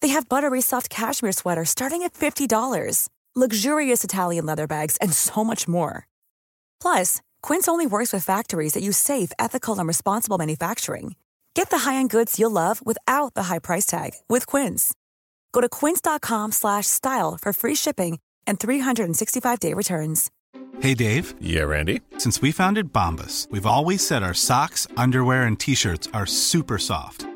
[0.00, 5.42] They have buttery soft cashmere sweaters starting at $50, luxurious Italian leather bags, and so
[5.42, 6.06] much more.
[6.80, 11.16] Plus, Quince only works with factories that use safe, ethical, and responsible manufacturing.
[11.54, 14.94] Get the high-end goods you'll love without the high price tag with Quince.
[15.52, 20.30] Go to quince.com/style for free shipping and 365-day returns.
[20.80, 21.34] Hey Dave.
[21.40, 22.02] Yeah, Randy.
[22.18, 27.26] Since we founded Bombus, we've always said our socks, underwear, and t-shirts are super soft.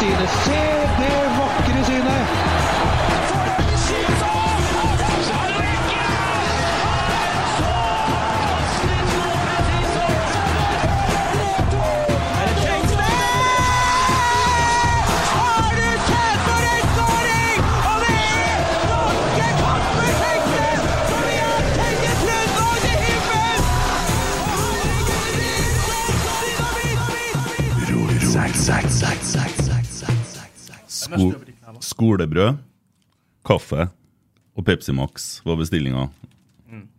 [0.00, 0.90] Se det synet!
[0.96, 1.29] Se
[31.10, 31.32] Sko
[31.82, 32.58] skolebrød,
[33.46, 33.88] kaffe
[34.54, 36.08] og Pepsi Max var bestillinga.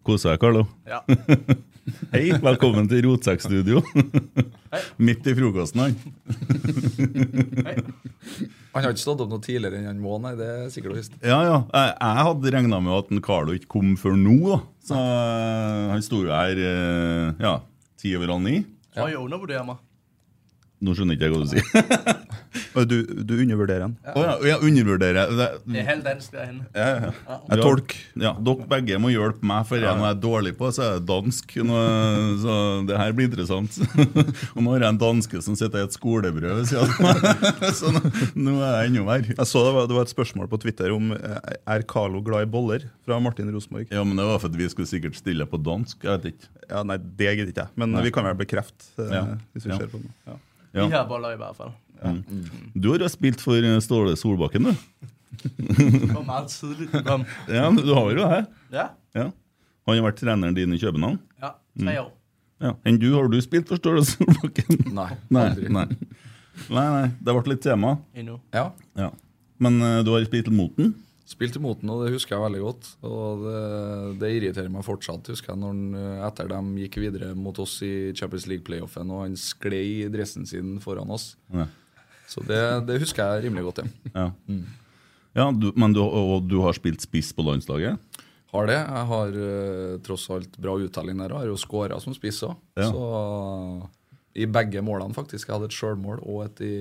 [0.04, 0.66] Kosa deg, Carlo?
[0.90, 1.00] Ja.
[2.14, 3.82] Hei, velkommen til Rotsekkstudio.
[5.06, 5.96] Midt i frokosten, han.
[8.72, 10.32] Han har ikke stått opp noe tidligere enn han må, nei.
[10.40, 11.16] Det er sikkert visst.
[11.20, 11.58] Ja, ja.
[11.76, 14.60] Jeg, jeg hadde regna med at en Carlo ikke kom før nå, da.
[14.88, 17.58] Så eh, han sto jo her eh, ja,
[18.00, 18.62] ti over halv ni.
[18.96, 19.10] Ja.
[20.82, 22.21] Nå skjønner ikke jeg hva du sier.
[22.88, 23.92] Du, du undervurderer.
[24.16, 25.32] Å ja, jeg undervurderer.
[25.36, 26.66] Det, Det er helt henne.
[26.76, 27.09] Ja, ja.
[27.28, 27.38] Ja.
[27.52, 27.96] Jeg tolk.
[28.22, 30.94] Ja, dere begge må hjelpe meg, for jeg, når jeg er dårlig på, så er
[30.96, 31.56] jeg dansk.
[31.68, 31.82] Nå,
[32.44, 32.56] så
[32.88, 33.76] det her blir interessant.
[34.56, 37.48] Og nå har jeg en danske som sitter i et skolebrød ved siden av meg.
[37.82, 38.02] Så nå,
[38.46, 39.36] nå er jeg enda verre.
[39.38, 42.48] Jeg så det var, det var et spørsmål på Twitter om eh, er Carlo glad
[42.48, 43.88] i boller, fra Martin Rosenborg.
[43.94, 46.03] Ja, men det var for at vi skulle sikkert stille på dansk.
[46.08, 46.50] Jeg vet ikke.
[46.72, 48.06] Ja, Nei, det gidder ikke jeg, men Nei.
[48.08, 49.24] vi kan vel bekrefte eh, Ja.
[49.56, 49.80] hvis vi Ja.
[49.82, 50.12] ser på det.
[50.30, 50.38] Ja.
[50.72, 50.86] Ja.
[50.88, 51.74] Vi har boller i hvert fall.
[52.02, 52.24] Mm.
[52.74, 54.76] Du har jo spilt for eh, Ståle Solbakken, du.
[57.50, 58.42] Ja, du har jo det.
[58.74, 59.28] Ja, Ja.
[59.90, 61.20] Han har vært treneren din i København.
[61.42, 61.56] ja.
[61.80, 62.12] Tre år.
[62.62, 62.76] Ja.
[62.86, 64.84] Enn du, har du spilt for Ståle Solbakken?
[65.00, 65.10] Nei.
[65.34, 65.86] Nei, nei.
[66.70, 67.08] nei, nei.
[67.18, 67.96] Det ble litt tema.
[68.54, 68.68] Ja.
[69.00, 69.08] Ja.
[69.62, 70.94] Men uh, du har spilt mot den?
[71.32, 72.88] Spilt mot den, og det husker jeg veldig godt.
[73.08, 73.60] Og det,
[74.22, 77.78] det irriterer meg fortsatt, husker jeg, når han, eh, etter dem gikk videre mot oss
[77.88, 81.30] i Champions League-playoffen, og han sklei i dressen sin foran oss.
[81.56, 81.70] Ja.
[82.31, 84.12] Så det, det husker jeg rimelig godt, ja.
[84.16, 84.28] Ja,
[85.36, 88.00] ja du, men du, og du har spilt spiss på landslaget?
[88.52, 88.80] Har det.
[88.80, 92.56] Jeg har eh, tross alt bra uttelling der, og har jo skåra som spiss òg.
[92.80, 92.90] Ja.
[92.91, 93.90] Så
[94.31, 95.50] i begge målene, faktisk.
[95.50, 96.74] Jeg hadde et sjølmål og et i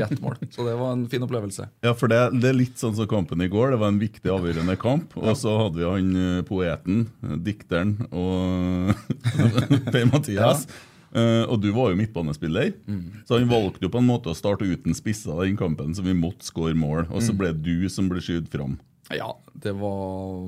[0.00, 0.38] rett mål.
[0.54, 1.68] Så det var en fin opplevelse.
[1.86, 3.74] Ja, for det, det er litt sånn som kampen i går.
[3.74, 5.14] Det var en viktig, avgjørende kamp.
[5.20, 8.90] Og så hadde vi han eh, poeten, eh, dikteren og
[9.94, 10.66] Per-Mathias.
[11.10, 12.72] Eh, og du var jo midtbanespiller,
[13.26, 16.14] så han valgte jo på en måte å starte uten spisser den kampen, så vi
[16.14, 17.08] måtte skåre mål.
[17.10, 18.78] Og så ble det du som ble skydd fram.
[19.10, 20.44] Ja, det var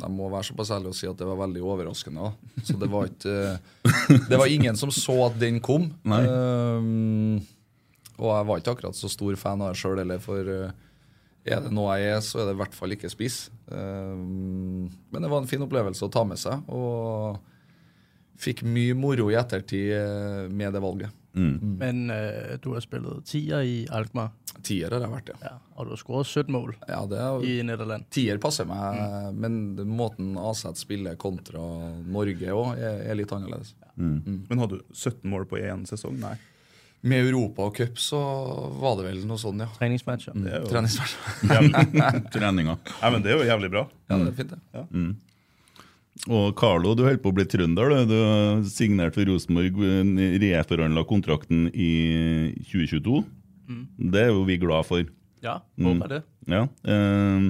[0.00, 2.30] Jeg må være såpass ærlig å si at det var veldig overraskende.
[2.30, 2.62] da.
[2.64, 3.58] Så det var ikke
[4.30, 5.90] Det var ingen som så at den kom.
[6.08, 7.42] Ehm,
[8.16, 10.72] og jeg var ikke akkurat så stor fan av det sjøl heller, for eh,
[11.44, 13.38] er det noe jeg er, så er det i hvert fall ikke spiss.
[13.72, 17.36] Ehm, men det var en fin opplevelse å ta med seg, og
[18.40, 21.16] fikk mye moro i ettertid eh, med det valget.
[21.30, 21.76] Mm.
[21.78, 24.32] Men uh, du har spillet tier i Alkmaar,
[24.66, 25.36] Tier har jeg vært, ja.
[25.46, 28.08] ja, og du har skåret 17 mål ja det er, i Nederland.
[28.12, 28.98] Tier passer meg,
[29.38, 29.54] men
[29.88, 31.62] måten Aset spiller kontra
[32.02, 33.72] Norge òg, er, er litt annerledes.
[33.94, 36.18] Men hadde du 17 mål på én sesong?
[36.20, 36.34] Nei.
[37.00, 38.18] Med Europa og cup så
[38.76, 39.70] var det vel noe sånn, ja.
[39.78, 40.36] Treningsmatcher.
[40.36, 40.50] Mm.
[40.50, 41.14] er Treningsmatch.
[42.34, 42.76] Treninga.
[42.76, 43.86] Nei, men det er jo jævlig bra.
[44.10, 44.80] Ja, det er fint, det.
[46.28, 47.88] Og Carlo, du holder på å bli trønder.
[47.88, 49.78] Du, du har signert for Rosenborg,
[50.42, 51.92] reforhandla kontrakten i
[52.68, 53.22] 2022.
[54.12, 55.06] Det er jo vi glad for.
[55.40, 55.94] Ja, Mm.
[56.02, 56.22] håper det.
[56.52, 56.66] Ja.
[56.84, 57.48] Uh,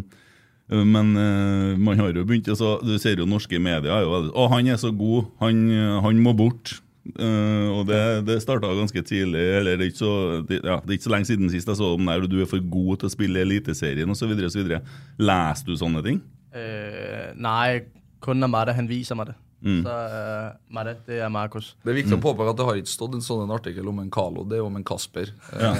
[0.71, 4.45] men uh, man har jo begynt altså, Du ser jo norske medier er jo Å,
[4.53, 5.65] han er så god, han,
[6.05, 6.77] han må bort.
[7.19, 9.43] Uh, og det, det starta ganske tidlig.
[9.59, 10.13] Eller det er, ikke så,
[10.47, 12.47] det, ja, det er ikke så lenge siden sist jeg så om der, du er
[12.53, 14.31] for god til å spille Eliteserien osv.
[14.39, 16.23] Leser du sånne ting?
[16.51, 17.81] nei, nej,
[18.21, 19.39] kun når Matte han viser meg det.
[19.61, 19.83] Mm.
[19.85, 21.75] Så uh, Matte, det er Markus.
[21.85, 24.09] Det er viktig å påpeke at det har ikke stått en sånn artikkel om en
[24.13, 25.33] Carlo, det er om en Kasper.
[25.53, 25.73] Ja.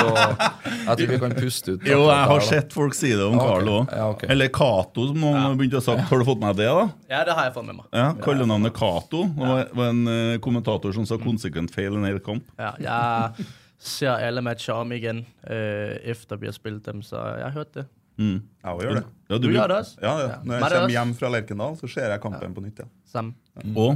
[0.00, 1.86] så jeg tror vi kan puste ut.
[1.86, 3.46] Jo, jeg har sett folk si det om ah.
[3.46, 3.94] Carlo òg.
[3.94, 4.32] Ja, okay.
[4.34, 6.02] Eller Cato, som noen har begynt å sagt.
[6.10, 6.88] Har du fått med det, da?
[7.12, 7.86] Ja, det har jeg fått med meg.
[7.94, 9.22] Ja, Kallenavnet Cato.
[9.38, 12.50] Det var, var en uh, kommentator som sa konsekvent feil en hel kamp.
[12.58, 13.48] Ja, jeg
[13.80, 17.74] ser alle matcher om igjen uh, efter vi har spilt dem, så jeg har hørt
[17.78, 17.86] det.
[18.20, 18.38] Mm.
[18.60, 19.04] Jeg òg gjør det.
[19.30, 19.98] Ja, Du gjør det også?
[20.04, 20.28] Ja, ja.
[20.28, 20.38] Ja.
[20.44, 22.82] Når jeg kommer hjem fra Lerkendal, så ser jeg kampen på nytt.
[22.84, 23.22] Ja.
[23.24, 23.76] Mm.
[23.76, 23.94] Og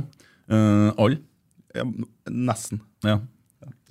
[0.50, 1.18] uh, alle.
[1.74, 1.84] Ja,
[2.30, 2.80] nesten.
[3.04, 3.18] Ja.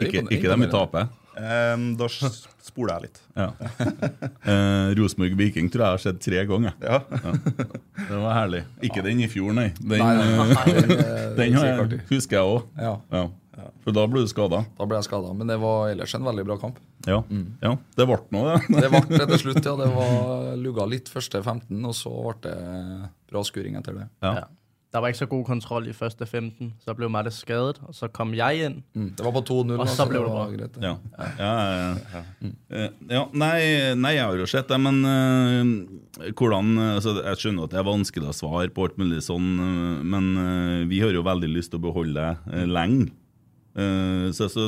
[0.02, 1.12] Ikke, ikke dem vi taper.
[1.34, 3.20] Um, da spoler jeg litt.
[3.38, 3.48] Ja.
[3.50, 6.76] uh, Rosenborg-Viking tror jeg har sett tre ganger.
[6.82, 7.00] Ja.
[7.10, 8.64] Det var herlig.
[8.86, 9.70] Ikke den i fjor, nei.
[9.80, 12.02] Den, Nei, nei, nei, den, eh, den artig.
[12.12, 13.34] husker jeg òg.
[13.58, 13.68] Ja.
[13.86, 14.64] For da ble du skada.
[14.78, 15.34] da ble jeg skada.
[15.38, 16.82] Men det var ellers en veldig bra kamp.
[17.06, 17.22] Ja.
[17.62, 17.76] ja.
[17.98, 18.82] Det ble noe, det.
[18.82, 19.76] Det ble det til slutt, ja.
[19.84, 22.58] Det var lugga litt første 15, og så ble det
[23.32, 24.10] bra skuring etter det.
[24.26, 24.36] Ja.
[24.44, 24.52] Ja.
[24.94, 28.06] Der var ikke så god kontroll i første 15, så ble Matte skadet, og så
[28.14, 28.76] kom jeg inn.
[28.94, 29.08] Mm.
[29.18, 29.72] Det var på 2-0.
[29.74, 30.44] Og så altså, ble det bra.
[30.52, 30.84] greit, det.
[30.86, 30.92] Ja.
[31.40, 32.52] Ja, ja, ja.
[32.70, 33.58] Eh, ja nei,
[33.98, 37.90] nei, jeg har jo sett det, men uh, hvordan altså, Jeg skjønner at det er
[37.90, 41.74] vanskelig å svare på alt mulig sånn, eh, men uh, vi har jo veldig lyst
[41.74, 43.10] til å beholde deg uh, lenge.
[43.74, 44.68] Eh, så, så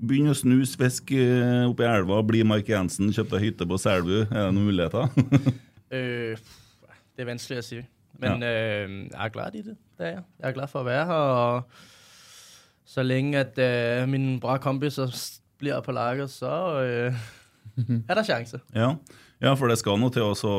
[0.00, 4.22] Begynn å snuse fisk eh, oppi elva, bli Mark Jensen, kjøp deg hytte på Selbu.
[4.30, 5.10] Er det noen muligheter?
[5.92, 6.38] Øh,
[7.14, 7.80] det er vanskelig å si.
[8.20, 9.76] Men øh, jeg er glad i det.
[9.98, 10.24] det er jeg.
[10.40, 11.34] jeg er glad for å være her.
[11.40, 15.12] Og så lenge at uh, mine bra kompiser
[15.60, 16.50] blir på laget, så
[16.80, 17.20] øh,
[18.08, 18.58] er det sjanse.
[18.82, 18.88] ja.
[19.40, 20.54] ja, for det skal noe til å så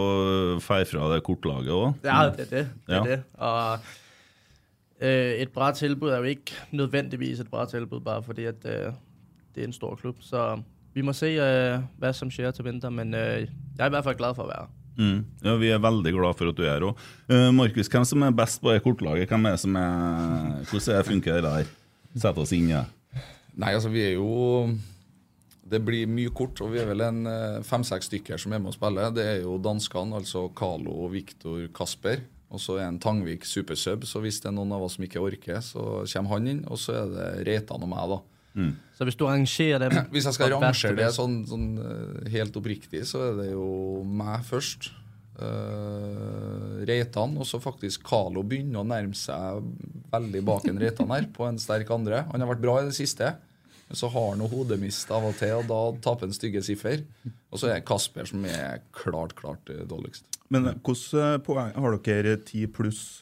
[0.63, 1.97] feie fra det kortlaget òg.
[2.05, 2.47] Ja, det er det.
[2.53, 2.63] det,
[2.93, 3.01] Ja.
[3.01, 3.19] er det.
[3.41, 3.89] Og
[5.01, 8.93] øh, et bra tilbud er jo ikke nødvendigvis et bra tilbud, bare fordi at øh,
[9.55, 10.21] det er en stor klubb.
[10.21, 10.61] Så
[10.93, 14.03] vi må se øh, hva som skjer til vinter, men øh, jeg er i hvert
[14.03, 14.77] fall glad for å være her.
[15.01, 15.25] Mm.
[15.43, 16.93] Ja, Vi er veldig glad for at du er her
[17.31, 19.29] Uh, Markus, hvem som er best på det kortlaget?
[19.29, 21.69] Hvem er som er, hvordan er det funker det der?
[22.19, 22.87] Sett oss inn i det.
[23.55, 24.71] Nei, altså, vi er jo
[25.71, 28.73] Det blir mye kort, og vi er vel en eh, fem-seks stykker som er med
[28.73, 29.13] og spiller.
[29.15, 32.25] Det er jo danskene, altså Carlo, Viktor, Kasper.
[32.51, 35.23] Og så er en Tangvik supersub, så hvis det er noen av oss som ikke
[35.23, 36.61] orker, så kommer han inn.
[36.67, 38.21] Og så er det Reitan og meg, da.
[38.97, 43.05] Så hvis du rangerer det Hvis jeg skal rangere det sånn, sånn eh, helt oppriktig,
[43.07, 43.69] så er det jo
[44.03, 44.91] meg først.
[45.41, 49.63] Uh, Reitan, og så faktisk Carlo begynner å nærme seg
[50.11, 52.25] veldig bak en Reitan her, på en sterk andre.
[52.29, 53.31] Han har vært bra i det siste.
[53.91, 57.01] Men så har han hodemist av og til, og da taper han stygge siffer.
[57.51, 60.30] Og så er det Kasper som er klart, klart eh, dårligst.
[60.51, 63.21] Men hvordan poeng har dere ti pluss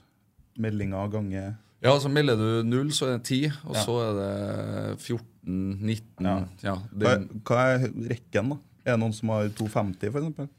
[0.59, 1.51] meldinger ganger
[1.83, 3.83] Ja, så melder du null, så er det 10, og Ja.
[3.85, 5.23] så er det 14,
[5.79, 6.33] 19 Ja.
[6.65, 8.57] Ja, hva, det, hva er rekken, da?
[8.83, 10.49] Er det noen som har 250, f.eks.?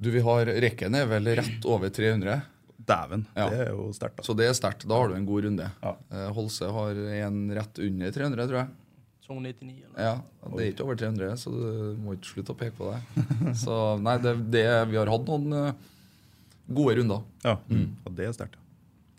[0.00, 2.40] du, vi har Rekken er vel rett over 300.
[2.88, 3.48] Dæven, Ja.
[3.50, 4.22] det er jo sterkt.
[4.24, 4.86] Så det er sterkt.
[4.88, 5.66] Da har du en god runde.
[5.82, 5.96] Ja.
[6.14, 8.68] Eh, Holse har en rett under 300, tror jeg.
[9.28, 9.98] 299 eller?
[10.00, 10.14] Ja,
[10.56, 13.02] Det er ikke over 300, så du må ikke slutte å peke på det.
[13.64, 15.72] Så nei, det, det, vi har hatt noen eh,
[16.68, 17.26] gode runder.
[17.44, 18.58] Ja, ja det er sterkt.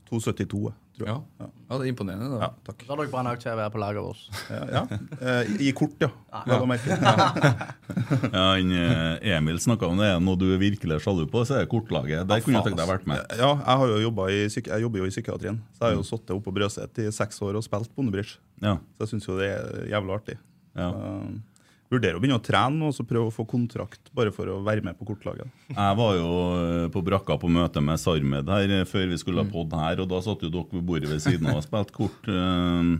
[0.09, 1.17] 272, tror jeg.
[1.39, 2.39] Ja, ja det er imponerende.
[2.41, 2.81] Ja, takk.
[2.81, 4.39] Da har dere bra nok til å være på laget vårt.
[4.49, 4.81] Ja, ja.
[5.19, 6.09] Eh, I kort, ja.
[6.49, 6.57] Ja,
[8.57, 10.09] eh, Emil snakka om det.
[10.15, 12.25] Er noe du er virkelig sjalu på, så er det kortlaget.
[12.29, 13.21] Der kunne jeg tenkt deg vært med.
[13.37, 16.35] Ja, jeg, har jo jobbet i, jobber jo i psykiatrien, så jeg har jo sittet
[16.35, 18.39] oppe på Brøset i seks år og spilt bondebridge.
[18.65, 18.79] Ja.
[18.97, 20.39] Så jeg syns jo det er jævlig artig.
[20.79, 20.89] Ja.
[20.89, 21.48] Uh,
[21.89, 24.83] vurderer å begynne å trene og så prøve å få kontrakt bare for å være
[24.85, 25.49] med på kortlaget.
[25.73, 26.27] Jeg var jo
[26.61, 30.03] eh, på brakka på møte med Sarmed her eh, før vi skulle ha pod her,
[30.03, 32.29] og da satt jo dere ved bordet ved siden av og spilte kort.
[32.29, 32.91] Eh,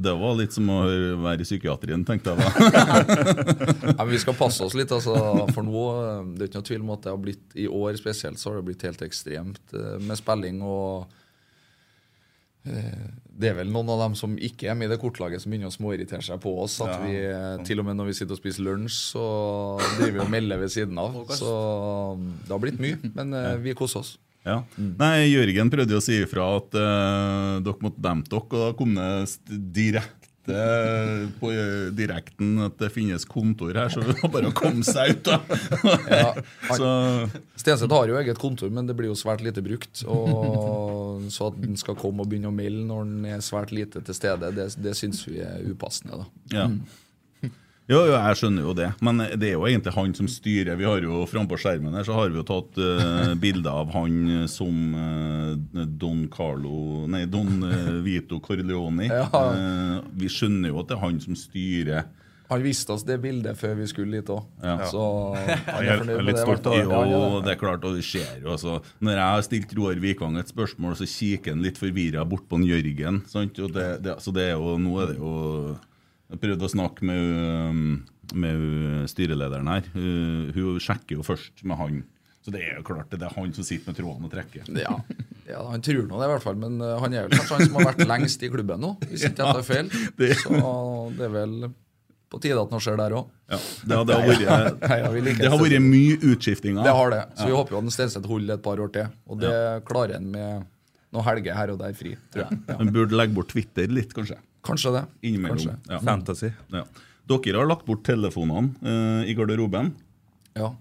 [0.00, 0.76] Det var litt som å
[1.20, 2.50] være i psykiatrien, tenkte jeg da.
[3.98, 5.12] ja, vi skal passe oss litt, altså,
[5.52, 5.82] for nå
[6.38, 8.60] det er ikke noe tvil om at det har blitt i år spesielt så har
[8.60, 10.62] det blitt helt ekstremt med spilling.
[10.64, 11.10] og
[12.64, 15.70] Det er vel noen av dem som ikke er med i det kortlaget, som begynner
[15.70, 16.76] å småirritere seg på oss.
[16.84, 19.24] At Ja, vi, eh, Til og med når vi sitter og spiser lunsj, så
[19.96, 21.14] driver vi og melder ved siden av.
[21.32, 21.52] Så
[22.44, 24.18] det har blitt mye, men eh, vi koser oss.
[24.44, 24.62] Ja.
[24.76, 28.70] Nei, Jørgen prøvde jo å si ifra at uh, dere måtte dempe dere, og da
[28.78, 29.10] kom det
[29.76, 34.84] direkte på eh, direkten at det finnes kontor her, så det var bare å komme
[34.86, 35.40] seg ut, da.
[36.10, 36.30] Ja,
[37.60, 40.02] Stenseth har jo eget kontor, men det blir jo svært lite brukt.
[40.08, 44.02] Og så at han skal komme og begynne å melde når han er svært lite
[44.06, 46.22] til stede, det, det syns vi er upassende.
[46.22, 46.28] da.
[46.56, 46.66] ja.
[47.90, 50.76] Jo, jo, jeg skjønner jo det, men det er jo egentlig han som styrer.
[50.78, 54.44] Vi har jo Frampå skjermen her så har vi jo tatt uh, bilder av han
[54.52, 59.08] som uh, Don Carlo Nei, Don uh, Vito Corleone.
[59.10, 59.26] Ja.
[59.34, 62.06] Uh, vi skjønner jo at det er han som styrer.
[62.50, 64.78] Han viste oss det bildet før vi skulle dit òg, Ja.
[64.90, 65.02] så
[65.38, 66.40] han er fornøyd med det.
[66.42, 66.80] stolt hvert.
[66.82, 67.42] Jo, Ja, det.
[67.46, 68.48] det er klart, og det skjer jo.
[68.54, 68.78] Altså.
[69.02, 72.58] Når jeg har stilt Roar Vikvang et spørsmål, så kikker han litt forvirra bort på
[72.58, 73.22] en Jørgen.
[73.30, 73.58] Sant?
[73.62, 75.34] Og det, det, så det er jo, nå er det jo
[76.30, 77.20] Jeg prøvde å snakke med,
[77.70, 77.82] um,
[78.38, 79.88] med uh, styrelederen her.
[79.96, 82.00] Hun, Hun sjekker jo først med han.
[82.40, 84.70] Så det er jo klart det er han som sitter med trådene og trekker.
[84.80, 84.94] Ja,
[85.50, 86.56] ja, han tror nå det, i hvert fall.
[86.62, 89.26] Men eh, han er vel kanskje han som har vært lengst i klubben nå, hvis
[89.28, 89.90] ikke jeg tar feil.
[90.16, 90.54] det- Så
[91.18, 91.56] det er vel
[92.30, 93.28] på tide at noe skjer der òg.
[93.50, 96.84] Ja, det, det, har vært, ja, mye utskiftinger.
[96.86, 97.22] Det har det.
[97.36, 99.10] Så vi håper jo at Stenseth holder et par år til.
[99.28, 99.54] Og det
[99.90, 100.62] klarer han med
[101.10, 102.60] noen helger her og der fri, tror jeg.
[102.70, 102.76] Ja.
[102.78, 104.38] Han burde legge bort Twitter litt, kanskje.
[104.66, 105.04] Kanskje det.
[105.28, 105.56] Innimellom.
[105.56, 105.76] Kanskje.
[105.88, 106.00] Ja.
[106.04, 106.52] Fantasy.
[106.74, 106.84] Ja.
[107.30, 109.92] Dere har lagt bort telefonene uh, i garderoben.
[110.58, 110.72] Ja.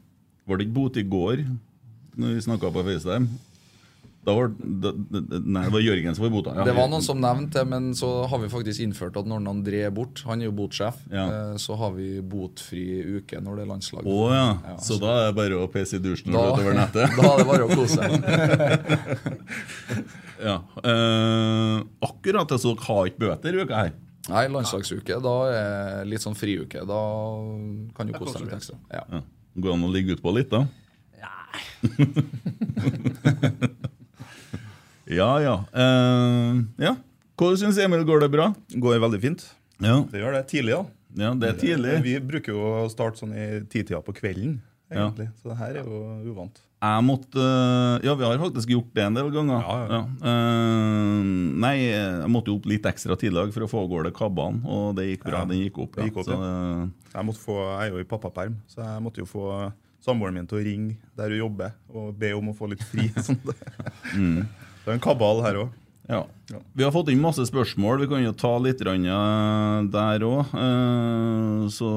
[0.50, 1.43] Var det ikke bot i går
[2.19, 3.29] når vi snakka på FaceTime?
[4.29, 6.51] Da var, da, da, nei, det var Jørgen som var bota.
[6.59, 6.63] Ja.
[6.69, 9.79] Det var noen som nevnte det, men så har vi faktisk innført at når André
[9.88, 11.24] er bort, han er jo botsjef, Ja.
[11.33, 12.83] eh, så har vi botfri
[13.17, 14.03] uke når det er landslag.
[14.05, 14.45] Å ja.
[14.69, 17.09] Ja, Så da er det bare å pese i dusjen Da- og utover nettet?
[17.17, 18.01] da er det bare å kose
[20.50, 20.57] ja.
[20.83, 23.93] eh, akkurat det, så dere har ikke bøter i uka her?
[24.29, 26.86] Nei, landslagsuke, da er litt sånn friuke.
[26.86, 27.01] Da
[27.98, 28.77] kan du kose deg litt ekstra.
[28.93, 29.01] Ja.
[29.09, 29.24] Ja.
[29.57, 30.62] Går det an å ligge utpå litt, da?
[35.09, 35.55] ja, ja.
[35.73, 36.95] Uh, ja.
[37.39, 38.03] Hva syns Emil?
[38.07, 38.49] Går det bra?
[38.75, 39.45] Går veldig fint.
[39.79, 40.85] Ja, Det gjør det tidlig, da.
[41.23, 41.93] ja det er tidlig.
[42.03, 44.57] Vi bruker jo å starte sånn i titida på kvelden,
[44.91, 45.29] egentlig.
[45.39, 46.01] Så det her er jo
[46.33, 46.59] uvant.
[46.79, 47.45] Jeg måtte
[48.03, 49.63] Ja, vi har faktisk gjort det en del ganger.
[49.63, 50.01] Ja, ja.
[50.31, 51.23] Eh,
[51.63, 54.93] nei, jeg måtte jo opp litt ekstra tidlig for å få av gårde kabbene, og
[54.99, 55.41] det gikk bra.
[55.41, 55.95] Ja, Den gikk opp.
[55.97, 56.53] det gikk opp, så, ja.
[56.83, 59.49] eh, Jeg, måtte få, jeg er jo i pappaperm, så jeg måtte jo få
[60.03, 63.09] samboeren min til å ringe der hun jobber, og be om å få litt fri.
[63.27, 63.39] Sånn.
[64.15, 64.43] Mm.
[64.89, 65.74] Det er en kabal her òg.
[66.10, 66.24] ja.
[66.74, 68.00] Vi har fått inn masse spørsmål.
[68.01, 68.96] Vi kan jo ta litt eh,
[69.93, 70.55] der òg.
[71.69, 71.89] så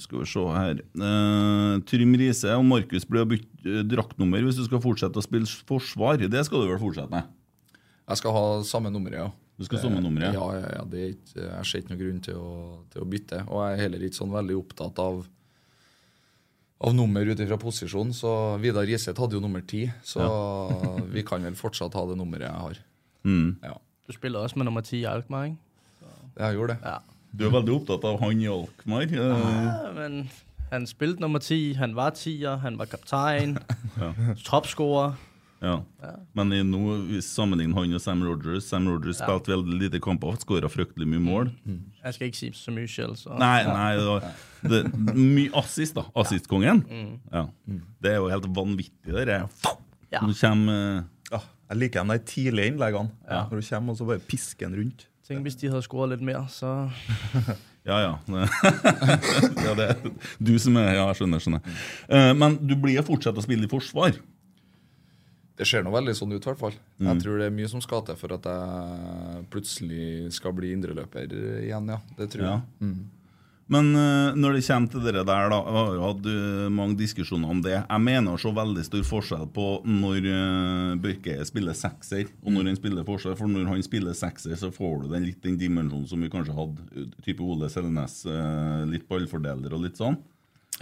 [0.00, 0.80] skal vi se her.
[0.80, 5.26] Eh, Trym Riise og Markus blir å bytte eh, draktnummer hvis du skal fortsette å
[5.26, 6.16] spille forsvar.
[6.24, 7.28] Det skal du vel fortsette med?
[8.06, 9.28] Jeg skal ha samme nummeret, ja.
[9.60, 10.32] Du skal samme nummeret?
[10.32, 12.52] Ja, ja, ja det er ikke, Jeg ser ikke noen grunn til å,
[12.88, 13.44] til å bytte.
[13.50, 15.26] Og jeg er heller ikke sånn veldig opptatt av
[16.80, 18.10] av nummer ut ifra posisjon.
[18.12, 18.30] Så
[18.60, 20.26] Vidar Riseth hadde jo nummer ti, så
[21.14, 22.80] vi kan vel fortsatt ha det nummeret jeg har.
[23.26, 23.56] Mm.
[23.64, 25.62] Ja, Du spiller også med nummer 10 i Alkmaar, ikke?
[26.36, 26.82] jeg gjorde det.
[26.84, 26.98] Ja.
[27.36, 29.06] Du er veldig opptatt av han i Alkmaar.
[29.08, 30.28] eh, Ja, men
[30.70, 33.56] han spilte nummer 10, han var 10'er, han var kaptein,
[34.46, 35.16] toppscorer.
[35.64, 35.78] Ja.
[36.36, 40.36] Men i nå, hvis sammenligner han og Sam Rogers Sam Rogers spilte veldig lite kamper,
[40.42, 41.50] skåra fryktelig mye mål.
[42.04, 44.26] Jeg skal ikke si så mye selv, så Nei, nei det var,
[44.70, 44.80] det,
[45.16, 46.04] mye assist, da.
[46.22, 46.84] Assistkongen.
[47.32, 47.44] Ja.
[48.02, 49.46] Det er jo helt vanvittig, det der.
[50.12, 50.22] Ja.
[50.22, 51.40] Nå kommer eh, Ja,
[51.72, 53.10] jeg liker de der tidlige innleggene.
[53.28, 53.44] Ja.
[53.50, 55.06] Når du kommer og så bare pisker den rundt.
[55.26, 56.76] Tenk hvis de har skåra litt mer, så...
[57.86, 58.14] Ja, ja.
[59.62, 60.00] ja det er
[60.42, 61.38] du som er Ja, jeg skjønner.
[61.42, 61.76] skjønner.
[62.10, 64.16] Eh, men du blir fortsatt å spille i forsvar.
[65.56, 66.74] Det ser nå veldig sånn ut, i hvert fall.
[67.00, 71.30] Jeg tror det er mye som skal til for at jeg plutselig skal bli indreløper
[71.62, 72.00] igjen, ja.
[72.18, 72.56] Det tror Ja.
[72.58, 72.90] jeg.
[72.90, 72.98] Mm.
[73.72, 76.94] Men eh, når det kommer til det der, da, jeg har jo hatt eh, mange
[77.00, 77.74] diskusjoner om det.
[77.80, 82.78] Jeg mener så veldig stor forskjell på når uh, Børke spiller sekser, og når han
[82.78, 83.34] spiller forskjell.
[83.40, 86.54] For når han spiller sekser, så får du den litt den dimensjonen som vi kanskje
[86.54, 90.18] hadde, eh, type Ole Selnes, eh, litt ballfordeler og litt sånn.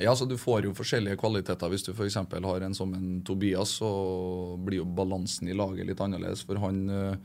[0.03, 1.71] Ja, så Du får jo forskjellige kvaliteter.
[1.71, 2.17] Hvis du f.eks.
[2.17, 6.43] har en som en Tobias, så blir jo balansen i laget litt annerledes.
[6.45, 7.17] For han eh,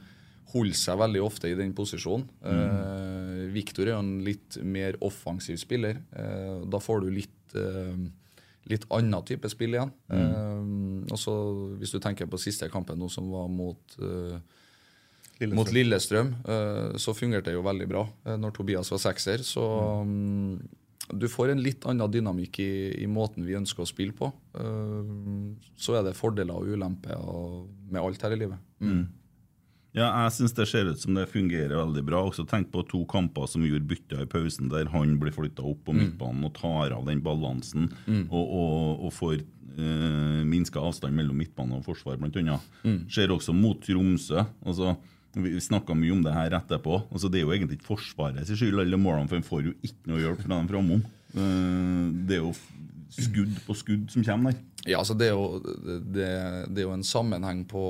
[0.54, 2.28] holder seg veldig ofte i den posisjonen.
[2.46, 6.02] Eh, Viktor er jo en litt mer offensiv spiller.
[6.16, 8.08] Eh, da får du litt eh,
[8.70, 9.92] litt annen type spill igjen.
[10.12, 11.06] Mm.
[11.10, 11.34] og så
[11.80, 14.38] Hvis du tenker på siste kampen nå som var mot eh,
[15.40, 15.56] Lillestrøm.
[15.56, 19.44] mot Lillestrøm, eh, så fungerte det jo veldig bra eh, når Tobias var sekser.
[19.48, 19.64] Så
[20.04, 20.60] mm,
[21.16, 22.72] du får en litt annen dynamikk i,
[23.06, 24.30] i måten vi ønsker å spille på.
[24.60, 25.14] Eh,
[25.80, 27.16] så er det fordeler og ulemper
[27.88, 28.68] med alt her i livet.
[28.84, 29.06] Mm.
[30.00, 32.22] Ja, jeg syns det ser ut som det fungerer veldig bra.
[32.30, 35.82] Også tenk på to kamper som gjorde bytta i pausen, der han blir flytta opp
[35.90, 37.90] på midtbanen og tar av den balansen
[38.30, 42.38] og, og, og får eh, minska avstand mellom midtbane og forsvar, blant
[42.84, 43.00] Mm.
[43.12, 44.46] Ser også mot Tromsø.
[44.66, 44.96] altså
[45.36, 47.04] vi snakka mye om det her etterpå.
[47.12, 49.74] altså Det er jo egentlig ikke Forsvaret sin skyld, alle målene, for en får jo
[49.86, 51.04] ikke noe hjelp fra dem framom.
[51.36, 52.54] Eh, Det er jo
[53.10, 54.64] skudd på skudd som kommer der.
[54.88, 56.28] Ja, altså det er, jo, det,
[56.72, 57.84] det er jo en sammenheng på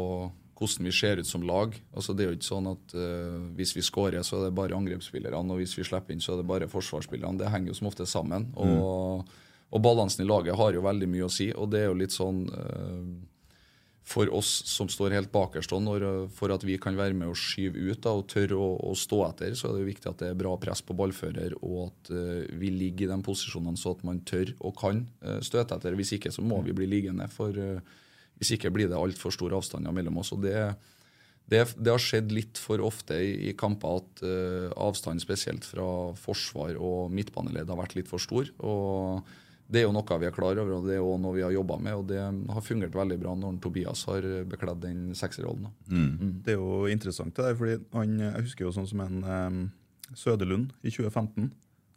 [0.60, 1.76] hvordan vi ser ut som lag.
[1.96, 4.78] Altså Det er jo ikke sånn at uh, hvis vi skårer, så er det bare
[4.78, 7.40] angrepsspillerne, og hvis vi slipper inn, så er det bare forsvarsspillerne.
[7.40, 8.50] Det henger jo som ofte sammen.
[8.60, 9.26] Og,
[9.70, 12.16] og balansen i laget har jo veldig mye å si, og det er jo litt
[12.16, 13.04] sånn uh,
[14.10, 17.38] for oss som står helt bakerst, og når, for at vi kan være med å
[17.38, 20.24] skyve ut da, og tørre å, å stå etter, så er det jo viktig at
[20.24, 23.94] det er bra press på ballfører, og at uh, vi ligger i de posisjonene så
[23.94, 25.96] at man tør og kan eh, støte etter.
[25.98, 27.84] Hvis ikke så må vi bli liggende, for eh,
[28.40, 30.32] hvis ikke blir det altfor store avstander mellom oss.
[30.36, 30.56] og det
[31.50, 35.86] det, det har skjedd litt for ofte i, i kamper at uh, avstanden spesielt fra
[36.20, 38.52] forsvar og midtbaneledd har vært litt for stor.
[38.62, 39.26] og
[39.66, 41.56] Det er jo noe vi er klar over, og det er jo noe vi har
[41.56, 41.96] jobba med.
[41.98, 45.66] og Det har fungert veldig bra når Tobias har bekledd den sekserrollen.
[45.66, 45.74] da.
[46.46, 49.60] Det er jo interessant det der, fordi han, jeg husker jo sånn som en um,
[50.14, 51.50] Søderlund i 2015.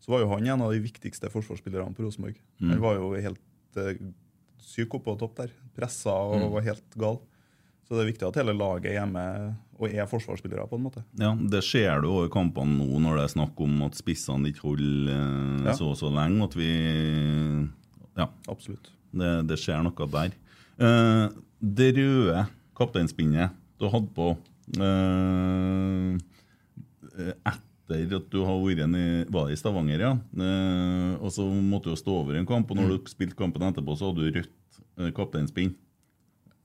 [0.02, 2.40] Så var jo han en av de viktigste forsvarsspillerne på Rosenborg.
[2.72, 3.92] Han var jo helt uh,
[4.62, 5.52] syk oppå på topp der.
[5.76, 7.18] Pressa og var helt gal.
[7.88, 9.22] Så det er viktig at hele laget er hjemme
[9.82, 11.02] og er forsvarsspillere, på en måte.
[11.18, 14.62] Ja, Det ser du over kampene nå, når det er snakk om at spissene ikke
[14.68, 15.74] holder eh, Ja.
[15.76, 16.44] så og så lenge.
[16.46, 16.70] At vi
[18.16, 18.90] Ja, Absolutt.
[19.12, 20.30] det, det skjer noe der.
[20.78, 21.28] Eh,
[21.60, 22.46] det røde
[22.78, 23.50] kapteinspinnet
[23.82, 24.30] du hadde på
[24.78, 26.18] eh,
[28.00, 30.12] etter at du har vært i, var i Stavanger, ja.
[30.32, 33.96] Eh, og så måtte du stå over en kamp, og når du spilte kampen etterpå,
[33.98, 35.74] så hadde du rødt eh, kapteinspinn.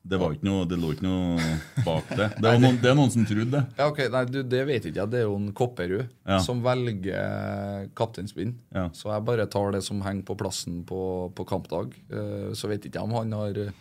[0.07, 1.47] Det, var ikke noe, det lå ikke noe
[1.87, 2.29] bak det.
[2.37, 3.63] Det, var noen, det er noen som trodde det.
[3.75, 5.11] Ja, ok, nei, du, Det vet ikke jeg.
[5.11, 6.37] Det er jo en Kopperud Ja.
[6.45, 8.53] som velger kapteinspinn.
[8.71, 8.85] Ja.
[8.95, 11.01] Så jeg bare tar det som henger på plassen på,
[11.35, 11.91] på kampdag.
[12.07, 13.73] Eh, Så vet ikke jeg om han har eh,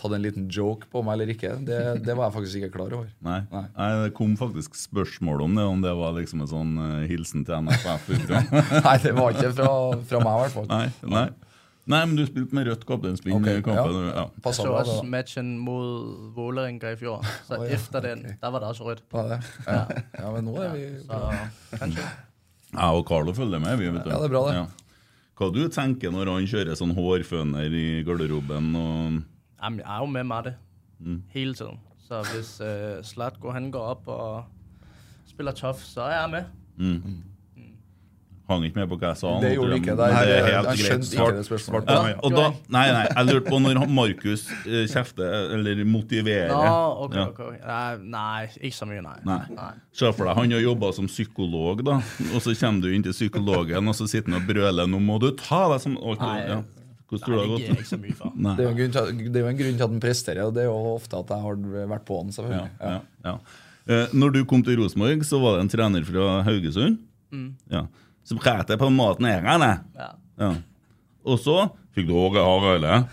[0.00, 1.52] tatt en liten joke på meg eller ikke.
[1.66, 3.10] Det, det var jeg faktisk ikke klar over.
[3.24, 3.42] Nei.
[3.52, 3.66] Nei.
[3.76, 7.44] Nei, det kom faktisk spørsmål om det, om det var liksom en sånn uh, hilsen
[7.46, 8.08] til NFF.
[8.86, 9.70] Nei, det var ikke fra,
[10.10, 10.68] fra meg, i hvert fall.
[10.70, 11.26] nei, nei.
[11.90, 14.00] nei, men du spilte med rødt kapteinspinn okay, i kampen.
[14.08, 14.24] ja.
[14.24, 14.54] Ja.
[14.56, 17.24] Så bra, også matchen mot Vålerenga i fjor.
[17.48, 17.76] Så oh, ja.
[17.78, 19.06] efter den, der var det også rødt.
[19.12, 19.38] Var?
[19.66, 19.84] Ja.
[20.16, 21.24] ja, men nå er vi Så
[21.76, 22.10] kanskje.
[22.70, 23.76] Jeg og Carlo følger med.
[23.80, 24.12] vi vet du.
[24.12, 24.68] Ja, det er bra, det.
[25.40, 28.72] Hva du tenker når han kjører sånn hårføner i garderoben?
[28.76, 29.20] og...
[29.62, 30.54] Jamen, jeg er jo med Marte
[31.00, 31.22] Mm.
[31.32, 31.78] hele tiden.
[32.08, 34.44] Så hvis øh, Slatko han går opp og
[35.26, 36.44] spiller tøff, så er jeg med.
[38.50, 39.30] Hang ikke med på hva jeg sa?
[39.38, 39.92] Det gjorde ikke.
[39.94, 41.04] Det, er helt jeg greit.
[41.06, 41.28] Svart.
[41.28, 41.90] ikke det spørsmålet.
[41.94, 47.04] Ja, og da, nei, nei, jeg lurte på når Markus eh, kjefter, eller motiverer No,
[47.06, 47.26] ok, Ja.
[47.28, 47.40] ok.
[47.62, 49.14] Nei, nei, ikke så mye, nei.
[49.54, 49.70] Nei.
[49.94, 52.00] Se for deg, han har jobba som psykolog, da.
[52.34, 55.20] Og så kommer du inn til psykologen, og så sitter han og brøler 'Nå må
[55.22, 56.36] du ta deg som Nei.
[56.48, 56.60] ja.
[57.10, 58.32] Hvordan tror Nei, du det har jeg ikke så mye for.
[58.36, 58.52] Nei.
[58.56, 60.00] Det er jo en grunn til, at- det er jo en grunn til at den
[60.04, 62.30] presterer, og det er jo ofte at jeg har vært på den.
[62.36, 62.70] Selvfølgelig.
[62.80, 62.92] ja,
[63.26, 63.34] ja.
[63.90, 64.06] ja.
[64.14, 66.98] når du kom til Rosenborg, så var det en trener fra Haugesund.
[67.70, 67.86] Ja.
[68.24, 69.66] Som pratet på maten en gang.
[69.98, 70.10] Ja.
[70.38, 70.52] Ja.
[71.26, 71.56] Og så
[71.96, 73.08] fikk du Åge Hareide.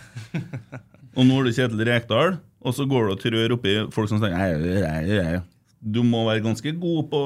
[1.17, 2.37] Og nå er det Kjetil Rekdal.
[2.61, 5.41] Og så går du og trør oppi folk som sier.
[5.81, 7.19] Du må være ganske god på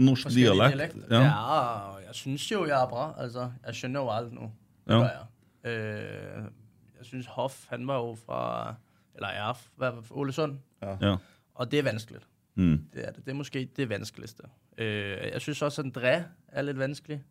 [0.00, 0.76] norsk dialekt.
[0.76, 1.02] dialekt.
[1.10, 1.20] Ja.
[1.22, 3.10] Ja, jeg synes jo, jeg er bra.
[3.20, 4.48] Altså, jeg skjønner jo alt nå.
[4.88, 5.26] Ja, Ja.
[5.64, 6.44] Gør jeg.
[7.00, 8.74] syns synes Hoff, han var jo fra,
[9.14, 11.16] eller er fra Ålesund, Ja.
[11.54, 12.20] og det er vanskelig.
[12.54, 12.84] Mm.
[12.94, 13.24] Det er det.
[13.24, 14.42] Det er måske det vanskeligste.
[14.78, 17.22] Øh, jeg synes også, André er litt vanskelig.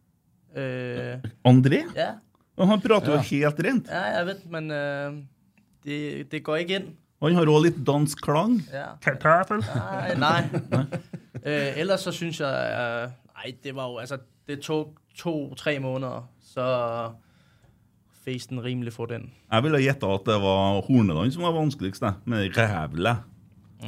[0.55, 1.93] Øh, André?
[1.95, 2.11] ja,
[2.57, 3.87] Og Han prater jo helt rent.
[3.87, 5.13] ja, jeg vet, men øh,
[5.83, 6.95] det, det går ikke inn.
[7.21, 8.61] Han har òg litt dansk klang.
[8.71, 8.85] Ja.
[10.15, 10.15] Nei.
[10.17, 10.43] nei.
[11.49, 13.11] øh, ellers så synes jeg, øh,
[13.43, 16.65] Nei, det var jo, altså, det tok to-tre måneder, så
[18.49, 19.31] den rimelig for den.
[19.51, 22.13] Jeg ville gjette at det var Horneland som var vanskeligst, det.
[22.25, 23.15] med rævle.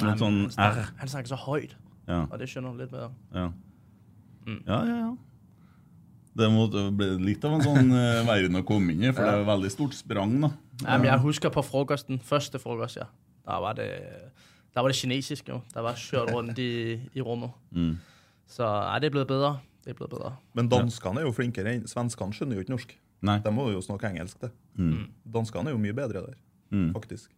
[0.01, 0.93] Nei, sånn han, snakker, R.
[1.01, 1.75] han snakker så høyt,
[2.07, 3.11] Ja, og det skjønner du litt bedre.
[3.35, 3.51] ja.
[4.47, 4.63] Mm.
[4.65, 5.11] ja, ja, ja.
[6.33, 9.33] Det måtte bli litt av en sånn uh, verden å komme inn i, for det
[9.35, 10.49] er veldig stort sprang, da.
[10.85, 13.09] Jamen, jeg husker på frokosten, første frokost, ja.
[13.45, 13.89] Da var det,
[14.73, 15.59] da var det kinesisk jo.
[15.73, 17.51] Da var kjørt rundt i, i rommet.
[17.75, 17.97] Mm.
[18.49, 19.59] Så ja, det er blitt bedre.
[19.83, 20.35] Det er blitt bedre.
[20.57, 22.95] Men danskene er jo flinkere enn Svenskene skjønner jo ikke norsk.
[23.21, 23.37] Nei.
[23.45, 24.49] De må jo snakke engelsk, det.
[24.79, 25.05] Mm.
[25.35, 26.39] Danskene er jo mye bedre der,
[26.71, 26.93] Mm.
[26.95, 27.29] faktisk.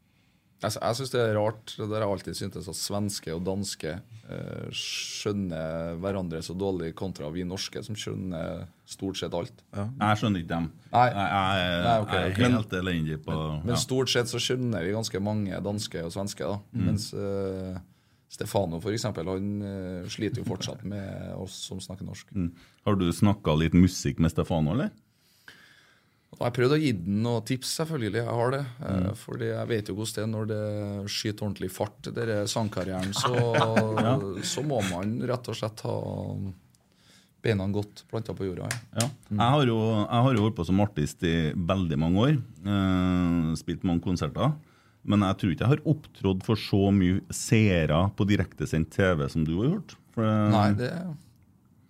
[0.64, 1.74] Jeg, jeg syns det er rart.
[1.76, 6.94] Det der har jeg alltid syntes at svenske og danske eh, skjønner hverandre så dårlig
[6.96, 9.64] kontra vi norske, som skjønner stort sett alt.
[9.76, 10.70] Jeg skjønner ikke dem.
[10.94, 11.06] Nei.
[11.10, 13.80] Jeg, jeg, Nei, okay, jeg er helt elendig på Men ja.
[13.82, 16.62] stort sett så skjønner vi ganske mange danske og svenske, da.
[16.72, 16.86] Mm.
[16.88, 17.82] Mens eh,
[18.34, 22.32] Stefano for eksempel, han eh, sliter jo fortsatt med oss som snakker norsk.
[22.34, 22.54] Mm.
[22.88, 24.94] Har du snakka litt musikk med Stefano, eller?
[26.44, 28.20] Og Jeg har prøvd å gi den noen tips, selvfølgelig.
[28.20, 28.64] Jeg har det.
[28.84, 29.06] Mm.
[29.16, 33.14] Fordi jeg vet jo hvordan det er når det skyter ordentlig fart, denne sangkarrieren.
[33.16, 33.32] Så,
[34.52, 35.94] så må man rett og slett ha
[37.44, 38.68] beina godt planta på jorda.
[38.68, 39.06] Ja.
[39.06, 39.08] Ja.
[39.30, 42.36] Jeg, har jo, jeg har jo holdt på som artist i veldig mange år.
[42.76, 44.52] Eh, spilt mange konserter.
[45.08, 49.48] Men jeg tror ikke jeg har opptrådt for så mye seere på direktesendt TV som
[49.48, 49.96] du har gjort.
[50.12, 50.92] For, Nei, det,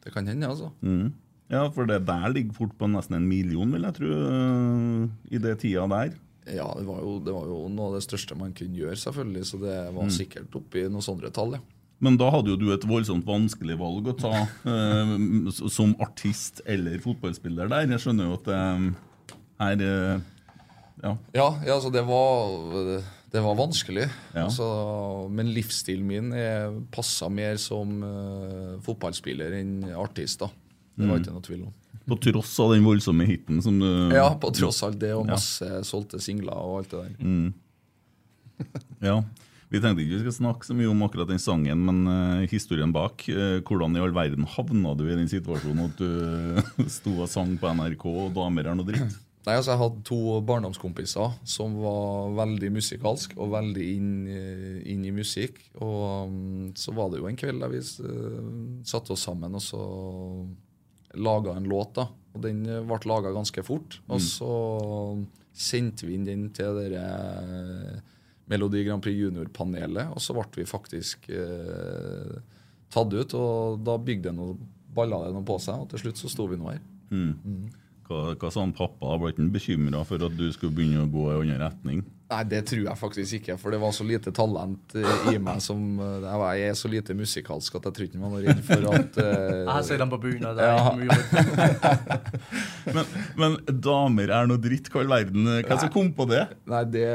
[0.06, 0.70] det kan hende, altså.
[0.86, 1.10] Mm.
[1.54, 5.42] Ja, for det der ligger fort på nesten en million, vil jeg tro, eh, i
[5.44, 6.16] det tida der.
[6.50, 9.46] Ja, det var, jo, det var jo noe av det største man kunne gjøre, selvfølgelig.
[9.48, 11.64] Så det var sikkert oppi noen sånne tall, ja.
[12.04, 14.32] Men da hadde jo du et voldsomt vanskelig valg å ta
[14.68, 15.12] eh,
[15.72, 17.88] som artist eller fotballspiller der.
[17.94, 18.58] Jeg skjønner jo at det
[19.70, 20.26] er eh,
[21.04, 21.14] Ja.
[21.36, 22.84] Ja, altså det var,
[23.32, 24.10] det var vanskelig.
[24.34, 24.50] Ja.
[24.50, 24.68] Altså,
[25.32, 26.36] men livsstilen min
[26.92, 30.44] passa mer som eh, fotballspiller enn artist.
[30.44, 30.52] da.
[30.96, 31.74] Det var ikke noe tvil om.
[32.04, 35.38] På tross av den voldsomme hiten som du Ja, på tross av det og Ja.
[35.38, 37.16] masse solgte singler og alt det der.
[37.24, 37.54] Mm.
[39.10, 39.24] Ja.
[39.74, 42.92] Vi tenkte ikke vi skulle snakke så mye om akkurat den sangen, men uh, historien
[42.94, 43.24] bak.
[43.26, 47.56] Uh, hvordan i all verden havna du i den situasjonen at du sto og sang
[47.58, 49.16] på NRK, og damer er noe dritt?
[49.44, 55.02] Nei, altså Jeg hadde to barndomskompiser som var veldig musikalsk og veldig inn, eh, inn
[55.04, 55.58] i musikk.
[55.84, 58.54] Og um, så var det jo en kveld der vi uh,
[58.88, 59.82] satte oss sammen og så
[61.14, 61.96] laga en låt.
[61.96, 62.08] da.
[62.34, 64.00] Og den eh, ble laga ganske fort.
[64.10, 64.54] Og så
[65.54, 68.02] sendte vi inn den til dere eh,
[68.52, 72.34] Melodi Grand Prix Junior-panelet, og så ble vi faktisk eh,
[72.94, 73.38] tatt ut.
[73.38, 74.58] Og da bygde det noe,
[74.94, 76.84] balla det noe på seg, og til slutt så sto vi nå her.
[77.14, 77.70] Mm.
[78.08, 79.16] Hva, hva sa han pappa?
[79.22, 82.04] Ble han bekymra for at du skulle begynne å gå i annen retning?
[82.34, 85.62] Nei, det tror jeg faktisk ikke, for det var så lite talent eh, i meg
[85.62, 86.26] som eh,
[86.58, 89.62] Jeg er så lite musikalsk at jeg tror ikke man var redd for at uh,
[89.78, 90.78] Jeg ser dem på og det er Ja.
[90.82, 92.24] ikke mye
[92.98, 95.50] Men, men damer er noe dritt, hva i all verden?
[95.68, 96.44] Hva som kom på det?
[96.70, 97.06] Nei, det,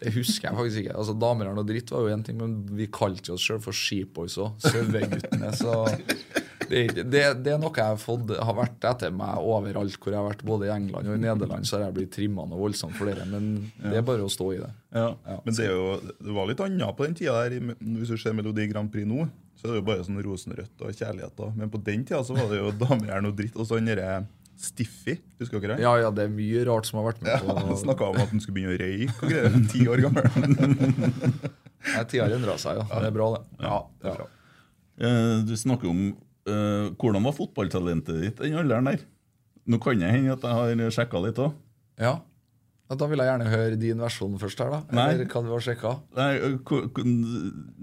[0.00, 0.96] det husker jeg faktisk ikke.
[0.98, 3.76] Altså, Damer er noe dritt var jo én ting, men vi kalte oss sjøl for
[3.76, 4.56] Sheepboys òg.
[4.64, 5.52] Saueguttene.
[5.58, 5.76] Så
[6.70, 10.20] det, det, det er noe jeg har fått har vært etter meg overalt hvor jeg
[10.20, 11.68] har vært, både i England og i Nederland.
[11.68, 14.50] Så har jeg blitt trimma noe voldsomt for dere, men det er bare å stå
[14.56, 14.72] i det.
[14.96, 15.08] Ja.
[15.46, 17.74] Men det, jo, det var litt annet på den tida der.
[17.80, 19.26] Hvis du ser Melodi Grand Prix nå,
[19.58, 21.42] så er det jo bare sånn rosenrødt og kjærlighet.
[21.58, 23.56] Men på den tida så var det jo damer er noe dritt.
[23.56, 24.22] Og så han derre
[24.62, 25.82] Stiffy, husker dere det?
[25.82, 28.18] Ja, ja, det er mye rart som har vært med Ja, på Han snakka om
[28.22, 29.56] at han skulle begynne å røyke og greier.
[29.72, 30.28] Ti år gammel.
[31.82, 32.84] Nei, Tida har endra seg, ja.
[32.92, 33.40] Det er bra, det.
[33.64, 34.28] Ja, det er bra.
[35.02, 36.04] Eh, du snakker om
[36.48, 39.06] eh, hvordan var fotballtalentet ditt den alderen der?
[39.70, 41.54] Nå kan jeg hende at jeg har sjekka litt òg.
[42.02, 42.18] Ja.
[42.92, 44.80] Da vil jeg gjerne høre din versjon først her, da.
[44.92, 45.04] Nei.
[45.14, 45.92] Eller hva du har sjekka.
[46.18, 46.32] Nei,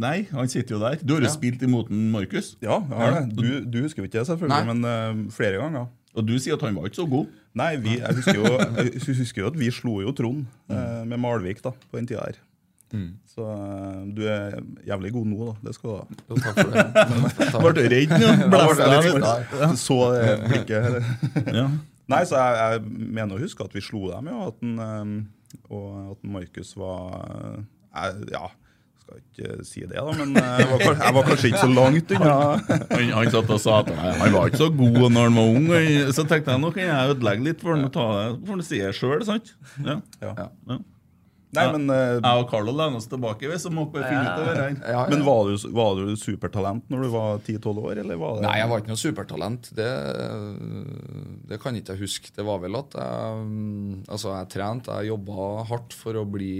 [0.06, 1.00] nei, han sitter jo der.
[1.02, 1.34] Du har jo Ja.
[1.34, 2.52] spilt imot en Markus.
[2.62, 3.24] Ja, jeg har det.
[3.34, 4.74] Du, du husker jo ikke det, selvfølgelig, Nei.
[4.74, 5.88] men uh, flere ganger.
[6.14, 7.26] Og du sier at han var ikke så god.
[7.58, 11.10] Nei, vi, jeg, husker jo, jeg husker jo at vi slo jo Trond mm.
[11.10, 12.38] med Malvik da, på den tida her.
[13.30, 14.56] Så eh, du er
[14.88, 15.56] jævlig god nå, da.
[15.68, 16.04] Det skal du ha.
[16.30, 16.86] Jo, takk for det.
[17.62, 18.32] Ble du redd nå?
[19.06, 19.20] Litt?
[19.62, 21.02] litt- Så det blikket.
[21.60, 21.68] Ja.
[22.10, 24.48] Nei, så jeg, jeg mener å huske at vi slo dem, ja.
[24.50, 27.60] At den, eh, og at Markus var eh,
[28.00, 28.48] jeg, Ja,
[29.04, 31.70] skal ikke si det, da, men eh, jeg var, kanskje- jeg var kanskje ikke så
[31.74, 32.34] langt unna.
[32.90, 35.70] Han, han satt og sa at han var ikke så god når han var ung.
[36.18, 38.66] Så tenkte jeg nå kan jeg ødelegge litt for han og ta det for han
[38.66, 39.22] sier sjøl.
[39.86, 40.00] Ja.
[40.26, 40.34] Ja.
[40.42, 40.80] Ja.
[41.58, 44.36] Nei, men, uh, Jeg og Carlo lener oss tilbake, vi, så må bare finne ut
[44.36, 44.76] av det her.
[44.84, 45.04] Ja, ja.
[45.10, 48.58] men var, du, var du supertalent når du var 10-12 år, eller var det Nei,
[48.60, 49.70] jeg var ikke noe supertalent.
[49.80, 49.88] Det,
[51.50, 52.34] det kan ikke jeg huske.
[52.36, 53.48] Det var vel at jeg
[54.10, 56.52] Altså, jeg trente, jeg jobba hardt for å bli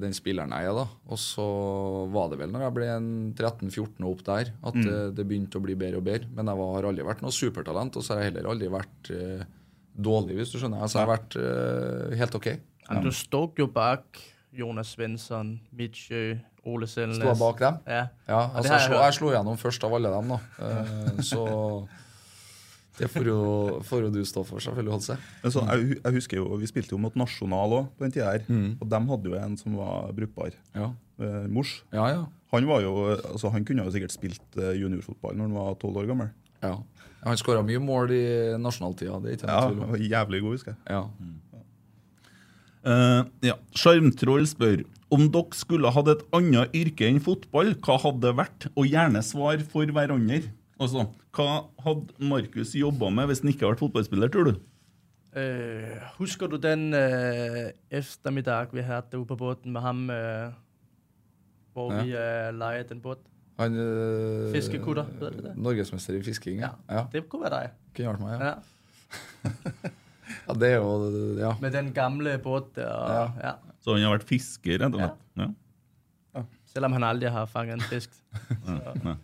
[0.00, 0.86] den spilleren jeg er, da.
[1.12, 1.46] Og så
[2.12, 2.88] var det vel når jeg ble
[3.36, 4.84] 13-14 og opp der, at Mm.
[4.86, 6.28] det, det begynte å bli bedre og bedre.
[6.32, 9.10] Men jeg var, har aldri vært noe supertalent, og så har jeg heller aldri vært
[9.12, 9.42] uh,
[9.92, 10.80] dårlig, hvis du skjønner.
[10.86, 12.48] Altså, jeg har vært uh, helt OK.
[12.90, 14.18] Men du stod jo bak
[14.52, 17.16] Jonas Svensson, Midtsjø, Ole Selnes.
[17.20, 17.80] Sto jeg bak dem?
[17.86, 18.04] Ja.
[18.28, 20.38] Ja, altså, jeg, slo, jeg slo gjennom først av alle dem, da.
[20.60, 21.44] Uh, så
[23.00, 23.38] det får jo,
[23.88, 25.16] får jo du stå for, selvfølgelig, Holse.
[25.40, 28.34] Men så, jeg, jeg husker jo, Vi spilte jo mot Nasjonal òg på den tida
[28.34, 28.44] her.
[28.76, 30.52] Og de hadde jo en som var brukbar.
[30.76, 30.90] Ja.
[31.20, 31.78] Eh, Mors.
[31.94, 32.26] Ja, ja.
[32.52, 36.02] Han, var jo, altså, han kunne jo sikkert spilt eh, juniorfotball når han var tolv
[36.02, 36.32] år gammel.
[36.66, 36.76] ja.
[37.20, 38.20] Han skåra mye mål i
[38.56, 39.90] nasjonaltida, det er ikke Ja, han tvil om.
[39.92, 40.78] var Jævlig god, husker jeg.
[40.88, 41.00] Ja.
[42.86, 43.56] Eh, ja.
[43.76, 48.66] Sjarmtroll spør om dere skulle hatt et annet yrke enn fotball, hva hadde det vært?
[48.78, 50.44] Og gjerne svar for hverandre.
[50.80, 51.48] Altså, Hva
[51.84, 54.60] hadde Markus jobba med hvis han ikke hadde vært fotballspiller, tror du?
[55.30, 60.50] Uh, husker du den uh, eftermiddag, vi hadde oppe på båten med ham, uh,
[61.74, 62.00] hvor Ja.
[62.02, 63.20] vi uh, leide den båt?
[63.60, 65.06] Han uh, Fiskekutter?
[65.54, 66.72] Norgesmester i fisking, ja.
[66.88, 67.04] ja.
[67.12, 67.76] Det kunne være deg.
[67.94, 68.54] Kunne vært meg, ja.
[68.54, 69.90] Ja.
[70.46, 70.54] ja.
[70.54, 71.54] Det er jo Ja.
[71.60, 72.82] Med den gamle båten.
[72.84, 73.26] Ja.
[73.42, 73.54] Ja.
[73.80, 75.26] Så han har vært fisker, rett og slett?
[76.36, 76.44] Ja.
[76.70, 78.10] Selv om han aldri har fanget en fisk.
[79.10, 79.16] Ja.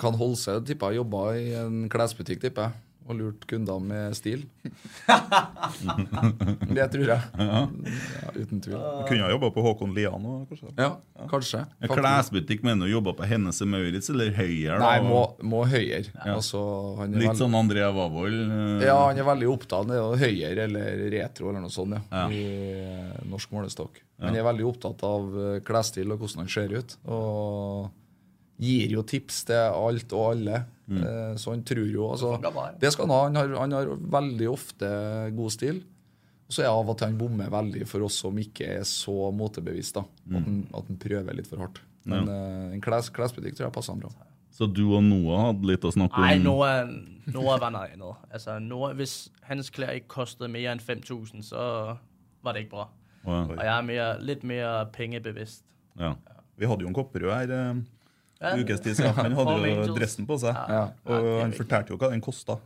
[0.00, 2.72] Kan holde seg, tipper jeg jobba i en klesbutikk, tipper jeg.
[3.10, 4.44] Og lurt kunder med stil.
[6.76, 7.20] det tror jeg.
[7.38, 7.62] Ja,
[8.36, 8.76] uten tvil.
[8.76, 10.70] Du kunne ha jobba på Håkon Lian òg, kanskje?
[10.78, 10.90] Ja,
[11.30, 11.62] kanskje.
[11.82, 14.78] En Klesbutikk mener du jobba på Hennes og Maurits eller Høyer?
[14.82, 16.06] Nei, må, må høyere.
[16.14, 16.36] Ja.
[16.36, 16.62] Altså,
[17.00, 18.38] han er Litt veld- sånn Andrea Wavold?
[18.52, 18.84] Uh...
[18.86, 22.28] Ja, han er veldig opptatt av høyere eller retro eller noe sånt, ja, Ja.
[22.30, 22.44] i
[22.84, 23.98] eh, norsk målestokk.
[24.22, 26.94] Han er veldig opptatt av eh, klesstil og hvordan han ser ut.
[27.10, 27.90] Og
[28.62, 30.60] gir jo tips til alt og alle.
[31.00, 32.66] Eh, Så han tror jo altså, ja.
[32.80, 33.22] Det skal han ha.
[33.28, 34.90] Han har, han har veldig ofte
[35.36, 35.82] god stil.
[36.48, 39.30] Og så er av og til han bommer veldig for oss som ikke er så
[39.32, 39.94] motebevisst.
[39.96, 40.02] da.
[40.36, 41.80] At, han, at han prøver litt for hardt.
[42.04, 44.10] Men eh, en kles, klesbutikk tror jeg passer han bra.
[44.52, 46.26] Så du og Noah hadde litt å snakke om?
[46.26, 46.82] Nei, Noah,
[47.32, 48.26] Noah var noe annet.
[48.28, 51.62] Altså, Noah, hvis hans klær ikke kostet mer enn 5000, så
[52.44, 52.84] var det ikke bra.
[53.24, 53.38] Ja.
[53.46, 55.62] Og jeg er mer, litt mer pengebevisst.
[55.96, 56.12] Ja.
[56.60, 58.01] Vi hadde jo en Kopperød her eh, Ja.
[58.42, 59.14] Ukes tid siden.
[59.18, 60.84] Han hadde jo dressen på seg, Ja.
[61.06, 62.58] og han fortalte jo hva den kosta.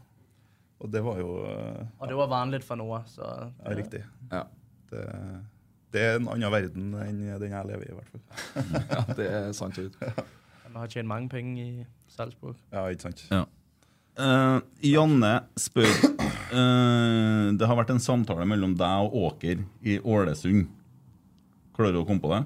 [0.83, 3.01] Og det var jo eh, Og det var vanlig for noe.
[3.09, 4.03] Så, ja, riktig.
[4.31, 4.43] Ja.
[4.91, 5.05] Det,
[5.97, 8.25] det er en annen verden enn den jeg lever i, i hvert fall.
[8.93, 9.79] ja, det er sant.
[9.81, 9.97] ut.
[10.67, 12.59] Han har tjent mange penger i Salzburg.
[12.75, 13.25] Ja, ikke sant?
[13.33, 13.45] Ja.
[14.17, 20.71] Uh, Janne spør uh, Det har vært en samtale mellom deg og Åker i Ålesund.
[21.77, 22.43] Klarer du å komme på det?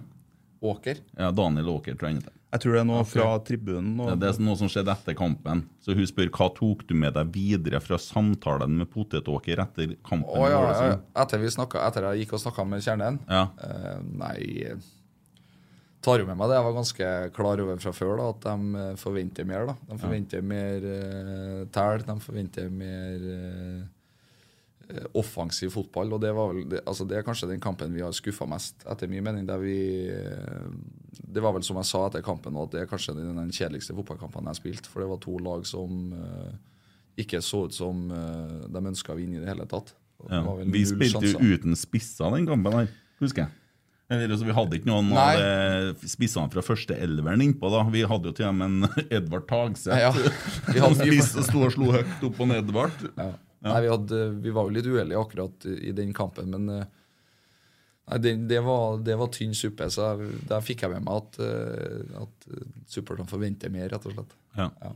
[0.67, 1.03] Åker.
[1.19, 2.40] Ja, Daniel Åker, tror jeg han heter.
[2.51, 3.93] Jeg tror det er noe fra tribunen.
[4.01, 5.63] Ja, Og, det er noe som skjedde etter kampen.
[5.85, 10.35] Så hun spør hva tok du med deg videre fra samtalen med Potetåker etter kampen?
[10.35, 10.97] Oh, ja, ja.
[11.23, 13.21] Etter, vi snakket, etter jeg gikk og snakka med kjernen?
[13.31, 13.45] Ja.
[13.63, 14.89] Eh, nei eh,
[16.01, 16.57] Tar jo med meg det.
[16.57, 19.67] Jeg var ganske klar over fra før da, at de eh, forventer mer.
[19.69, 19.75] da.
[19.91, 23.83] De forventer mer uh, tæl, de forventer mer eh, eh,
[25.19, 26.13] offensiv fotball.
[26.17, 28.85] og det, var vel, det, altså det er kanskje den kampen vi har skuffa mest,
[28.91, 29.47] etter min mening.
[29.49, 30.67] der vi, eh,
[31.11, 33.97] Det var vel som jeg sa etter kampen, at det er kanskje den, den kjedeligste
[33.97, 34.91] fotballkampen jeg har spilt.
[34.91, 36.51] For det var to lag som uh,
[37.21, 39.95] ikke så ut som uh, de ønska å vinne i det hele tatt.
[40.21, 40.43] Det Ja.
[40.67, 43.57] Vi spilte jo uten spisser den kampen her, husker jeg.
[44.11, 45.35] Eller, altså, vi hadde ikke noen Nei.
[45.39, 47.71] av spissene fra første elveren innpå.
[47.71, 48.89] da Vi hadde jo til og med en
[49.21, 50.91] Edvard Tagseth Ja, ja.
[51.29, 52.49] som sto og slo høyt opp på.
[52.57, 53.07] Edvard.
[53.15, 53.31] Ja.
[53.61, 56.87] Nei, vi, hadde, vi var jo litt uheldige akkurat i den kampen, men eh,
[58.09, 59.91] nei, det, det, var, det var tynn suppe.
[59.93, 62.51] Så jeg, der fikk jeg med meg at, uh, at
[62.89, 64.35] supporterne forventer mer, rett og slett.
[64.57, 64.71] Ja.
[64.81, 64.95] Ja.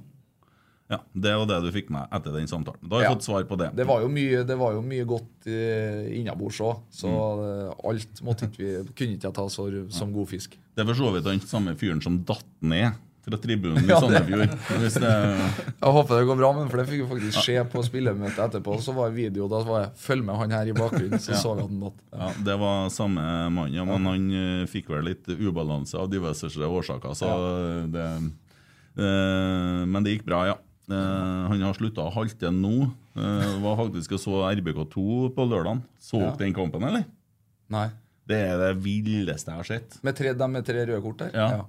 [0.96, 2.80] ja, Det var det du fikk med etter den samtalen.
[2.88, 3.18] Da har jeg Ja.
[3.18, 3.68] fått svar på det.
[3.76, 7.86] Det var jo mye, det var jo mye godt uh, innabords òg, så mm.
[7.92, 10.56] alt måtte vi, kunne ikke jeg ta så, som god fisk.
[10.72, 14.00] Det er for så vidt den samme fyren som datt ned fra tribunen i Ja,
[14.02, 14.52] Sandefjord.
[15.84, 18.76] Jeg håper det går bra, men for det fikk jo faktisk skje på spillermøtet etterpå.
[18.84, 21.54] Så var det video, da var jeg 'følg med han her i bakgrunnen', så så
[21.54, 22.04] vi at han datt.
[22.12, 26.46] ja, det var samme mann, ja, men han eh, fikk vel litt ubalanse av diverse
[26.48, 27.16] årsaker.
[27.16, 27.32] Så
[27.92, 28.06] det,
[28.98, 30.56] eh, men det gikk bra, ja.
[30.84, 32.90] Uh, han har slutta å halte nå.
[33.16, 35.80] Uh, var faktisk og så RBK2 på lørdag.
[35.96, 36.36] Så dere Ja.
[36.36, 37.06] den kampen, eller?
[37.72, 37.88] Nei.
[38.28, 39.96] Det er det villeste jeg har sett.
[40.02, 41.30] Med tre, de med tre røde kort der?
[41.32, 41.64] Ja.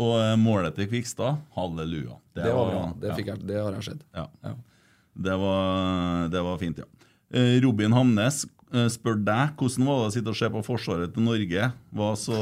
[0.00, 2.16] Og eh, målet til Kvikstad, halleluja.
[2.36, 2.84] Det, var bra.
[2.96, 3.26] Det, ja.
[3.32, 4.06] jeg, det har jeg sett.
[4.16, 4.26] Ja.
[4.46, 4.54] Ja.
[5.20, 6.88] Det var, det var fint, ja.
[7.30, 11.12] Eh, Robin Hamnes eh, spør deg hvordan var det å sitte og se på forsvaret
[11.14, 11.68] til Norge.
[12.00, 12.40] Var så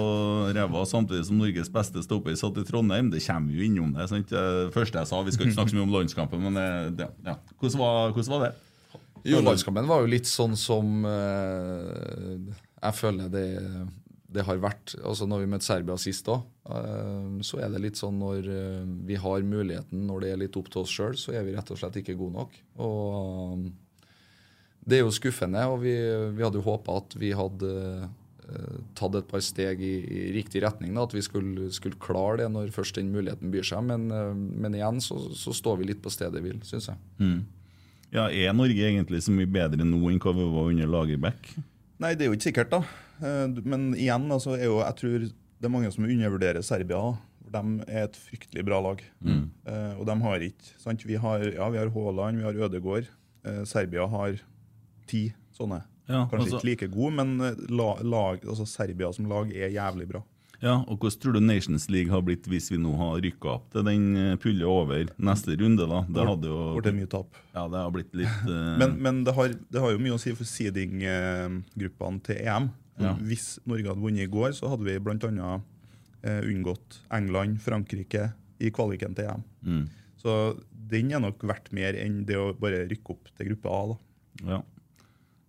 [0.55, 3.11] ræva samtidig som Norges beste stopper satt i Trondheim.
[3.13, 4.09] Det kommer jo innom det.
[4.13, 4.31] sant?
[4.31, 6.71] Det første jeg sa, Vi skal ikke snakke så mye om landskampen, men det,
[7.03, 7.37] det, ja.
[7.59, 8.55] hvordan, var, hvordan var det?
[9.27, 12.37] Jo, landskampen var jo litt sånn som eh,
[12.79, 13.49] Jeg føler det,
[14.29, 16.45] det har vært altså Når vi møtte Serbia sist òg,
[17.45, 20.69] så er det litt sånn når eh, vi har muligheten, når det er litt opp
[20.73, 22.59] til oss sjøl, så er vi rett og slett ikke gode nok.
[22.85, 23.63] Og um,
[24.85, 25.95] det er jo skuffende, og vi,
[26.37, 27.71] vi hadde jo håpa at vi hadde
[28.05, 30.93] eh, tatt et par steg i, i riktig retning.
[30.97, 33.89] Da, at vi skulle, skulle klare det når først den muligheten byr seg.
[33.89, 37.01] Men, eh, men igjen så, så står vi litt på stedet hvil, syns jeg.
[38.13, 41.53] Ja, Er Norge egentlig så mye bedre nå enn hva vi var under Lagerbäck?
[41.99, 42.83] Nei, det er jo ikke sikkert, da.
[43.21, 47.01] Eh, Men igjen, altså, er jo, jeg tror det er mange som undervurderer Serbia.
[47.49, 49.03] De er et fryktelig bra lag.
[49.25, 51.03] Eh, og de har ikke sant?
[51.09, 53.09] Vi har, ja, vi har Haaland, vi har Ødegård.
[53.45, 54.37] Eh, Serbia har
[55.09, 55.83] ti sånne.
[56.09, 59.69] Ja, Kanskje altså- ikke like gode, men eh, la, lag, altså Serbia som lag er
[59.75, 60.23] jævlig bra.
[60.59, 63.69] Ja, og Hvordan tror du Nations League har blitt hvis vi nå har rykka opp
[63.75, 65.87] til den pulja over neste runde?
[65.87, 66.01] da?
[66.11, 67.39] Det hadde jo er mye tap.
[67.53, 68.75] Ja, det har blitt litt Uh...
[68.81, 72.69] Men, men det, har, det har jo mye å si for seeding-gruppene til EM.
[72.99, 73.15] Ja.
[73.23, 75.53] Hvis Norge hadde vunnet i går, så hadde vi bl.a.
[76.19, 79.45] Uh, unngått England, Frankrike i kvaliken til EM.
[79.63, 79.85] Mm.
[80.19, 80.35] Så
[80.91, 83.83] den er nok verdt mer enn det å bare rykke opp til gruppe A.
[83.93, 83.99] da.
[84.49, 84.61] Ja.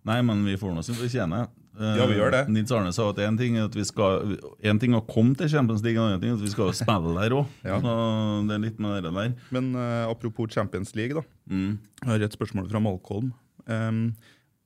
[0.08, 1.50] Nei, men vi får nå som fortjener.
[1.80, 2.42] Eh, Ja, vi gjør det.
[2.52, 4.34] Nils Arne sa at én ting er at vi skal
[4.68, 6.68] En ting er å komme til Champions League, en annen ting er at vi skal
[6.68, 7.46] jo spille der òg.
[7.64, 7.78] Ja.
[7.80, 9.32] Det er litt med det der.
[9.50, 11.24] Men uh, apropos Champions League, da.
[11.48, 11.78] Mm.
[12.02, 13.32] Jeg har et spørsmål fra Malcolm.
[13.70, 14.10] Um,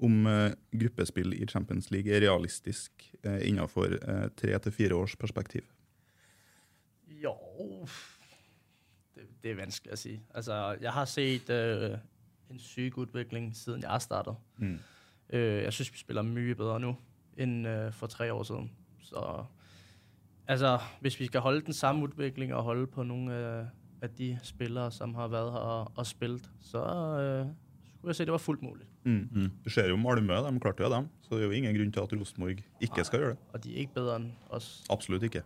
[0.03, 2.91] om uh, gruppespill i Champions League er realistisk
[3.25, 5.63] uh, innenfor uh, tre til fire års perspektiv.
[7.23, 7.37] Jo,
[9.15, 10.17] det, det er vanskelig å si.
[10.35, 11.95] Altså, jeg har sett uh,
[12.51, 14.37] en syk utvikling siden jeg startet.
[14.59, 14.77] Mm.
[15.35, 16.97] Øh, jeg synes, vi spiller mye bedre nu,
[17.37, 18.71] end øh, for tre år siden.
[19.01, 19.45] Så
[20.47, 23.65] altså, hvis vi skal holde den samme udvikling og holde på nogle øh,
[24.03, 27.47] af de spillere, som har været her og, og spillet, så øh,
[27.97, 28.89] skulle jeg se, det var fuldt muligt.
[29.05, 29.51] Mm.
[29.65, 31.09] Du ser jo Malmö, de klarte jo dem.
[31.23, 32.65] Så det er jo ingen grunn til at Rosenborg ikke
[33.05, 33.39] skal gjøre det.
[33.53, 34.85] Og de er ikke bedre end os.
[34.91, 35.43] Absolutt ikke.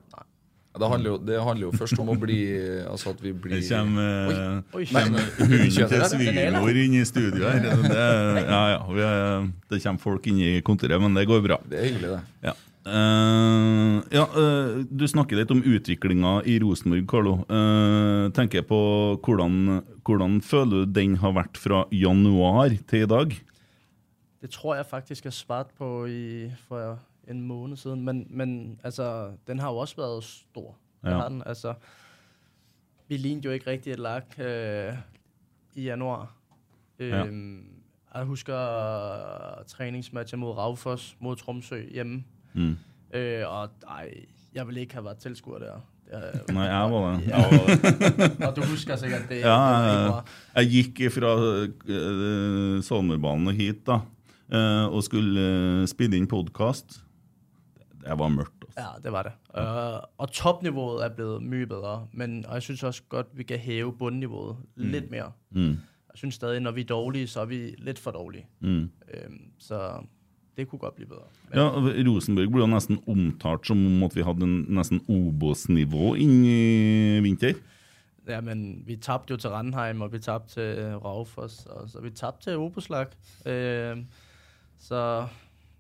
[0.79, 2.39] Det handler, jo, det handler jo først om å bli
[2.87, 4.83] Altså at vi blir Det kommer, Oi.
[4.83, 4.87] Oi.
[4.93, 7.65] kommer hunden til svigermor inn i studio her.
[7.65, 8.05] Det,
[8.45, 11.59] ja, ja, vi er, det kommer folk inn i kontoret, men det går bra.
[11.67, 12.51] Det er hyggelig, det.
[12.51, 12.55] Ja.
[12.89, 17.35] Uh, ja, uh, du snakker litt om utviklinga i Rosenborg, Carlo.
[17.51, 18.79] Uh, tenker på
[19.25, 23.37] hvordan, hvordan føler du den har vært fra januar til i dag?
[24.39, 26.97] Det tror jeg faktisk jeg svart på i, for
[27.29, 28.05] en måned siden.
[28.05, 30.77] Men, men altså, den har jo også været stor.
[31.05, 31.11] Ja.
[31.11, 31.43] har den.
[31.47, 31.75] Altså,
[33.09, 34.95] vi lignede jo ikke rigtig et lag øh,
[35.75, 36.35] i januar.
[37.01, 37.25] Ja.
[38.15, 38.55] Jeg husker
[39.67, 42.25] træningsmatchen mod Raufoss, mod Tromsø hjemme.
[42.55, 42.77] Mm.
[43.15, 44.15] Øh, og ej,
[44.55, 45.81] jeg ville ikke have været tilskuer der.
[46.09, 47.27] Det, Nei, jeg var det.
[47.29, 47.37] Ja.
[47.37, 49.41] og, og du husker sikkert det.
[49.41, 50.23] Ja, jeg,
[50.57, 54.01] jeg gikk fra uh, Salmerbanen og hit da,
[54.49, 57.03] uh, og skulle spille inn podkast.
[58.09, 58.65] Det var mørkt.
[58.65, 58.81] Også.
[58.81, 59.33] Ja, det var det.
[59.53, 63.93] Uh, og toppnivået er blevet mye bedre, men jeg synes også godt, vi kan hæve
[63.93, 64.85] bundniveauet mm.
[64.85, 65.35] litt mer.
[65.51, 65.77] Mm.
[66.09, 68.47] Jeg synes stadig, når vi er dårlige, så er vi litt for dårlige.
[68.61, 68.91] Mm.
[69.27, 70.01] Um, så
[70.57, 71.29] det kunne godt bli bedre.
[71.55, 71.69] Ja,
[72.09, 77.21] Rosenborg ble jo nesten omtalt som om at vi hadde en nesten Obos-nivå inn i
[77.23, 77.61] vinter.
[78.29, 82.11] Ja, men vi tapte jo til Randheim, og vi tapte til Raufoss, og så vi
[82.11, 83.15] tapte til Oboslag.
[83.47, 84.03] Uh,
[84.79, 85.03] så,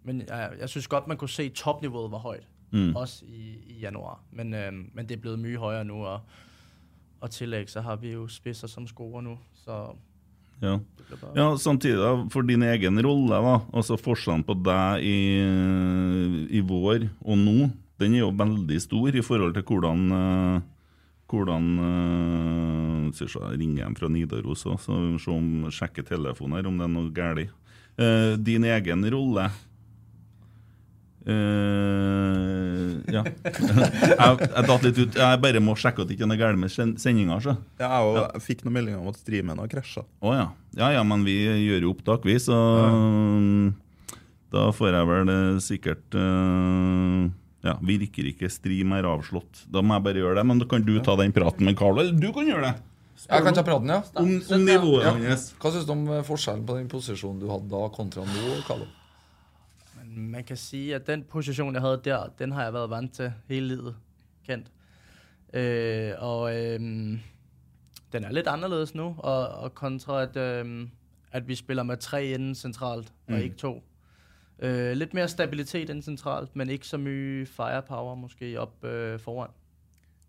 [0.04, 2.46] men jeg, jeg synes godt, man kunne se, at topniveauet var højt.
[2.70, 2.96] Mm.
[2.96, 4.20] Også i, i januar.
[4.32, 6.20] Men, øh, men det er blevet mye højere nu, og,
[7.20, 9.38] og tillæg, så har vi jo spidser som scorer nu.
[9.54, 9.86] Så
[10.62, 10.78] Ja.
[11.20, 11.50] bare...
[11.50, 15.18] ja, Samtidig, da, for din egen rolle, da, altså forskjellen på deg i,
[16.50, 20.60] i vår og nå, den er jo veldig stor i forhold til hvordan eh,
[21.28, 26.84] hvordan øh, jeg ringer en fra Nidaros òg, så vi må telefonen her om det
[26.84, 27.50] er noe galt.
[27.98, 29.48] Uh, din egen rolle
[31.28, 33.22] Eh, ja.
[34.22, 35.18] jeg, jeg datt litt ut.
[35.20, 37.36] Jeg bare må sjekke at det ikke er noe galt med sen- sendinga.
[37.44, 38.24] Ja, jeg, ja.
[38.36, 40.04] jeg fikk noen meldinger om at streamen har krasja.
[40.24, 40.48] Oh, ja.
[40.78, 40.92] ja.
[40.96, 41.36] Ja, men vi
[41.66, 43.68] gjør jo opptak, vi, så mm,
[44.54, 47.26] da får jeg vel eh, sikkert uh,
[47.66, 49.66] Ja, virker ikke stream er avslått.
[49.68, 50.46] Da må jeg bare gjøre det.
[50.48, 52.00] Men da kan du ta den praten med Carlo.
[52.04, 52.76] Eller du kan gjøre det!
[53.28, 53.98] Jeg kan ta praten, ja.
[54.16, 55.10] Om, om nivået Ja.
[55.16, 55.48] hans.
[55.60, 58.86] Hva syns du om forskjellen på den posisjonen du hadde da, kontra nå, Carlo?
[60.18, 63.32] Man kan sige, at den position, jeg havde der, den har jeg været vant til
[63.48, 63.96] hele livet.
[64.46, 64.72] Kendt.
[65.54, 66.80] Øh, og øh,
[68.12, 70.88] den er lidt anderledes nu, og, og kontra at, øh,
[71.32, 73.40] at vi spiller med tre inden centralt, og Mm.
[73.40, 73.82] ikke to.
[74.58, 79.50] Øh, lidt mere stabilitet inden centralt, men ikke så mye firepower måske op øh, foran.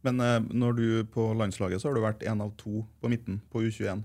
[0.01, 3.41] Men øh, når du på landslaget, så har du vært en av to på midten
[3.51, 3.97] på U21.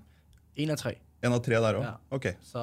[0.56, 0.94] En av tre.
[1.24, 1.82] En av tre der òg?
[1.82, 1.90] Ja.
[2.10, 2.26] Ok.
[2.42, 2.58] Så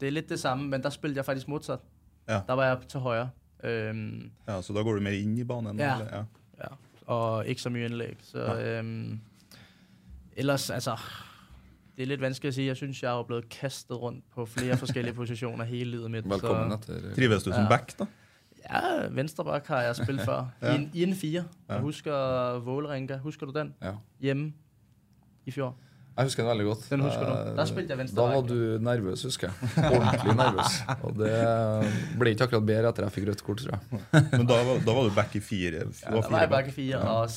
[0.00, 1.80] det er litt det samme, men der spilte jeg faktisk modsat.
[2.28, 2.40] Ja.
[2.46, 3.30] Der var jeg til højre.
[3.64, 4.60] Um, ja.
[4.62, 5.78] Så da går du mer inn i banen?
[5.80, 5.94] Ja.
[6.00, 6.06] Eller?
[6.16, 6.24] ja.
[6.60, 6.68] Ja,
[7.12, 8.16] og ikke så mye innlegg.
[8.22, 8.80] Så Ja.
[8.80, 9.20] øhm,
[10.36, 10.96] ellers, altså,
[11.96, 12.66] det er litt vanskelig å si.
[12.66, 16.24] Jeg synes, jeg er blitt blevet kastet rundt på flere forskellige positioner hele livet mitt.
[16.30, 18.06] Velkommen så, etter Trives du som back, da?
[18.66, 20.48] Ja, venstreback har jeg spilt før.
[20.62, 20.72] Ja.
[20.72, 21.44] I, en, I en fire.
[21.68, 21.74] Ja.
[21.74, 23.16] Jeg husker Vålerenga.
[23.22, 23.74] Husker du den?
[23.82, 23.92] Ja.
[24.20, 24.52] Hjemme
[25.46, 25.76] i fjor.
[26.16, 26.84] Jeg husker den veldig godt.
[26.88, 27.32] Den husker du.
[27.60, 29.72] Eh, spilte jeg venstre Da var du nervøs, husker jeg.
[29.90, 30.78] Ordentlig nervøs.
[31.04, 31.34] Og det
[32.22, 34.00] ble ikke akkurat bedre etter jeg fikk rødt kort, tror jeg.
[34.32, 35.84] Men da, var- da var du back i fire?
[35.84, 37.02] Ja, var der var jeg back i fire.
[37.02, 37.28] fire, og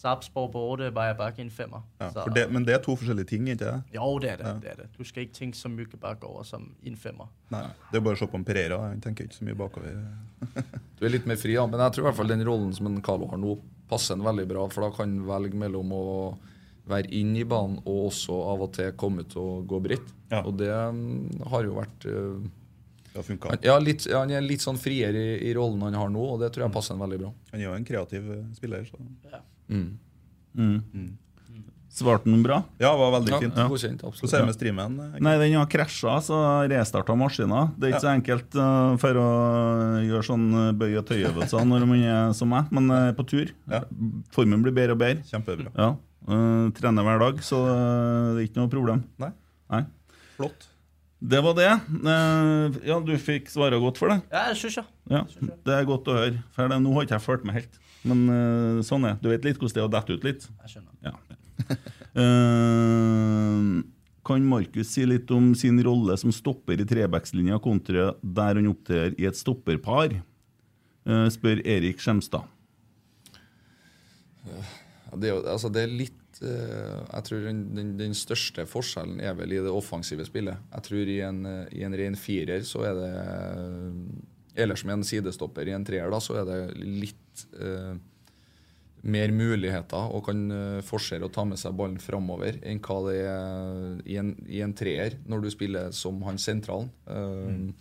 [0.00, 1.82] Sarpsborg på åtte var jeg back i en femmer.
[2.00, 3.74] Ja, for det, men det er to forskjellige ting, ikke det?
[3.98, 4.52] Jo, det er det, Ja.
[4.62, 4.86] det er det.
[4.96, 7.26] Du skal ikke tenke så mye bakover som i en femmer.
[7.52, 8.78] Nei, Det er bare å se på en Pereira.
[8.88, 9.98] Han tenker ikke så mye bakover.
[11.00, 11.66] Du er litt mer fri, ja.
[11.66, 13.58] Men jeg tror i hvert fall den rollen som en Carlo har nå,
[13.90, 14.68] passer en veldig bra.
[14.72, 16.04] For da kan han velge mellom å
[16.88, 20.14] være inn i banen og også av og til komme ut og gå bredt.
[20.30, 20.42] Ja.
[20.44, 22.50] Og det mm, har jo vært eh,
[23.14, 26.26] Det har ja, litt, han er litt sånn friere i, i rollen han har nå,
[26.34, 27.32] og det tror jeg passer han veldig bra.
[27.52, 28.86] Han er jo en kreativ eh, spiller.
[28.86, 29.00] Så.
[29.70, 29.98] Mm.
[30.54, 31.10] Mm.
[31.90, 32.62] Svarte han bra?
[32.78, 33.54] Ja, det var veldig Ja, fint.
[33.54, 34.30] godkjent, absolutt.
[34.30, 35.00] Hvordan er det med streamen?
[35.00, 36.36] eh, Nei, den har krasja, så
[36.70, 37.64] restarta maskina.
[37.76, 39.26] Det er ikke så enkelt uh, for å
[40.06, 43.50] gjøre sånn uh, bøy- og tøyøvelser når man er som meg, men uh, på tur.
[44.30, 45.26] Formen blir bedre og bedre.
[45.26, 45.74] Kjempebra.
[45.74, 45.90] Ja.
[46.30, 49.02] Uh, trener hver dag, så uh, det er ikke noe problem.
[49.22, 49.32] Nei.
[49.72, 49.82] Nei.
[50.36, 50.68] Flott.
[51.20, 51.68] Det var det.
[51.90, 54.20] Uh, ja, du fikk svare godt for det.
[54.32, 54.84] Ja, jeg synes ja.
[55.10, 55.22] Ja,
[55.66, 56.40] Det er godt å høre.
[56.54, 57.80] For det, nå har ikke jeg fulgt med helt.
[58.08, 59.24] Men uh, sånn er det.
[59.24, 60.46] Du vet litt hvordan det er å dette ut litt?
[60.64, 60.94] Jeg skjønner.
[61.04, 61.14] Ja.
[62.16, 63.82] Uh,
[64.30, 69.16] kan Markus si litt om sin rolle som stopper i trebackslinja kontra der han opptrer
[69.20, 70.22] i et stopperpar?
[71.08, 72.48] Uh, spør Erik Skjemstad.
[74.48, 78.64] Ja, det, er jo, altså det er litt eh, Jeg tror den, den, den største
[78.68, 80.60] forskjellen er vel i det offensive spillet.
[80.72, 83.10] Jeg tror i en, eh, i en ren firer så er det
[84.56, 87.92] Eller som en sidestopper i en treer, da, så er det litt eh,
[89.00, 93.20] mer muligheter og kan eh, forsere å ta med seg ballen framover enn hva det
[93.20, 96.90] er i en, i en treer når du spiller som han sentralen.
[97.06, 97.72] Mm.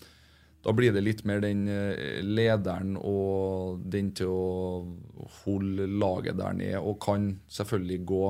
[0.66, 6.55] Da blir det litt mer den eh, lederen og den til å holde laget der
[6.57, 8.24] nede, og kan selvfølgelig gå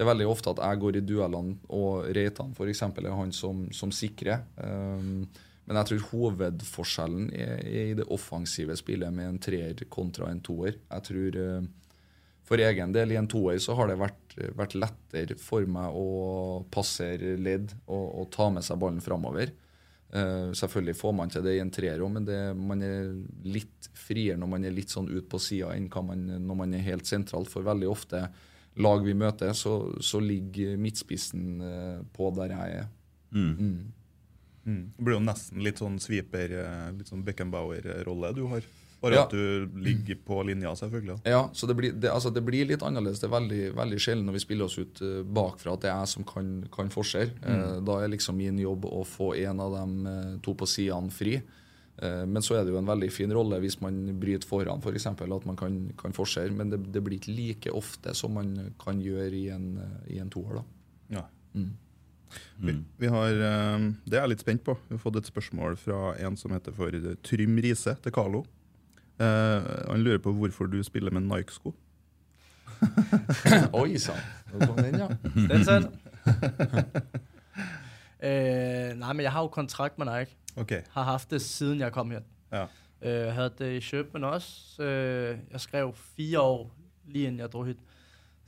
[0.00, 2.78] Det er veldig ofte at jeg går i duellene, og Reitan f.eks.
[2.88, 4.46] er han som, som sikrer.
[4.56, 5.26] Um,
[5.68, 10.40] men jeg tror hovedforskjellen er, er i det offensive spillet med en treer kontra en
[10.40, 10.78] toer.
[10.88, 11.68] Jeg tror uh,
[12.48, 16.08] For egen del i en toer så har det vært, vært lettere for meg å
[16.72, 19.52] passere ledd og, og ta med seg ballen framover.
[20.16, 23.12] Uh, selvfølgelig får man til det i en treer òg, men det, man er
[23.44, 27.04] litt friere når man er litt sånn ut på sida enn når man er helt
[27.04, 27.52] sentralt.
[27.52, 28.30] For veldig ofte
[28.76, 32.92] lag vi møter, så, så ligger midtspissen eh, på der jeg er.
[33.34, 33.54] Mm.
[34.64, 34.84] Mm.
[34.96, 38.66] Det blir jo nesten litt sånn sweeper, eh, litt sånn Beckenbauer-rolle du har.
[39.00, 39.22] Bare Ja.
[39.24, 41.22] at du ligger på linja, selvfølgelig.
[41.24, 43.20] Ja, så det blir, det, altså det blir litt annerledes.
[43.20, 46.02] Det er veldig, veldig sjelden når vi spiller oss ut uh, bakfra at det er
[46.02, 47.32] jeg som kan, kan forskjell.
[47.40, 47.62] Mm.
[47.62, 51.10] Uh, da er liksom min jobb å få en av de uh, to på sidene
[51.10, 51.38] fri.
[52.00, 55.06] Eh, men så er det jo en veldig fin rolle hvis man bryter foran, f.eks.
[55.10, 56.52] at man kan, kan forsere.
[56.56, 60.20] Men det, det blir ikke like ofte som man kan gjøre i en, eh, i
[60.22, 60.60] en toer.
[60.60, 60.64] da.
[61.20, 61.26] Ja.
[61.54, 61.70] Mm.
[62.56, 64.76] Vi, vi har, eh, det er jeg litt spent på.
[64.88, 66.94] Vi har fått et spørsmål fra en som heter for
[67.26, 68.44] Trym Riise til Carlo.
[69.20, 71.74] Eh, han lurer på hvorfor du spiller med Nike-sko.
[73.80, 74.20] Oi sann!
[74.54, 75.08] Nå kom den, ja.
[75.50, 75.90] Den selv.
[78.24, 80.39] øh, nei, men jeg har jo kontrakt med Nike.
[80.56, 80.82] Okay.
[80.90, 82.20] Har haft det siden jeg kom her.
[82.52, 82.66] Ja.
[83.02, 84.82] Øh, havde det i København også.
[84.82, 86.74] Øh, jeg skrev fire år,
[87.06, 87.76] lige inden jeg drog hit.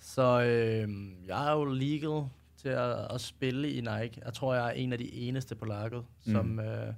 [0.00, 0.88] Så øh,
[1.26, 4.20] jeg er jo legal til at, at spille i Nike.
[4.24, 5.92] Jeg tror, jeg er en af de eneste på laget,
[6.26, 6.32] Mm.
[6.32, 6.94] som, øh,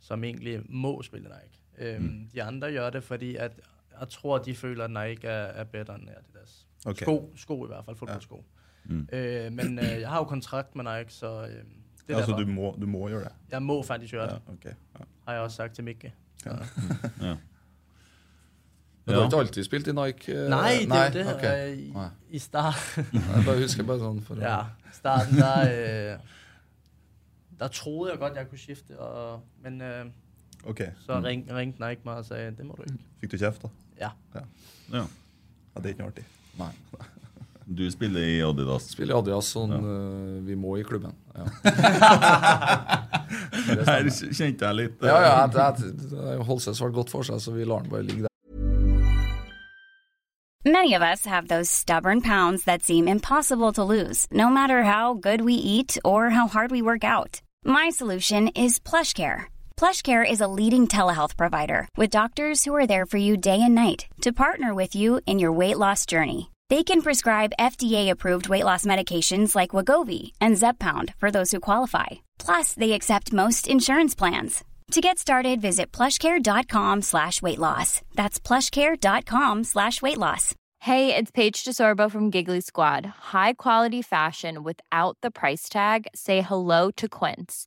[0.00, 1.62] som egentlig må spille Nike.
[1.78, 2.28] Øh, Mm.
[2.34, 3.52] De andre gør det, fordi at
[4.00, 6.66] jeg tror, de føler, at Nike er, er bedre end Adidas.
[6.86, 7.02] Okay.
[7.04, 8.44] Sko, sko i hvert fald, fodboldsko.
[8.84, 9.08] Mm.
[9.12, 11.64] Øh, men øh, jeg har jo kontrakt med Nike, så øh,
[12.06, 12.44] det er Altså, derfor.
[12.44, 13.32] du må, du må gjøre det?
[13.50, 14.38] Jeg må faktisk gjøre det.
[14.46, 14.74] Ja, okay.
[14.98, 15.04] ja.
[15.26, 16.12] Har jeg også sagt til Mikke.
[16.46, 16.56] Ja.
[17.22, 17.36] Ja.
[19.06, 20.32] Du har ikke alltid spilt i Nike?
[20.50, 21.26] Nei, Nej, det er det.
[21.26, 21.34] ok.
[21.38, 21.74] Okay.
[21.76, 22.06] I, Nei.
[22.30, 24.56] I starten Jeg bare husker bare sånn for ja,
[24.96, 30.10] starten der, uh, der trodde jeg godt, jeg kunne skifte, og, men uh,
[30.66, 30.88] okay.
[31.04, 32.98] så ring, ringte Nike meg og sa det må du ikke.
[33.22, 33.70] Fikk du kjeft, da?
[34.00, 34.10] Ja.
[34.34, 34.42] Ja,
[34.92, 35.04] Ja.
[35.04, 36.26] ja det er ikke noe artig.
[36.58, 36.72] Nei.
[37.66, 38.84] Du spiller i Adidas.
[38.94, 41.16] Spiller i Adidas sånn eh, vi må i klubben.
[41.34, 41.48] Ja,
[43.86, 47.26] Her kjente jeg litt ja, ja det, er- det er- holder seg svært godt for
[47.26, 48.30] seg, så vi lar den bare ligge der.
[50.64, 55.14] Many of us have those stubborn pounds that seem impossible to lose, no matter how
[55.14, 57.40] good we eat or how hard we work out.
[57.64, 59.44] My solution is PlushCare.
[59.76, 63.74] PlushCare is a leading telehealth provider with doctors who are there for you day and
[63.74, 66.50] night to partner with you in your weight loss journey.
[66.68, 72.06] They can prescribe FDA-approved weight loss medications like Wagovi and Zepbound for those who qualify.
[72.38, 74.64] Plus, they accept most insurance plans.
[74.92, 78.02] To get started, visit plushcare.com slash weight loss.
[78.14, 80.54] That's plushcare.com slash weight loss.
[80.80, 83.06] Hey, it's Paige DeSorbo from Giggly Squad.
[83.06, 86.06] High quality fashion without the price tag.
[86.14, 87.66] Say hello to Quince.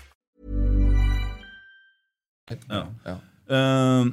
[2.67, 3.17] Ja.
[3.51, 4.11] Eh,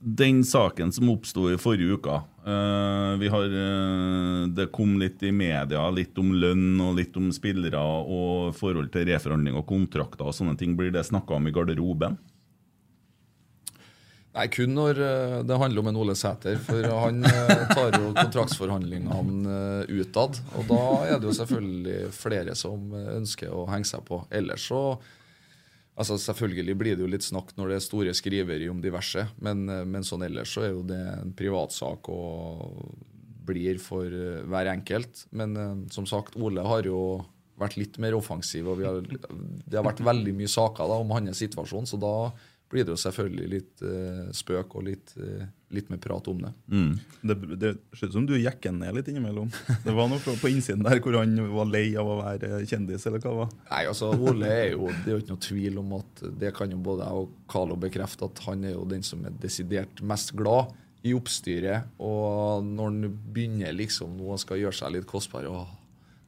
[0.00, 2.14] den saken som oppsto i forrige uke
[2.46, 7.28] uh, vi har, uh, Det kom litt i media, litt om lønn og litt om
[7.36, 10.72] spillere og forhold til reforhandling og kontrakter og sånne ting.
[10.78, 12.16] Blir det snakka om i garderoben?
[14.30, 16.56] Nei, kun når eh, det handler om en Ole Sæter.
[16.64, 17.20] For han
[17.74, 20.38] tar jo kontraktsforhandlingene utad.
[20.54, 24.22] Og da er det jo selvfølgelig flere som ønsker å henge seg på.
[24.30, 24.84] Ellers så
[26.00, 29.66] Altså Selvfølgelig blir det jo litt snakk når det er store skriveri om diverse, men,
[29.68, 32.94] eh, men sånn ellers så er jo det en privatsak og
[33.50, 35.26] blir for eh, hver enkelt.
[35.36, 37.20] Men eh, som sagt, Ole har jo
[37.60, 41.42] vært litt mer offensiv, og har, det har vært veldig mye saker da, om hans
[41.42, 42.14] situasjon, så da
[42.70, 45.42] blir det jo selvfølgelig litt uh, spøk og litt, uh,
[45.74, 46.52] litt mer prat om det.
[47.26, 49.50] Det, det ser ut som du jekker ned litt innimellom.
[49.84, 53.22] Det var noe på innsiden der hvor han var lei av å være kjendis, eller
[53.22, 53.56] hva det var.
[53.72, 56.70] Nei, altså Ole er jo Det er jo ikke noe tvil om at det kan
[56.70, 60.34] jo både jeg og Carlo bekrefte, at han er jo den som er desidert mest
[60.38, 60.70] glad
[61.02, 61.90] i oppstyret.
[61.98, 65.79] Og når han begynner liksom nå og skal gjøre seg litt kostbar og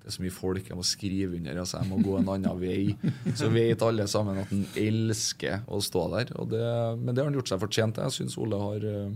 [0.03, 2.59] det er så mye folk jeg må skrive under, altså jeg må gå en annen
[2.59, 2.97] vei.
[3.39, 6.33] Så vet alle sammen at han elsker å stå der.
[6.43, 6.63] Og det,
[6.99, 8.09] men det har han gjort seg fortjent til.
[8.09, 9.13] Jeg syns Ole har eh,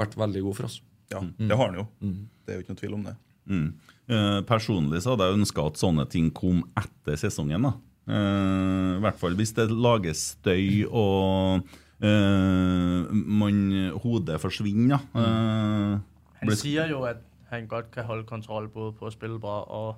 [0.00, 0.80] vært veldig god for oss.
[1.14, 1.84] Ja, det har han jo.
[2.02, 3.14] Det er jo ikke noe tvil om det.
[3.46, 3.66] Mm.
[4.10, 7.68] Eh, personlig så hadde jeg ønska at sånne ting kom etter sesongen.
[7.68, 7.74] da.
[8.10, 11.68] Eh, I hvert fall hvis det lages støy og
[12.02, 13.62] eh, man,
[14.02, 15.06] hodet forsvinner.
[15.14, 15.94] Eh,
[16.42, 17.22] Han sier jo, at
[17.54, 19.94] han godt kan holde kontroll både på å spille bra og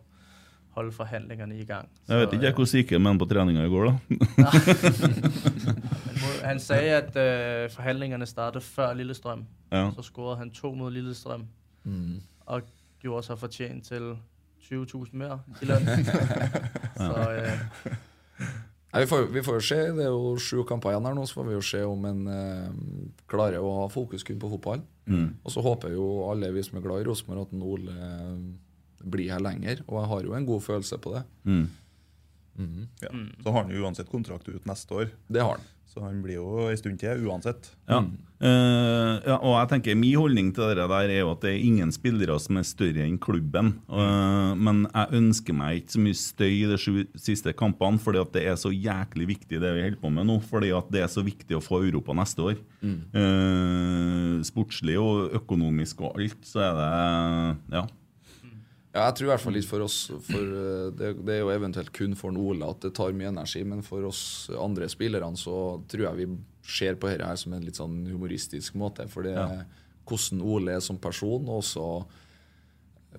[0.76, 1.88] holde forhandlingene i gang.
[2.08, 3.94] Jeg vet ikke jeg hvor syke men på treninga i går, da.
[6.46, 9.46] Han sagde, at uh, forhandlingene startet før Lillestrøm.
[9.72, 9.90] Ja.
[9.96, 11.46] Så scorede han to mot Lillestrøm.
[11.84, 12.20] Mm.
[12.46, 12.62] Og
[13.02, 14.16] gjorde seg fortjent til
[14.66, 15.86] 20.000 mer i lønn.
[17.06, 17.58] så øh,
[18.92, 19.78] Nei, vi, får, vi får jo se.
[19.96, 22.20] Det er jo sju kamper igjen her nå, så får vi jo se om en
[22.32, 22.68] eh,
[23.28, 24.84] klarer å ha fokus kun på fotball.
[25.10, 25.26] Mm.
[25.42, 28.38] Og så håper jo alle vi som er glad i Rosenborg, at Ole eh,
[29.04, 29.82] blir her lenger.
[29.86, 31.24] Og jeg har jo en god følelse på det.
[31.44, 31.66] Mm.
[32.56, 32.84] Mhm.
[33.02, 33.10] Ja.
[33.44, 35.10] Så har han jo uansett kontrakt ut neste år.
[35.28, 35.66] Det har han.
[35.92, 37.68] Så han blir jo ei stund til uansett.
[37.88, 38.00] Ja.
[38.36, 41.62] Eh, ja, og jeg tenker Min holdning til det der er jo at det er
[41.64, 43.72] ingen spillere som er større enn klubben.
[43.88, 48.20] Uh, men jeg ønsker meg ikke så mye støy i de sju siste kampene, fordi
[48.20, 50.40] at det er så jæklig viktig det vi holder på med nå.
[50.50, 52.58] Fordi at det er så viktig å få Europa neste år.
[52.82, 52.98] Mm.
[53.16, 56.90] Uh, sportslig og økonomisk og alt, så er det
[57.78, 57.86] Ja.
[58.96, 60.52] Ja, jeg tror i hvert fall litt for oss For
[60.96, 64.06] det, det er jo eventuelt kun for Ole at det tar mye energi, men for
[64.08, 65.56] oss andre spillerne så
[65.90, 66.28] tror jeg vi
[66.66, 69.06] ser på dette her som en litt sånn humoristisk måte.
[69.08, 69.64] For det er Ja.
[70.06, 72.06] hvordan Ole er som person, og så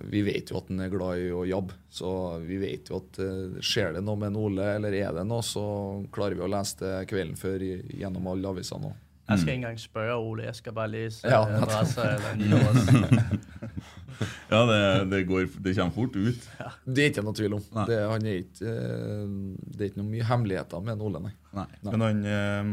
[0.00, 3.18] Vi vet jo at han er glad i å jobbe, så vi vet jo at
[3.18, 6.50] eh, skjer det noe med en Ole, eller er det noe, så klarer vi å
[6.52, 7.58] lese det kvelden før
[7.98, 8.94] gjennom alle avisene òg.
[9.28, 11.40] jeg skal ikke engang spørre Ole, jeg skal bare læse Ja,
[12.38, 12.86] Nidaros.
[14.50, 16.46] Ja, det, det, går, det kommer fort ut.
[16.86, 17.64] Det er ikke noe tvil om.
[17.86, 19.34] Det, han er ikke, eh,
[19.74, 21.34] det er ikke noe mye hemmeligheter med en Ole, nei.
[21.58, 21.66] Nei.
[21.90, 22.72] Men han, eh,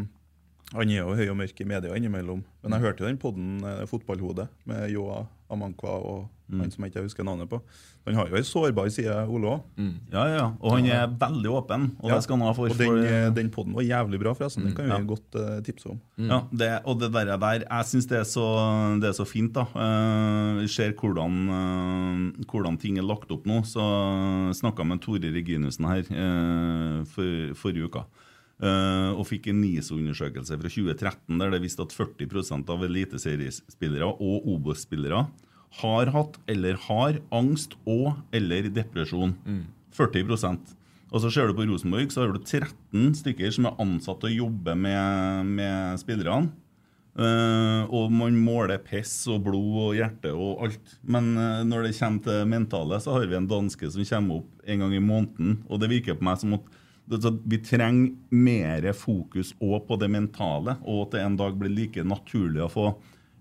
[0.73, 2.43] han er jo høy og mørk i media innimellom.
[2.63, 6.91] Men jeg hørte jo den podden eh, Fotballhodet med Joa Amankwa og han som jeg
[6.93, 7.57] ikke husker navnet på.
[8.05, 9.61] Han har jo ei sårbar side, Ole òg.
[10.13, 12.69] Ja, ja, og han er veldig åpen, og det skal han ha for.
[12.69, 14.67] Og den, for eh, den podden var jævlig bra, forresten.
[14.67, 14.99] Den kan vi Ja.
[15.09, 15.99] godt eh, tipse om.
[16.21, 19.53] Ja, det, og det der, der Jeg syns det, så- det er så fint.
[19.53, 19.65] da
[20.61, 23.61] Vi ser hvordan, uh, hvordan ting er lagt opp nå.
[23.65, 23.81] Så
[24.53, 28.03] snakka med Tore Reginussen her uh, for, forrige uke.
[28.63, 34.47] Eh, og fikk en NISO-undersøkelse fra 2013 der det viste at 40% av eliteseriespillere og
[34.55, 35.25] Obos-spillere
[35.81, 39.35] har hatt eller har angst og eller depresjon.
[39.95, 40.75] 40%
[41.11, 44.31] Og så ser du på Rosenborg, så har du 13 stykker som er ansatt til
[44.31, 46.51] å jobbe med, med spillerne.
[47.15, 50.95] Uh, og man måler piss og blod og hjerte og alt.
[51.07, 54.65] Men uh, når det kommer til mentale, så har vi en danske som kommer opp
[54.67, 55.61] en gang i måneden.
[55.69, 56.67] Og det virker på meg som at
[57.05, 62.05] vi trenger mer fokus òg på det mentale, og at det en dag blir like
[62.05, 62.87] naturlig å få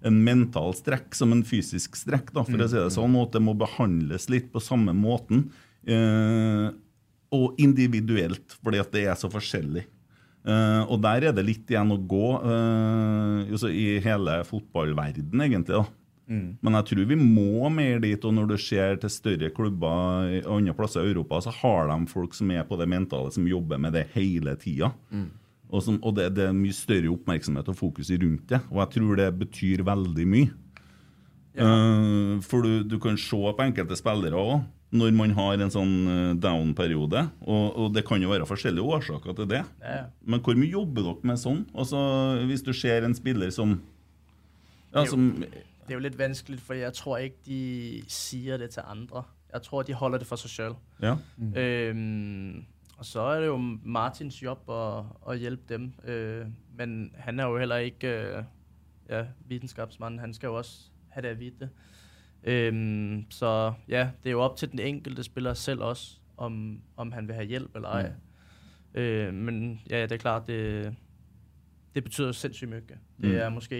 [0.04, 3.38] en mental strekk som en fysisk strekk, da, for å si det sånn, og at
[3.38, 5.46] det må behandles litt på samme måten.
[5.88, 6.68] Eh,
[7.34, 9.86] og individuelt, fordi at det er så forskjellig.
[10.44, 15.80] Eh, og der er det litt igjen å gå eh, i hele fotballverden, egentlig.
[15.80, 15.86] da.
[16.30, 16.56] Mm.
[16.64, 20.42] Men jeg tror vi må mer dit, og når du ser til større klubber i
[20.48, 23.78] andre plasser i Europa, så har de folk som er på det mentale, som jobber
[23.82, 24.92] med det hele tida.
[25.12, 25.26] Mm.
[25.74, 28.60] Og, som, og det, det er mye større oppmerksomhet og fokus rundt det.
[28.70, 30.52] Og jeg tror det betyr veldig mye.
[31.54, 34.64] Eh, for du, du kan se på enkelte spillere òg,
[34.94, 37.24] når man har en sånn eh, down-periode.
[37.46, 39.62] Og, og det kan jo være forskjellige årsaker til det.
[39.82, 40.04] Ja.
[40.26, 41.64] Men hvor mye jobber dere med sånn?
[41.74, 41.98] Altså,
[42.48, 43.76] Hvis du ser en spiller som
[44.94, 45.28] ja, jo- som
[45.86, 49.22] Det er jo litt vanskelig, for jeg tror ikke de sier det til andre.
[49.52, 50.74] Jeg tror de holder det for seg sjøl.
[51.02, 51.16] Ja.
[51.56, 52.64] Øhm,
[52.98, 55.92] og så er det jo Martins jobb å, å hjelpe dem.
[56.04, 56.46] Øh,
[56.78, 58.08] men han er jo heller ikke
[58.38, 58.44] øh,
[59.10, 60.18] ja, vitenskapsmann.
[60.18, 61.68] Han skal jo også ha det å vite.
[62.46, 67.12] Øhm, så ja, det er jo opp til den enkelte spiller selv også, om, om
[67.12, 68.10] han vil ha hjelp eller ei.
[68.94, 70.94] Øh, men ja, det er klart, det,
[71.94, 72.80] det betyr sinnssykt mye.
[72.88, 73.34] Det Mm.
[73.34, 73.76] er måske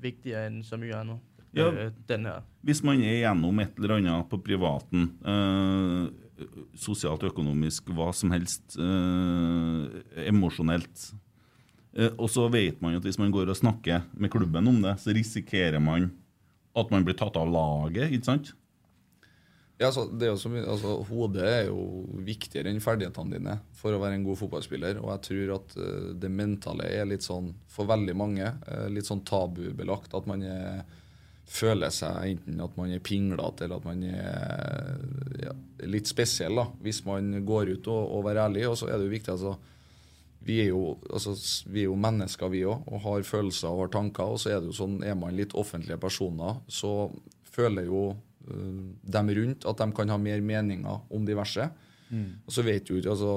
[0.00, 1.18] viktigere enn så mye annet.
[1.56, 1.70] Ja.
[1.72, 2.44] øh, den her.
[2.66, 6.46] Hvis man er gjennom et eller annet på privaten, eh,
[6.76, 11.06] sosialt, økonomisk, hva som helst, eh, emosjonelt
[11.96, 14.98] eh, Og så vet man at hvis man går og snakker med klubben om det,
[15.00, 16.10] så risikerer man
[16.76, 18.52] at man blir tatt av laget, ikke sant?
[19.76, 21.80] Ja, altså, det er jo så mye, altså, Hodet er jo
[22.24, 25.00] viktigere enn ferdighetene dine for å være en god fotballspiller.
[25.02, 29.08] Og jeg tror at uh, det mentale er litt sånn, for veldig mange, uh, litt
[29.08, 30.16] sånn tabubelagt.
[30.16, 30.80] At man er,
[31.46, 34.98] føler seg enten at man er pinglete eller at man er
[35.44, 35.54] ja,
[35.86, 38.66] litt spesiell, da, hvis man går ut og, og er ærlig.
[38.68, 39.56] Og så er det jo viktig, altså
[40.46, 41.32] vi er, jo, altså,
[41.66, 44.30] vi er jo mennesker, vi òg, og har følelser og har tanker.
[44.30, 47.08] Og så er det jo sånn, er man litt offentlige personer, så
[47.50, 48.84] føler jo uh,
[49.16, 51.66] dem rundt at de kan ha mer meninger om diverse.
[52.08, 52.46] Mm.
[52.46, 53.32] Og så vet jo ikke altså,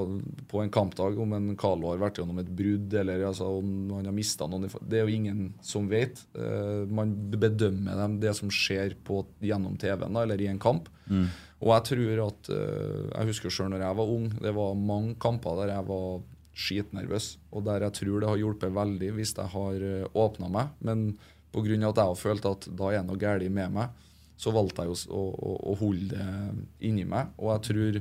[0.50, 4.06] på en kampdag om en Carlo har vært gjennom et brudd, eller altså, om han
[4.06, 6.22] har mista noen Det er jo ingen som vet.
[6.36, 10.90] Uh, man bedømmer dem, det som skjer på, gjennom TV-en eller i en kamp.
[11.10, 11.26] Mm.
[11.60, 15.16] Og jeg tror at uh, Jeg husker sjøl når jeg var ung, det var mange
[15.20, 16.20] kamper der jeg var
[16.60, 19.84] skitnervøs, og der jeg tror det har hjulpet veldig hvis jeg har
[20.18, 20.72] åpna meg.
[20.84, 21.12] Men
[21.50, 21.74] pga.
[21.74, 24.06] at jeg har følt at da er noe galt med meg,
[24.40, 27.32] så valgte jeg å, å, å holde det inni meg.
[27.40, 28.00] Og jeg tror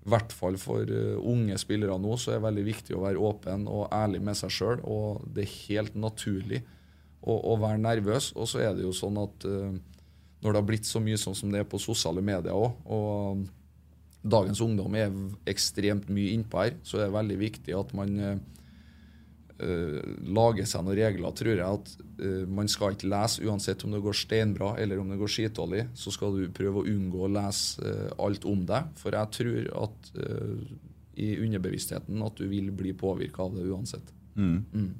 [0.00, 3.24] i hvert fall for eh, unge spillere nå så er det veldig viktig å være
[3.30, 4.82] åpen og ærlig med seg sjøl.
[4.88, 6.62] Og det er helt naturlig
[7.20, 8.30] å, å være nervøs.
[8.32, 9.74] Og så er det jo sånn at eh,
[10.40, 13.44] når det har blitt så mye sånn som det er på sosiale medier òg, og
[14.20, 15.12] dagens ungdom er
[15.48, 18.16] ekstremt mye innpå her, så er det veldig viktig at man
[19.62, 21.80] eh, eh, seg noen regler, tror jeg.
[21.80, 25.34] At eh, man skal ikke lese uansett om det går steinbra eller om det går
[25.34, 25.86] skitdårlig.
[25.98, 28.94] Så skal du prøve å unngå å lese eh, alt om deg.
[29.00, 30.14] For jeg tror at
[31.20, 34.12] i underbevisstheten at du vil bli påvirka av det uansett.
[34.34, 34.64] Mm.
[34.72, 34.90] Mm.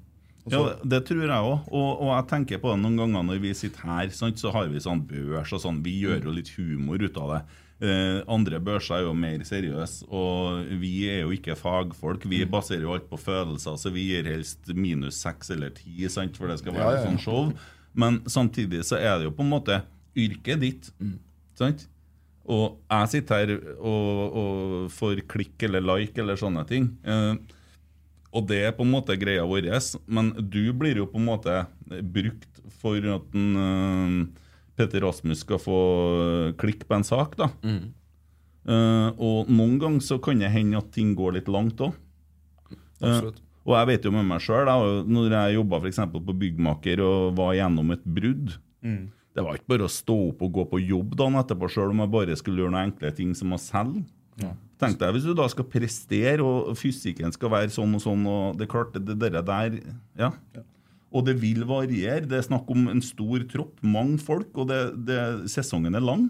[0.50, 1.68] Ja, det, det tror jeg òg.
[1.68, 4.70] Og, og jeg tenker på det noen ganger når vi sitter her, sant, så har
[4.72, 5.82] vi sånn børs og sånn.
[5.84, 7.42] Vi gjør jo litt humor ut av det.
[7.80, 12.26] Eh, andre børser er jo mer seriøse, og vi er jo ikke fagfolk.
[12.28, 15.94] Vi baserer jo alt på følelser, så vi gir helst minus seks eller ti,
[16.36, 17.06] for det skal være Ja, ja, ja.
[17.06, 17.54] sånn show.
[17.96, 19.80] Men samtidig så er det jo på en måte
[20.18, 20.90] yrket ditt.
[21.56, 21.86] Sant?
[22.50, 26.90] Og jeg sitter her og, og får klikk eller like eller sånne ting.
[27.04, 27.34] Eh,
[28.30, 29.66] og det er på en måte greia vår,
[30.06, 31.56] men du blir jo på en måte
[32.12, 34.49] brukt for at en, eh,
[34.80, 35.80] Petter Rasmus skal få
[36.24, 37.50] eh, klikk på en sak, da.
[38.70, 41.94] Eh, og noen ganger så kan det hende at ting går litt langt òg.
[43.00, 43.38] Absolutt.
[43.64, 44.68] og jeg vet jo med meg sjøl,
[45.08, 49.10] når jeg jobba på byggmaker og var gjennom et brudd Mm.
[49.34, 52.02] Det var ikke bare å stå opp og gå på jobb dagen etterpå, sjøl om
[52.02, 54.02] jeg bare skulle gjøre noen enkle ting som å selge.
[54.40, 54.54] Ja.
[54.80, 58.58] Tenk deg hvis du da skal prestere, og fysikken skal være sånn og sånn, og
[58.58, 59.76] det er klart, det, det der
[60.18, 60.32] ja.
[61.10, 62.26] Og det vil variere.
[62.28, 66.28] Det er snakk om en stor tropp, mange folk, og det, det, sesongen er lang.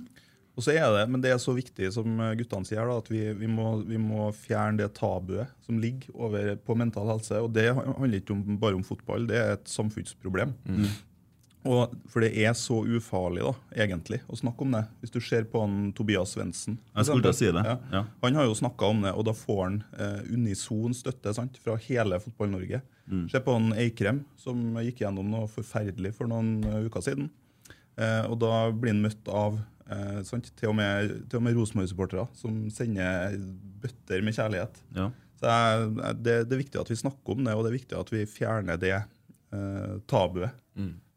[0.59, 3.23] Og så er det, Men det er så viktig, som guttene sier, da, at vi,
[3.39, 7.39] vi, må, vi må fjerne det tabuet som ligger over på mental helse.
[7.41, 10.53] Og det handler ikke om, bare om fotball, det er et samfunnsproblem.
[10.69, 10.91] Mm.
[11.69, 14.83] Og, for det er så ufarlig, da, egentlig, å snakke om det.
[15.03, 16.79] Hvis du ser på han Tobias Svendsen.
[17.37, 17.77] Si Ja.
[17.93, 18.05] ja.
[18.23, 21.77] Han har jo snakka om det, og da får han eh, unison støtte sant, fra
[21.85, 22.81] hele Fotball-Norge.
[23.11, 23.25] Mm.
[23.33, 27.29] Se på han Eikrem, som gikk gjennom noe forferdelig for noen eh, uker siden.
[27.99, 29.59] Eh, og da blir han møtt av
[29.91, 33.35] eh, til og med, til og med Rosenborg-supportere som sender
[33.83, 34.79] bøtter med kjærlighet.
[34.97, 35.11] Ja.
[35.41, 35.51] Så
[36.21, 38.25] det, det er viktig at vi snakker om det, og det er viktig at vi
[38.29, 40.53] fjerner det eh, tabuet.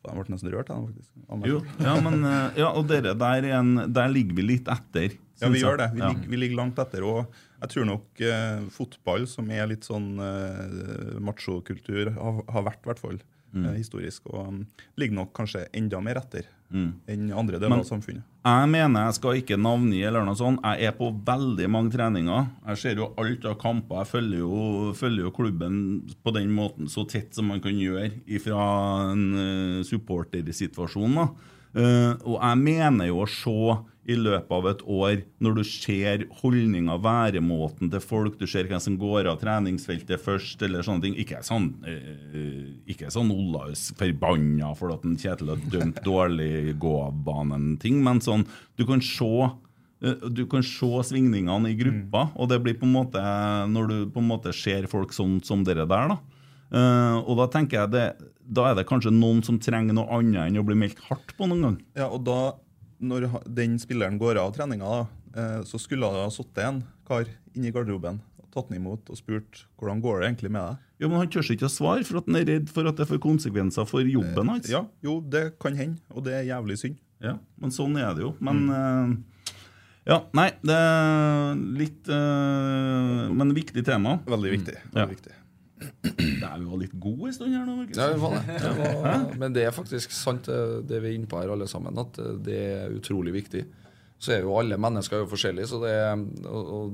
[0.04, 0.68] Jeg ble nesten rørt.
[0.68, 4.44] Jeg, faktisk, Jo, ja, men, eh, ja, og dere der, er en, der ligger vi
[4.50, 5.14] litt etter.
[5.40, 5.64] Ja, vi jeg.
[5.68, 5.88] gjør det.
[5.96, 6.10] Vi, Ja.
[6.12, 7.06] ligger, vi ligger langt etter.
[7.08, 12.84] Og jeg tror nok eh, fotball, som er litt sånn eh, machokultur, har, har vært
[12.84, 13.22] i hvert fall
[13.54, 13.68] Mm.
[13.70, 14.56] eh, historisk, og um,
[14.98, 16.88] ligger nok kanskje enda mer etter Mm.
[17.08, 18.24] enn andre deler Men- av samfunnet.
[18.44, 20.58] Jeg mener jeg skal ikke navngi eller noe sånt.
[20.64, 22.48] Jeg er på veldig mange treninger.
[22.66, 24.00] Jeg ser jo alt av kamper.
[24.02, 25.78] Jeg følger jo, følger jo klubben
[26.26, 28.10] på den måten så tett som man kan gjøre
[28.42, 31.14] fra en uh, supportersituasjon.
[31.16, 31.28] da.
[31.74, 36.26] Eh, og jeg mener jo å se i løpet av et år, når du ser
[36.42, 41.16] holdninga, væremåten til folk, du ser hvem som går av treningsfeltet først, eller sånne ting
[41.24, 48.02] Ikke sånn eh, ikke sånn Olaus forbanna for at en Kjetil har dømt dårlig gåbanen-ting,
[48.04, 48.44] men sånn
[48.78, 52.98] Du kan se eh, du kan se svingningene i gruppa, og det blir på en
[53.00, 53.24] måte
[53.72, 56.12] når du på en måte ser folk sånn som dere der.
[56.12, 56.20] da.
[56.74, 58.06] Eh, og da tenker jeg det,
[58.44, 61.46] da er det kanskje noen som trenger noe annet enn å bli meldt hardt på
[61.50, 61.76] noen gang.
[62.00, 62.40] Ja, og da,
[63.04, 65.04] når den spilleren går av treninga, da,
[65.38, 69.20] eh, så skulle det ha sittet en kar inni garderoben og tatt den imot og
[69.20, 70.82] spurt hvordan går det egentlig med deg.
[71.04, 73.08] Ja, Men han tør ikke å svare for at han er redd for at det
[73.10, 74.70] får konsekvenser for jobben hans.
[74.72, 76.98] Ja, jo, det kan hende, og det er jævlig synd.
[77.24, 78.34] Ja, men sånn er det jo.
[78.44, 79.14] Men eh,
[80.10, 84.18] Ja, nei, det er litt eh, Men viktig tema.
[84.28, 84.76] Veldig viktig.
[84.82, 84.90] Ja.
[84.98, 85.36] Veldig viktig.
[86.04, 87.78] Det er jo litt god en stund her nå.
[87.94, 88.58] Ja, det var det.
[88.64, 91.68] det var, men det er faktisk sant, det det vi er inne på her alle
[91.70, 93.64] sammen, at det er utrolig viktig.
[94.24, 96.14] Så er jo alle mennesker er jo forskjellige, så det er
[96.48, 96.94] og, og,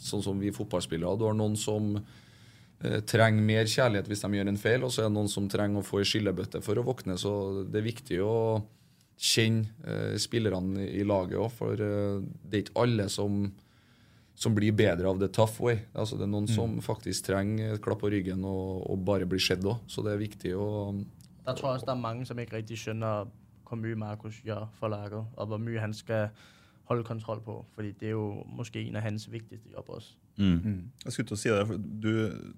[0.00, 1.16] sånn som vi fotballspillere.
[1.20, 5.04] Du har noen som eh, trenger mer kjærlighet hvis de gjør en feil, og så
[5.04, 7.16] er det noen som trenger å få ei skillebøtte for å våkne.
[7.20, 7.32] Så
[7.68, 8.36] det er viktig å
[9.20, 13.42] kjenne eh, spillerne i laget òg, for eh, det er ikke alle som
[14.34, 15.82] som blir bedre av the tough way.
[15.94, 19.42] Altså Det er noen som faktisk trenger et klapp på ryggen og, og bare blir
[19.42, 19.82] sett òg.
[19.90, 22.78] Så det er viktig å Jeg tror jeg også, det er mange, som ikke riktig
[22.80, 23.28] skjønner,
[23.68, 26.30] hvor mye Markus gjør for laget, og hvor mye han skal
[26.90, 27.58] holde kontroll på.
[27.74, 30.16] Fordi det er jo måske en av hans viktigste jobber også.
[30.40, 30.90] Mm.
[31.04, 32.12] Jeg skulle til å si det, for du,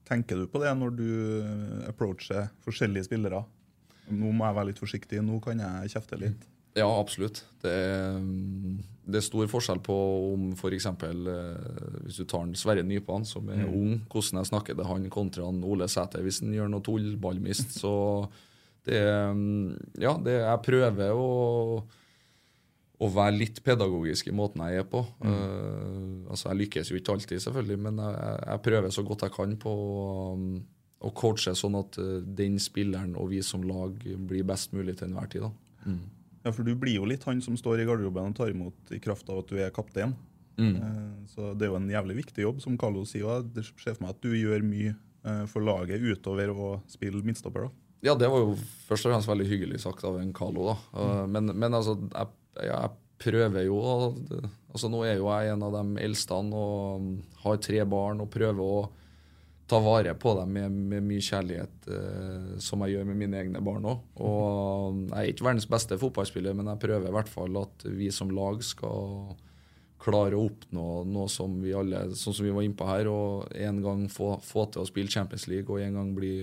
[0.07, 1.09] Tenker du på det når du
[1.43, 3.43] eh, approacher forskjellige spillere?
[4.13, 6.47] Nå må jeg være litt forsiktig, nå kan jeg kjefte litt.
[6.79, 7.43] Ja, absolutt.
[7.63, 8.79] Det er, mm,
[9.13, 9.97] det er stor forskjell på
[10.33, 10.87] om f.eks.
[10.87, 13.75] Eh, hvis du tar en Sverre Nypan, som er Mm.
[13.75, 17.75] ung, hvordan jeg snakker til han kontra han Ole Sæter hvis han gjør noe tullballmist.
[17.81, 18.29] Så
[18.87, 21.83] det mm, Ja, det, jeg prøver å
[23.03, 25.01] å være litt pedagogisk i måten jeg er på.
[25.27, 29.33] Eh, altså Jeg lykkes jo ikke alltid, selvfølgelig, men jeg, jeg prøver så godt jeg
[29.35, 29.73] kan på
[30.39, 30.45] um,
[31.03, 35.09] å coache sånn at eh, den spilleren og vi som lag blir best mulig til
[35.11, 35.43] enhver tid.
[35.43, 35.51] da.
[35.91, 35.99] Mm.
[36.43, 38.99] Ja, For du blir jo litt han som står i garderoben og tar imot i
[39.03, 40.15] kraft av at du er kaptein.
[40.59, 40.75] Mm.
[40.77, 43.43] Eh, Så det er jo en jævlig viktig jobb, som Carlo sier.
[43.55, 47.69] Det ser for meg at du gjør mye eh, for laget utover å spille midtstopper.
[47.69, 47.71] da.
[48.03, 48.57] Ja, det var jo
[48.89, 50.77] først og fremst veldig hyggelig sagt av en Carlo, da.
[50.99, 51.31] Mm.
[51.37, 52.33] men, men altså, jeg,
[52.67, 52.91] jeg
[53.23, 53.77] prøver jo
[54.73, 57.13] altså Nå er jo jeg en av de eldste og
[57.45, 58.81] har tre barn og prøver å
[59.73, 63.63] ta vare på dem med, med mye kjærlighet, eh, som jeg gjør med mine egne
[63.65, 64.03] barn òg.
[64.21, 64.43] Og
[64.93, 68.11] um, jeg er ikke verdens beste fotballspiller, men jeg prøver i hvert fall at vi
[68.15, 69.33] som lag skal
[70.03, 73.79] klare å oppnå noe som vi alle, sånn som vi var innpå her, og en
[73.85, 76.35] gang få, få til å spille Champions League, og en gang bli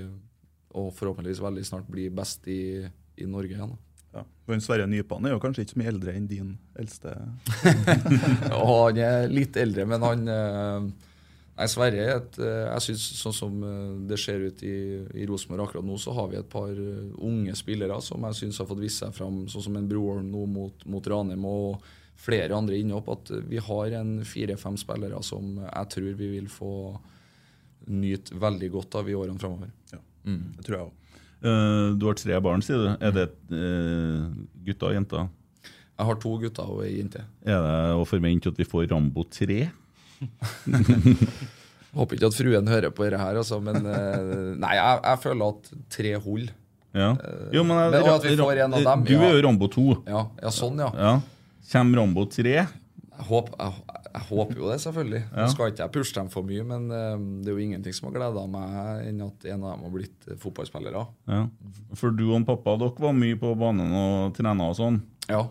[0.80, 2.86] og forhåpentligvis veldig snart bli best i,
[3.18, 3.74] i Norge igjen.
[3.74, 3.86] da.
[4.20, 4.24] Ja.
[4.48, 7.14] Men en Sverre Nypan er jo kanskje ikke så mye eldre enn din eldste.
[8.50, 10.88] ja, han er litt eldre, men han eh,
[11.60, 14.76] Nei, Sverre er et eh, Jeg synes sånn som eh, det ser ut i,
[15.20, 18.62] i Rosenborg akkurat nå, så har vi et par eh, unge spillere som jeg syns
[18.62, 21.84] har fått vist seg fram, sånn som en Broholm nå mot, mot Ranheim og
[22.20, 23.10] flere andre innhopp.
[23.12, 26.72] At vi har en fire-fem spillere som jeg tror vi vil få
[27.90, 29.72] nyte veldig godt av i årene framover.
[29.94, 30.42] Ja, Mm.
[30.58, 30.96] det tror jeg òg.
[31.98, 32.88] Du har tre barn, sier du.
[33.00, 33.24] Er det
[33.56, 34.26] uh,
[34.68, 35.30] gutter og jenter?
[35.96, 37.22] Jeg har to gutter og ei jente.
[37.48, 39.62] Er det å forvente at vi får Rambo 3?
[41.98, 45.56] Håper ikke at fruen hører på dette her, altså, men eh, Nei, jeg, jeg føler
[45.56, 46.52] at tre holder.
[46.94, 47.14] Ja.
[47.54, 49.88] Jo, men, Men at vi får en av dem, Du er jo Rambo 2.
[50.10, 50.90] Ja, ja sånn, ja.
[50.98, 51.16] Ja.
[51.72, 52.56] Kommer Rambo 3?
[52.60, 55.22] Jeg håper, jeg, jeg håper jo det, selvfølgelig.
[55.28, 55.44] Ja.
[55.44, 58.10] Nå skal ikke jeg pushe dem for mye, men eh, det er jo ingenting som
[58.10, 61.04] har gleda meg enn at en av dem har blitt eh, fotballspillere.
[61.30, 61.42] Ja.
[62.00, 65.02] For du og pappa dere var mye på banen og trena og sånn?
[65.30, 65.44] Ja.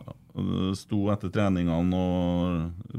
[0.78, 2.98] Sto etter treningene og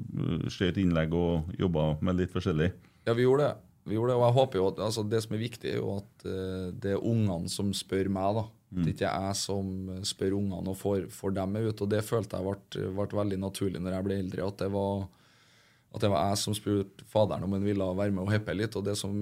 [0.51, 2.69] skjøt innlegg og jobba med litt forskjellig?
[3.07, 3.55] Ja, vi gjorde det.
[3.89, 5.93] Vi gjorde det, og jeg håper jo at altså, Det som er viktig, er jo
[5.97, 8.39] at eh, det er ungene som spør meg.
[8.39, 8.43] da.
[8.69, 8.81] Mm.
[8.81, 9.69] Det er ikke jeg som
[10.05, 11.85] spør ungene og får, får dem med ut.
[11.85, 14.49] og Det følte jeg ble, ble veldig naturlig når jeg ble eldre.
[14.51, 15.07] At det var,
[15.89, 18.77] at det var jeg som spurte faderen om han ville være med og heppe litt.
[18.77, 19.15] og Det som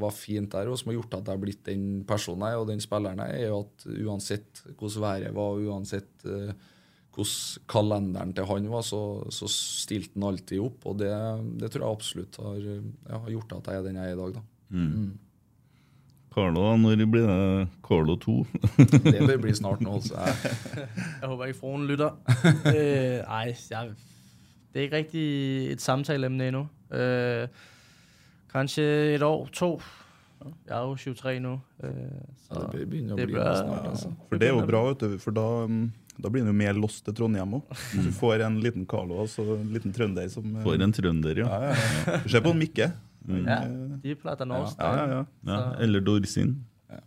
[0.00, 2.62] var fint der, og som har gjort at jeg har blitt den personen jeg er,
[2.62, 6.72] og den spilleren jeg er, er at uansett hvordan været var, uansett eh,
[7.16, 9.02] hvordan kalenderen til han var, så,
[9.32, 10.84] så stilte han alltid opp.
[10.90, 11.12] Og det,
[11.60, 14.20] det tror jeg absolutt har, ja, har gjort at jeg er den jeg er i
[14.20, 14.34] dag.
[14.36, 14.44] da.
[14.76, 15.14] Mm.
[16.36, 18.46] Carlo, da, når blir det Carlo 2?
[19.12, 20.00] det bør bli snart nå.
[20.04, 20.56] Så jeg,
[21.22, 22.12] Jeg håber ikke Froen lytter.
[22.66, 22.76] Nei,
[23.24, 23.94] ej, jeg,
[24.72, 25.28] det er ikke riktig
[25.72, 26.66] et samtaleemne ennå.
[26.92, 27.48] Øh,
[28.52, 29.80] kanskje et år, to.
[30.44, 31.58] Jeg er jo 23 nå.
[31.82, 31.92] Øh,
[32.36, 34.12] så Ja, det bør begynne å det bli snart, altså.
[34.28, 35.92] For det er jo bra, vet du, for da, mm,
[36.22, 37.74] da blir han jo mer lost til Trondheim òg.
[37.94, 41.48] Du får en liten Carlo og en liten trønder som Får en trønder, ja.
[41.50, 42.20] Ja, ja, ja.
[42.24, 42.90] Du ser på Mikke.
[43.26, 43.42] Mm.
[43.42, 43.58] Ja,
[44.04, 44.78] de prater norsk.
[44.78, 45.22] Ja, ja, ja.
[45.50, 46.54] Ja, eller Dorsin.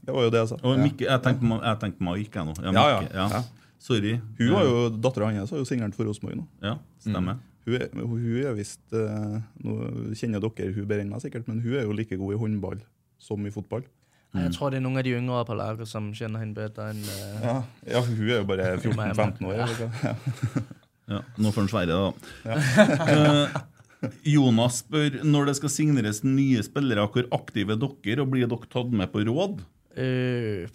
[0.03, 0.57] Det var jo det jeg sa.
[0.67, 2.55] Og Mikke, jeg tenkte, jeg tenkte Mike, jeg nå.
[2.59, 3.27] Ja, Ja, ja, Mikke, ja.
[3.39, 3.43] ja.
[3.79, 4.17] Sorry.
[4.39, 6.47] Hun var jo, Dattera hans var jo singelen for Rosenborg nå.
[6.65, 7.39] Ja, stemmer.
[7.65, 9.73] Hun er, hun er visst eh, Nå
[10.17, 12.79] kjenner dere hun bedre enn meg, sikkert, men hun er jo like god i håndball
[13.21, 13.83] som i fotball.
[14.29, 16.91] Ej, Jeg tror, det er noen av de yngre på laget, som kjenner henne bedre
[16.91, 17.55] enn uh, Ja,
[17.95, 19.55] ja hun er jo bare 14-15 år.
[19.57, 19.65] Ja.
[19.65, 20.03] eller?
[20.03, 20.67] Ja.
[21.09, 22.13] Ja, nå får han Sverre, da.
[22.45, 23.57] Ja.
[23.99, 28.47] Eh, Jonas spør når det skal signeres nye spillere, hvor aktive er dere, og blir
[28.47, 29.57] dere tatt med på råd?
[29.97, 30.69] Uh,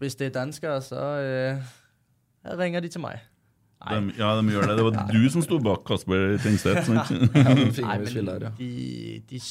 [0.00, 3.20] hvis det er danskere, så uh, ringer de til meg.
[3.84, 4.78] De, ja, de gjør det.
[4.78, 6.88] Det var du som sto bak Kasper Tengstedt.
[6.88, 9.42] Nei, men de, de,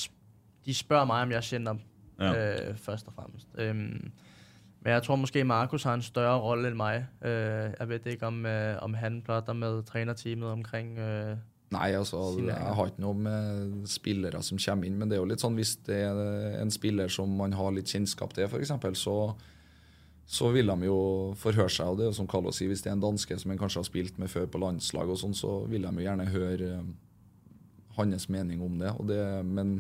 [0.65, 1.77] de spør meg om jeg kjenner
[2.19, 2.69] Ja.
[2.69, 3.47] øh, først og fremmest.
[3.57, 4.11] Øhm,
[4.83, 7.05] men jeg tror måske, Markus har en større rolle end mig.
[7.21, 10.99] Øh, jeg ved ikke, om, øh, om han plotter med trænerteamet omkring...
[10.99, 11.37] Øh,
[11.71, 15.29] Nei, altså, jeg har ikke noe med spillere som kommer inn, men det er jo
[15.31, 19.15] litt sånn hvis det er en spiller som man har litt kjennskap til, f.eks., så,
[20.29, 20.99] så vil de jo
[21.39, 21.89] forhøre seg.
[21.89, 23.81] og det er jo som Carlo sier, Hvis det er en danske som en kanskje
[23.81, 26.93] har spilt med før på landslag, og sånn, så vil de jo gjerne høre eh,
[27.97, 28.93] hans mening om det.
[28.99, 29.23] Og det.
[29.45, 29.79] Men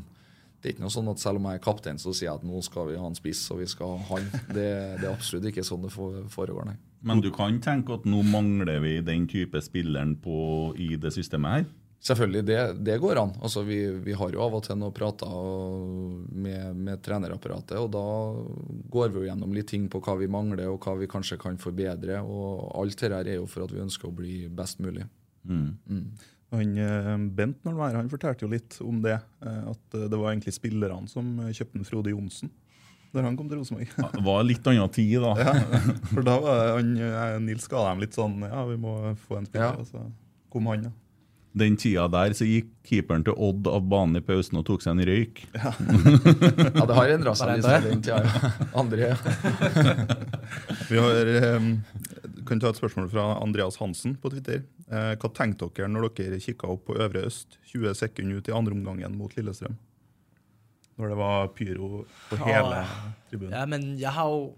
[0.63, 2.47] det er ikke noe sånn at selv om jeg er kaptein, så sier jeg at
[2.47, 4.29] nå skal vi ha en spiss, og vi skal ha han.
[4.47, 4.69] Det,
[5.01, 6.77] det er absolutt ikke sånn det foregår, nei.
[7.03, 10.37] Men du kan tenke at nå mangler vi den type spilleren på,
[10.79, 11.65] i det systemet her?
[12.03, 13.33] Selvfølgelig, det, det går an.
[13.43, 15.35] Altså, vi, vi har jo av og til noen prater
[16.31, 18.07] med, med trenerapparatet, og da
[18.91, 21.59] går vi jo gjennom litt ting på hva vi mangler, og hva vi kanskje kan
[21.59, 22.19] forbedre.
[22.23, 25.07] Og alt det her er jo for at vi ønsker å bli best mulig.
[25.43, 26.07] Mm.
[26.53, 29.15] Han, eh, Bent når han var her, han fortalte jo litt om det.
[29.45, 32.53] eh, At eh, det var egentlig spillerne som kjøpte en Frode Johnsen
[33.13, 33.91] da han kom til Rosenborg.
[34.15, 35.35] Det var litt annen tid, da.
[35.45, 35.51] Ja,
[36.09, 36.95] for da var han,
[37.45, 38.95] Nils ga litt sånn Ja, vi må
[39.27, 39.77] få en spiller.
[39.77, 40.01] Og så
[40.49, 40.93] kom han, ja.
[41.53, 44.95] Den tida der så gikk keeperen til Odd av banen i pausen og tok seg
[44.95, 45.43] en røyk.
[45.61, 45.75] Ja,
[46.79, 48.25] Ja, det har endra seg litt Andre, den tida.
[49.05, 49.15] ja.
[50.89, 51.29] Vi har,
[52.47, 54.63] kan ta et spørsmål fra Andreas Hansen på Twitter.
[54.87, 58.55] Eh, hva tenkte dere når dere kikka opp på Øvre Øst 20 sekunder ut i
[58.55, 59.77] andre omgangen mot Lillestrøm?
[60.97, 62.97] Når det var pyro på hele ah,
[63.29, 63.55] tribunen.
[63.55, 64.53] Ja, men jeg har jo...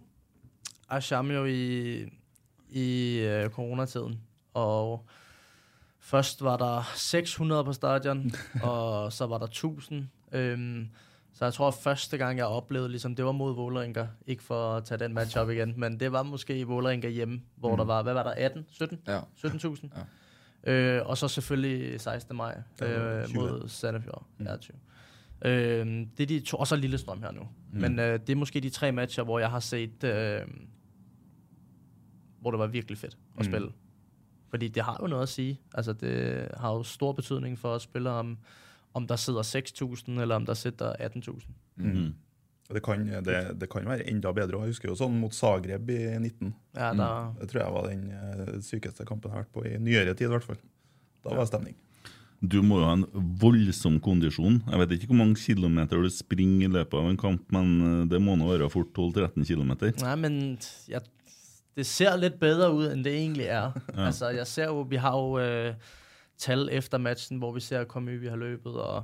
[0.86, 2.06] Jeg kommer jo i,
[2.70, 2.90] i
[3.26, 4.20] øh, coronatiden,
[4.54, 5.08] og
[6.00, 8.32] først var der 600 på stadion,
[8.70, 10.10] og så var der 1000.
[10.32, 10.90] Øhm,
[11.38, 14.06] så jeg tror, første gang, jeg oplevede, ligesom, det var mod Vålerenga.
[14.28, 17.42] Ikke for at tage den match op igen, men det var måske i Vålerenga hjemme,
[17.56, 17.78] hvor Mm.
[17.78, 18.66] der var, hvad var der, 18?
[18.70, 19.00] 17?
[19.08, 19.20] Ja.
[19.36, 19.90] 17.000.
[20.66, 20.74] Ja.
[20.74, 22.36] Øh, og så selvfølgelig 16.
[22.38, 23.42] maj øh, 20.
[23.42, 24.26] mod Sandefjord.
[24.46, 24.78] Ja, 20.
[25.46, 25.86] Øh,
[26.18, 27.42] det er de to, og så Lillestrøm her nu.
[27.74, 27.80] Mm.
[27.82, 30.42] Men øh, det er måske de tre matcher, hvor jeg har set, øh,
[32.42, 33.52] hvor det var virkelig fedt at Mm.
[33.52, 33.72] spille.
[34.50, 35.60] Fordi det har jo noget at sige.
[35.74, 38.38] Altså det har jo stor betydning for os spillere, om,
[38.96, 41.44] om der sidder 6.000, eller om der sidder 18.000.
[41.76, 42.14] Mm.
[42.66, 44.64] Det kan, det, det kan være enda bedre.
[44.64, 46.54] Jeg husker jo sånn mot Zagreb i 19.
[46.74, 47.10] Ja, da...
[47.38, 50.32] Det tror jeg var den eh, sykeste kampen jeg har vært på i nyere tid.
[50.32, 50.62] i hvert fall.
[51.22, 51.76] Da var det stemning.
[52.46, 53.06] Du må jo ha en
[53.42, 54.58] voldsom kondisjon.
[54.66, 58.00] Jeg vet ikke hvor mange kilometer du springer i løpet av en kamp, men eh,
[58.10, 59.94] det må nå være fort 12-13 kilometer.
[60.02, 60.40] Nei, men
[60.90, 61.06] jeg,
[61.78, 63.78] det ser litt bedre ut enn det egentlig er.
[63.92, 64.08] Ja.
[64.08, 65.94] Altså, jeg ser jo, vi har jo øh,
[66.38, 68.74] tal efter matchen, hvor vi ser, hvor mye vi har løpet.
[68.74, 69.04] og,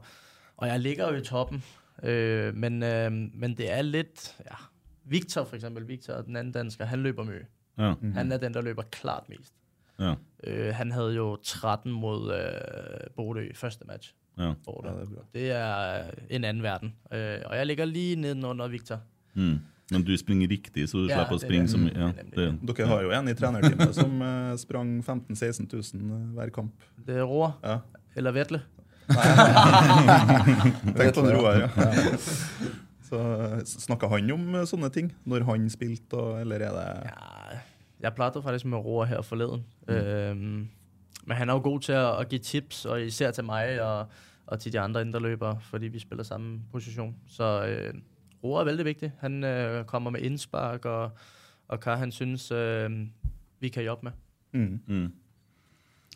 [0.57, 1.63] og jeg ligger jo i toppen.
[2.03, 4.55] Øh, men, øh, men det er litt ja,
[5.03, 7.45] Victor for eksempel, Victor, den anden dansker, han løber mye.
[7.77, 7.93] Ja.
[8.01, 8.13] Mm.
[8.13, 9.53] Han er den, der løber klart mest.
[9.99, 10.13] Ja.
[10.43, 12.51] Øh, han havde jo 13 mot øh,
[13.15, 14.13] Bodø i første match.
[14.37, 14.53] Ja.
[15.33, 16.95] Det er det er en anden verden.
[17.13, 19.01] Øh, og jeg ligger lige nedenunder Victor.
[19.33, 19.59] Mm.
[19.91, 21.71] Men du springer riktig, så du Ja, slipper å springe det.
[21.73, 21.91] så mye.
[21.93, 25.67] Ja, Det er det, Dere har jo en i trenerteamet som uh, sprang 15 000-16
[25.99, 26.71] 000 hver kamp.
[27.05, 27.79] Det er Roar, Ja.
[28.15, 28.61] eller Vetle.
[30.95, 31.69] Tenk på Roar, ja.
[33.11, 33.19] Så
[33.67, 37.57] Snakka han om eh, sånne ting når han spilte, eller er det Ja,
[38.05, 39.65] jeg pratede faktisk med Roar her forleden.
[39.87, 39.97] Mm.
[40.31, 40.69] Um,
[41.27, 44.07] men han er jo god til å gi give tips, og især til meg og,
[44.47, 47.11] og til de andre indreløpere, fordi vi spiller samme posisjon.
[47.29, 47.99] Så øh,
[48.43, 49.11] Roar er veldig viktig.
[49.21, 51.11] Han øh, kommer med innspark og,
[51.67, 52.89] og hva han synes, øh,
[53.59, 54.11] vi kan jobbe med.
[54.53, 54.79] mm.
[54.87, 55.11] mm.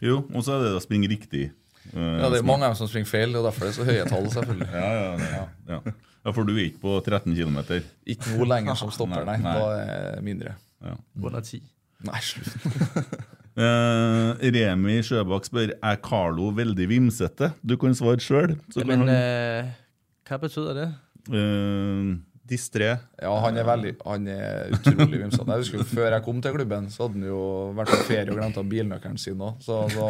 [0.04, 1.52] Jo, og så er det å springe riktig.
[1.94, 3.86] Uh, Ja, det er mange av dem som springer feil, og derfor er det så
[3.88, 4.68] høye tall, selvfølgelig.
[4.74, 5.94] Ja, ja, ja, ja.
[6.26, 7.62] ja, for du er ikke på 13 km?
[8.04, 9.38] Ikke noe lenger som stopper, nei.
[9.40, 9.54] Nei.
[9.56, 10.58] Da er mindre.
[10.84, 10.98] Ja.
[11.22, 11.62] Under ti.
[12.10, 12.58] Nei, slutt.
[13.56, 17.54] Eh, Remi Sjøbakk spør er Carlo veldig vimsete.
[17.64, 18.58] Du kan svare sjøl.
[18.84, 19.70] Men uh,
[20.28, 20.88] hva betyder det?
[21.34, 22.16] Eh,
[22.50, 22.98] Distré.
[23.22, 25.52] Ja, han er veldig Han er utrolig vimsete.
[25.52, 28.30] Jeg husker jo Før jeg kom til klubben, så hadde han jo vært på ferie
[28.30, 29.58] og glemt av bilnøkkelen sin òg.
[29.66, 30.10] Så, så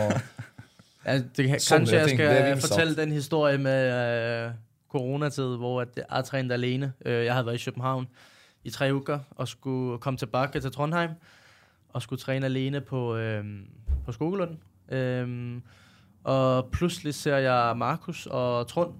[1.05, 4.53] Ja, det, kanskje jeg skal fortelle den historien med uh,
[4.89, 6.93] koronatid, hvor at jeg trente alene.
[7.05, 8.07] Uh, Jeg hadde vært i København
[8.63, 11.11] i tre uker og skulle komme tilbake til Trondheim
[11.93, 13.45] og skulle træne alene på, uh,
[14.05, 14.57] på Skogelund.
[16.23, 18.93] Og plutselig ser jeg Markus og Trond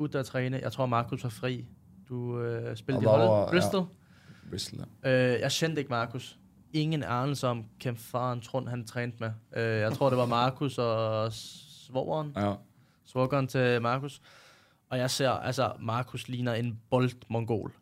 [0.00, 0.60] ud at træne.
[0.62, 1.64] Jeg tror, Markus var fri.
[2.08, 3.28] Du øh, spillede Ja, i holdet.
[3.28, 3.86] var- Bristol.
[4.50, 5.34] Bristol, ja.
[5.34, 6.38] Øh, jeg kendte ikke Markus.
[6.72, 9.30] Ingen anelse om, hvem faren Trond han trænede med.
[9.56, 12.32] Øh, jeg tror, det var Markus og svogeren.
[12.36, 12.52] Ja.
[13.06, 14.20] Svogeren til Markus.
[14.90, 17.72] Og jeg ser, altså, Markus ligner en boldmongol.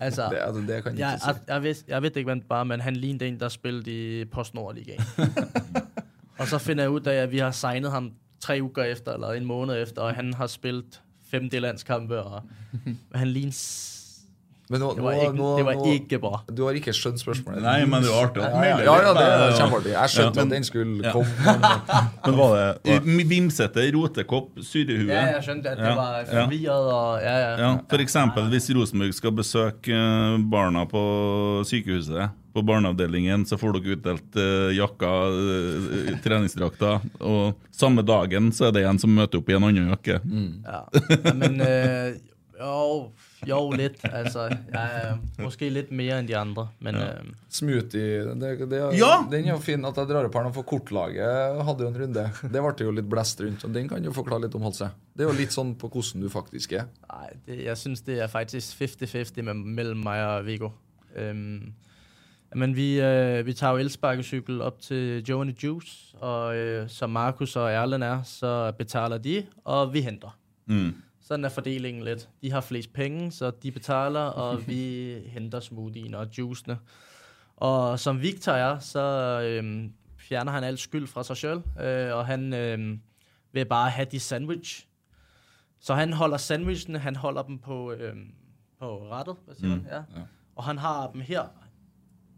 [0.00, 2.64] altså, Det- altså, det er jeg jeg, jeg, jeg, ved, jeg ved ikke, det var,
[2.64, 5.00] men han lignede en, der spillede i PostNord Ligaen.
[6.38, 9.32] og så finder jeg ud af, at vi har signet ham tre uker efter, eller
[9.32, 12.42] en måned efter, og han har spilt fem landskampe, og
[13.14, 13.52] han ligner...
[14.68, 16.38] Men nå, det var, ikke, nå- det var ikke bra.
[16.52, 17.62] Du har ikke skjønt spørsmålet.
[17.64, 19.54] Nei, men det var artig at Ja, ja, ja, det er Ja.
[19.62, 19.92] kjempeartig.
[19.94, 21.12] Jeg skjønte Ja, at den skulle ja.
[21.12, 21.54] komme.
[22.26, 25.08] Men var det I- Vimsete, rotekopp, surrehue?
[25.08, 27.54] Ja, jeg skjønte, at det var forvirret, og ja, ja.
[27.62, 31.02] Ja, for eksempel hvis Rosenborg skal besøke eh, barna på
[31.68, 38.68] sykehuset, på barneavdelingen, så får dere utdelt uh, jakka, uh, treningsdrakter, og samme dagen så
[38.68, 40.18] er det en som møter opp i en annen jakke.
[40.64, 40.80] Ja.
[40.92, 42.16] ja men øh,
[43.46, 44.02] jo, jo, litt.
[44.04, 49.12] Altså, jeg er måske litt mer enn de andre, men øh, Smoothie det, det, Ja!
[49.30, 51.98] Den er jo fin at jeg drar opp her nå, for kortlaget hadde jo en
[52.02, 52.24] runde.
[52.42, 54.90] Det ble jo litt blest rundt, og den kan du forklare litt om, Halse.
[55.14, 56.88] Det er jo litt sånn på hvordan du faktisk er.
[57.10, 60.72] Nei, det, jeg syns det er faktisk 50-50 mellom meg og Viggo.
[61.18, 61.74] Um,
[62.56, 66.86] men vi, uh, vi tar jo elsparkesykkel opp til Joe and the Juice, og uh,
[66.88, 70.32] som Markus og Erlend er, så betaler de, og vi henter.
[70.68, 70.94] Mm.
[71.28, 72.22] Sånn er fordelingen litt.
[72.42, 76.78] De har flest penge, så de betaler, og vi henter smoothien og juicene.
[77.56, 79.02] Og som Victor er, så
[79.44, 83.00] øhm, fjerner han alt skyld fra seg selv, øh, og han øhm,
[83.52, 84.86] vil bare ha de sandwich.
[85.80, 88.30] Så han holder sandwichene, han holder dem på, øhm,
[88.80, 89.82] på rettet, hvad siger Mm.
[89.82, 89.86] man?
[89.90, 89.96] Ja.
[90.16, 90.22] Ja.
[90.56, 91.42] Og han har dem her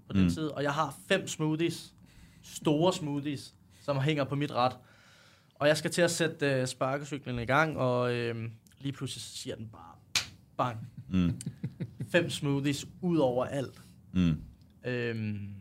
[0.07, 0.30] på den Mm.
[0.30, 1.95] side, og jeg har fem smoothies,
[2.43, 4.76] store smoothies, som hænger på mit ret.
[5.55, 9.37] Og jeg skal til at sætte øh, sparkecyklen i gang, og øhm, lige pludselig så
[9.37, 9.95] siger den bare
[10.57, 10.89] bang.
[11.09, 11.41] Mm.
[12.09, 13.83] Fem smoothies ud over alt.
[14.12, 14.43] Mm.
[14.85, 15.55] Øhm,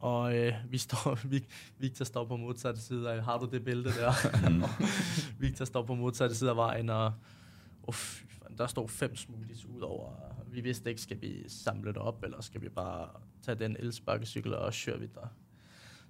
[0.00, 1.18] og øh, vi står,
[1.80, 4.12] Victor står på modsatte side af, har du det bælte der?
[4.50, 4.62] Mm.
[5.46, 7.12] Victor står på modsatte side af vejen, og
[7.82, 8.24] oh, fy,
[8.58, 10.12] der står fem smoothies ud over.
[10.46, 13.08] Vi vidste ikke, skal vi samle det op, eller skal vi bare
[13.42, 15.28] tage den elsparkecykel og køre videre?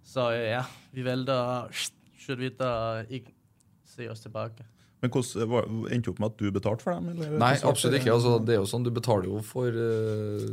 [0.03, 0.62] Så øh, ja,
[0.93, 1.91] vi valgte at
[2.26, 3.35] køre videre og ikke
[3.85, 4.64] se os tilbage.
[5.05, 7.11] Men hvordan var- endte opp med at du betalte for dem?
[7.12, 7.34] Eller?
[7.42, 8.14] Nei, absolutt ikke.
[8.14, 10.46] Altså, det er jo sånn, Du betaler jo for, uh,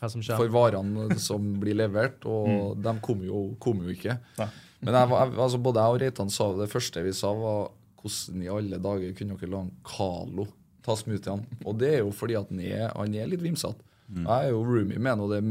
[0.00, 0.38] Hva som skjer.
[0.40, 4.16] for varene som blir levert, og de kom jo, kom jo ikke.
[4.38, 8.42] Men jeg, jeg, altså, både jeg og Reitan sa det første vi sa, var hvordan
[8.46, 10.46] i alle dager kunne dere la en Carlo
[10.86, 11.44] ta smoothiene?
[11.66, 13.82] Og det er jo fordi at han er, han er litt vimsete.
[14.08, 14.22] Mm.
[14.24, 15.28] Jeg er jo roomie med ham.
[15.28, 15.42] det,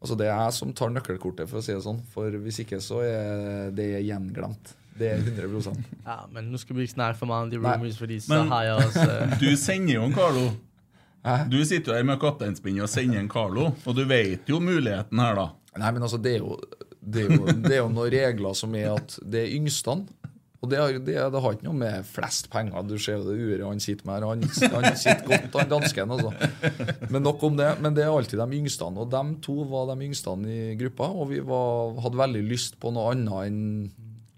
[0.00, 2.00] altså, det er jeg som tar nøkkelkortet, for å si det sånn.
[2.14, 4.76] For hvis ikke så er det gjenglemt.
[5.00, 5.72] Det er 100
[6.06, 8.50] Ja, men nå skal vi ikke snakke for mange av de roomies, fordi så Men
[8.52, 9.06] har jeg også...
[9.08, 10.44] øh, du sender jo en Carlo.
[11.52, 15.20] Du sitter jo her med kapteinspinn og sender en Carlo, og du vet jo muligheten
[15.20, 15.48] her, da.
[15.80, 16.56] Nei, men altså, det er jo,
[17.00, 20.08] det er jo, det er jo noen regler som er at det er yngstene.
[20.60, 22.82] Og det, har- det, det har ikke noe med flest penger.
[22.84, 24.26] Du ser jo det uret han sitter med her.
[24.28, 24.42] Han,
[24.74, 26.32] han sitter godt, han dansken, altså.
[27.08, 27.70] Men nok om det.
[27.80, 28.84] Men det er alltid de yngste.
[28.92, 31.08] Og de to var de yngste i gruppa.
[31.16, 33.62] Og vi var, hadde veldig lyst på noe annet enn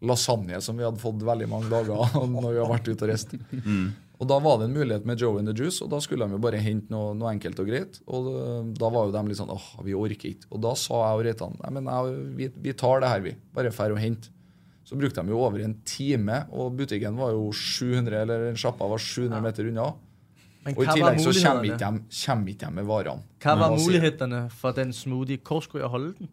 [0.02, 3.36] lasagne, som vi hadde fått veldig mange dager når vi har vært ute og reist.
[3.50, 3.92] Mm.
[4.22, 6.36] Og da var det en mulighet med Joe in the Juice, og da skulle de
[6.36, 7.98] jo bare hente noe, noe enkelt og greit.
[8.06, 10.46] Og øh, da var jo de litt sånn åh, vi orker ikke.
[10.54, 13.34] Og da sa jeg og Reitan nei, men jeg, vi, vi tar det her, vi.
[13.56, 14.30] Bare drar og henter.
[14.86, 18.86] Så brukte de jo over en time, og butikken var jo 700, eller en sjappa
[18.90, 19.88] var 700 meter unna.
[20.62, 23.26] Men og i tillegg så kommer ikke de, kommer ikke de med varene.
[23.42, 25.42] Hva var mulighetene for den smoothie?
[25.42, 26.30] Hvor skulle jeg holde den?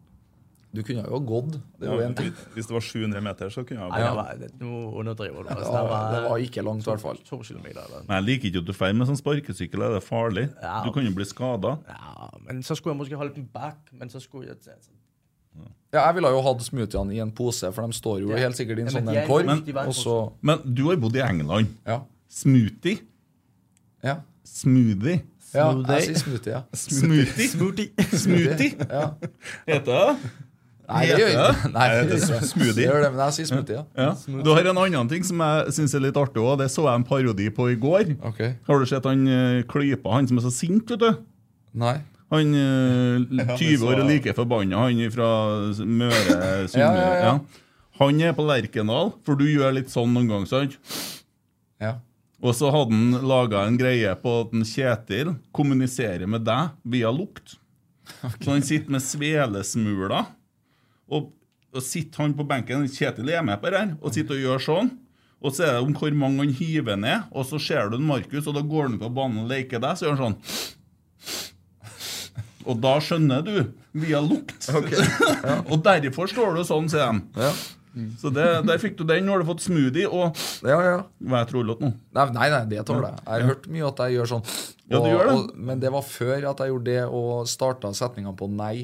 [0.72, 1.56] Du kunne jo ha gått.
[1.82, 2.28] Det var en ting.
[2.54, 4.42] Hvis det var 700 meter, så kunne jeg ha gått.
[4.60, 4.68] Nei,
[5.00, 5.48] underdriver du.
[5.50, 7.18] Altså, der var, det var ikke langt, i hvert fall.
[7.26, 10.02] To kilometer eller Men jeg liker ikke at du drar med sånn sparkesykkel, er det
[10.06, 10.44] farlig?
[10.62, 10.76] Ja.
[10.86, 11.72] Du kan jo bli skada.
[11.90, 14.78] Ja, men så skulle jeg måske ha litt bak, men så skulle jeg...
[15.90, 18.36] Ja, jeg ville jo hatt smoothiene i en pose, for de står jo Ja.
[18.44, 19.46] helt sikkert i en Ja, sånn en korg.
[19.48, 21.74] Men, ikke så Men du har bodd i England.
[21.86, 22.04] Ja.
[22.30, 23.00] Smoothie?
[24.06, 24.20] Ja.
[24.46, 25.24] Smoothie?
[25.50, 26.62] Ja, jeg sier smoothie, ja.
[26.78, 27.48] Smoothie?
[27.50, 28.06] Smoothie.
[28.14, 28.86] Smoothie?
[28.86, 29.08] Ja.
[29.66, 30.30] Heter det?
[30.90, 32.84] Nei, det gjør jeg ikke Nei, det er smoothie.
[32.88, 33.84] Gjør det, men jeg sier smoothie, ja.
[34.10, 34.42] Ja.
[34.44, 36.56] Du har en annen ting som jeg syns er litt artig òg.
[36.60, 38.14] Det så jeg en parodi på i går.
[38.32, 38.54] Okay.
[38.68, 41.24] Har du sett han eh, klypa, han som er så sint, vet du?
[41.80, 41.96] Nei.
[42.34, 45.30] Han eh, 20 år og like forbanna, han fra
[45.80, 46.38] Møre
[46.70, 47.08] Sunnmøre.
[47.24, 47.34] Ja.
[48.00, 50.78] Han er på Lerkendal, for du gjør litt sånn noen ganger, sant?
[51.82, 51.98] Ja.
[52.40, 57.10] Og så hadde han laga en greie på at en Kjetil kommuniserer med deg via
[57.12, 57.58] lukt.
[58.40, 60.30] Så han sitter med svelesmuler,
[61.10, 61.30] og,
[61.74, 64.66] og sitter han på benken Kjetil er med på det her, og sitter og gjør
[64.66, 64.92] sånn.
[65.40, 68.46] Og så er det om hvor mange han hiver ned, og så ser du Markus,
[68.46, 70.38] og da går han på banen og leker deg, så gjør han sånn.
[72.68, 73.54] Og da skjønner du,
[73.96, 74.68] via lukt.
[75.70, 77.46] og derfor står du sånn, sier de.
[77.46, 77.52] Ja.
[78.20, 79.24] Så det, der fikk du den.
[79.26, 80.98] Nå har du fått smoothie og Ja, ja.
[81.26, 81.90] Hva er trollete nå?
[82.14, 83.22] Nei, nei, nei, det tåler jeg.
[83.24, 84.44] Jeg har hørt mye at jeg gjør sånn.
[84.84, 85.34] Ja, du gjør det.
[85.34, 88.74] Og, men det var før at jeg gjorde det og starta setninga på nei.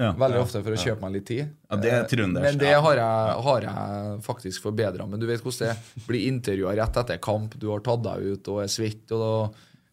[0.00, 0.10] Ja.
[0.16, 1.46] Veldig ofte for å kjøpe meg litt tid.
[1.70, 5.06] Ja, det er Eh, Men det har jeg, har jeg faktisk forbedra.
[5.06, 6.04] Men du vet hvordan det er.
[6.08, 9.34] Blir intervjua rett etter kamp, du har tatt deg ut og er svett, og da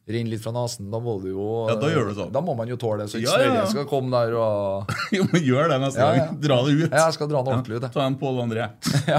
[0.08, 0.88] renner litt fra nesen.
[0.94, 2.32] Da må du jo Ja, da gjør du sånn.
[2.32, 3.66] Da må man jo tåle det, så ikke Ja, ja, ja.
[3.66, 6.26] Sverre skal komme der og Jo, men gjør det neste Ja, ja.
[6.30, 6.40] gang.
[6.48, 6.88] Dra det ut.
[6.96, 7.92] Ja, jeg skal dra den ordentlig ut.
[7.92, 8.70] Ta en Pål André.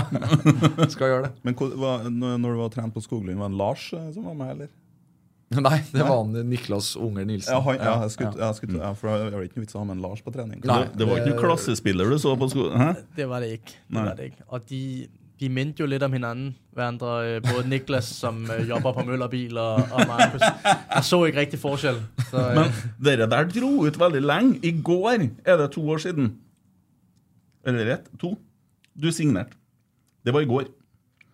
[0.95, 1.33] Skal gjøre det.
[1.45, 4.39] Men hva, når når du var trent på Skoglund, var det Lars eh, som var
[4.41, 4.71] med, eller?
[5.65, 7.55] Nei, det var han Niklas Unger Nilsen.
[7.55, 8.49] Ja, han, ja, jeg skulle, ja.
[8.51, 10.33] jeg skulle, ja, for det var ikke noe vits å ha med en Lars på
[10.35, 10.59] trening.
[10.61, 10.81] Nei.
[10.85, 12.99] Det, det var ikke noen klassespiller du så på skolen?
[13.17, 13.79] Det var det ikke.
[13.89, 14.45] Det var det ikke.
[14.53, 14.81] Og de,
[15.41, 17.15] de minte jo litt om hinanden, hverandre.
[17.25, 20.45] øh, Både Niklas, som øh, jobber på Møllerbil, og, og Markus.
[20.69, 22.03] Jeg så ikke riktig forskjell.
[22.29, 22.77] Så, øh, Men
[23.09, 24.61] dere der dro ut veldig lenge.
[24.61, 25.17] I går
[25.49, 26.35] er det to år siden.
[27.65, 28.13] Eller rett?
[28.21, 28.35] To?
[28.93, 29.57] Du signerte.
[30.27, 30.69] Det var i går.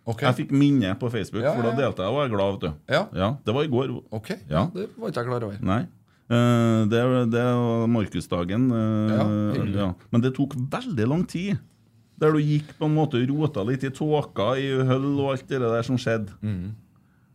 [0.07, 0.21] Ok.
[0.27, 2.57] Jeg fikk minne på Facebook, Ja, for da delte jeg og var glad.
[2.59, 2.93] vet du.
[2.93, 3.29] Ja.
[3.45, 3.93] Det var i går.
[4.13, 4.67] Ok, Ja.
[4.75, 5.59] det var ikke jeg klar over.
[5.65, 5.83] Nei.
[6.31, 7.01] Uh, det,
[7.33, 8.71] det var markedsdagen.
[8.73, 9.89] Uh, Ja, ja.
[10.11, 11.59] Men det tok veldig lang tid.
[12.21, 15.59] Der du gikk på en måte rota litt i tåka, i høll og alt det
[15.61, 16.33] der som skjedde.
[16.43, 16.75] Mm.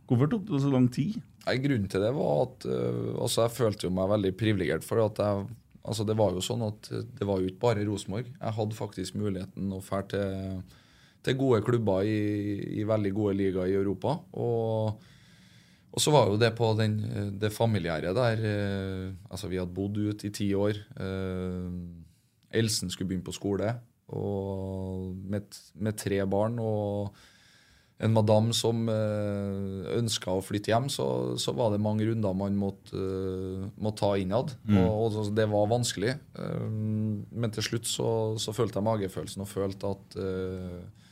[0.07, 1.17] Hvorfor tok det så lang tid?
[1.45, 4.83] Nei, grunnen til det var at uh, altså jeg følte jo meg veldig privilegert.
[4.87, 5.45] For at jeg,
[5.83, 8.29] altså det var jo sånn at det var jo ikke bare Rosenborg.
[8.39, 10.61] Jeg hadde faktisk muligheten å dra til,
[11.25, 12.19] til gode klubber i,
[12.79, 14.15] i veldig gode ligaer i Europa.
[14.39, 15.01] Og,
[15.89, 19.75] og så var jo det på den, øh, det familiære der eh, Altså, vi hadde
[19.75, 20.79] bodd ute i ti år.
[20.99, 23.75] Eh, Elsen skulle begynne på skole
[24.09, 26.57] og med, med tre barn.
[26.59, 27.13] og
[27.99, 31.05] en madam som uh, ønska å flytte hjem, så,
[31.35, 34.53] så var det mange runder man måtte, uh, måtte ta innad.
[34.63, 34.77] Mm.
[34.85, 36.13] Og, og det var vanskelig.
[36.39, 38.09] Um, men til slutt så,
[38.39, 41.08] så følte jeg magefølelsen og følte at uh,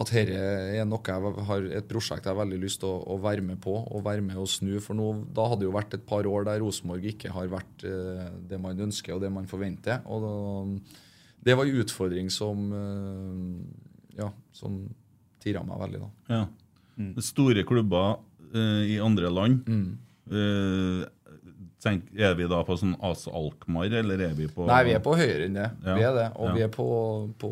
[0.00, 0.36] at dette
[0.80, 3.58] er noe jeg har et prosjekt jeg har veldig lyst til å, å være med
[3.60, 4.78] på og være med å snu.
[4.80, 7.84] For nå, da hadde det jo vært et par år der Rosenborg ikke har vært
[7.84, 10.00] eh, det man ønsker og det man forventer.
[10.08, 10.32] Og da,
[11.44, 14.80] det var en utfordring som eh, ja, som
[15.44, 16.00] tira meg veldig.
[16.00, 16.10] da.
[16.38, 16.42] Ja.
[16.96, 17.12] Mm.
[17.24, 18.16] Store klubber
[18.54, 19.68] eh, i andre land.
[20.32, 21.04] Eh,
[21.82, 25.02] tenk, er vi da på sånn AS Alkmaar, eller er vi på Nei, vi er
[25.04, 25.68] på høyere enn det.
[25.84, 25.96] Ja.
[25.98, 26.28] Vi er det.
[26.38, 26.54] Og Ja.
[26.56, 26.86] vi er på,
[27.42, 27.50] på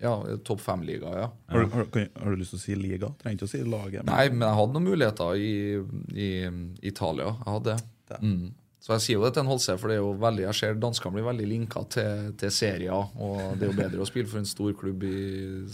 [0.00, 0.14] ja,
[0.46, 1.26] topp fem-liga, ja.
[1.52, 1.86] Har, du- har,
[2.22, 3.10] har du lyst til å si liga?
[3.20, 4.04] Trenger ikke å si laget.
[4.04, 5.52] men- Nei, men jeg hadde noen muligheter i,
[6.16, 6.30] i
[6.88, 7.34] Italia.
[7.44, 7.76] Jeg hadde
[8.08, 8.20] det.
[8.22, 8.48] Mm.
[8.80, 10.78] Så jeg sier jo det til en Holse, for det er jo veldig, jeg ser
[10.80, 13.10] danskene blir veldig linka til, til serier.
[13.20, 15.18] Og det er jo bedre å spille for en stor klubb i,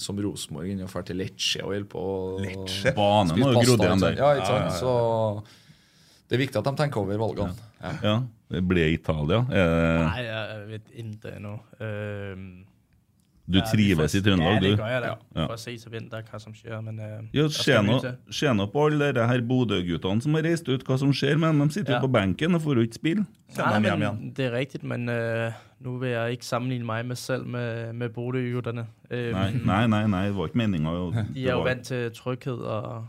[0.03, 2.03] som Rosenborg enn å dra til Lecce og holde på
[2.43, 2.93] Lecce?
[2.97, 4.19] Banen har jo grodd igjen der.
[4.19, 4.59] Ja, ikke sant?
[4.59, 4.81] Ja, ja, ja.
[4.83, 5.45] Så
[6.27, 7.55] det er viktig at de tenker over valgene.
[7.79, 7.93] Ja.
[8.03, 8.17] Ja,
[8.51, 9.39] det blir Italia.
[9.55, 10.03] Eh...
[10.03, 11.55] Nei, jeg vet ikke ennå.
[11.87, 12.49] Øhm,
[13.47, 14.67] Du trives i Trøndelag, ja, du?
[14.67, 15.11] det gjør jeg da.
[15.37, 15.45] Ja.
[15.47, 16.81] For å se så venter hva som skjer.
[16.83, 17.45] Men øh, ja,
[18.35, 21.55] Se nå på alle de her Bodø-guttene som har reist ut, hva som skjer med
[21.55, 21.63] dem.
[21.69, 22.03] De sitter jo Ja.
[22.03, 23.27] på benken og får jo ikke spille.
[23.57, 27.47] Nei, men det er riktig, men uh, nå vil jeg ikke sammenligne meg med selv
[27.47, 28.89] med, med Bodø-guttene.
[29.07, 30.97] Uh, Nei, nei, nei, nei, det var ikke meninga.
[31.37, 32.59] De er jo vant til trygghet.
[32.67, 33.07] og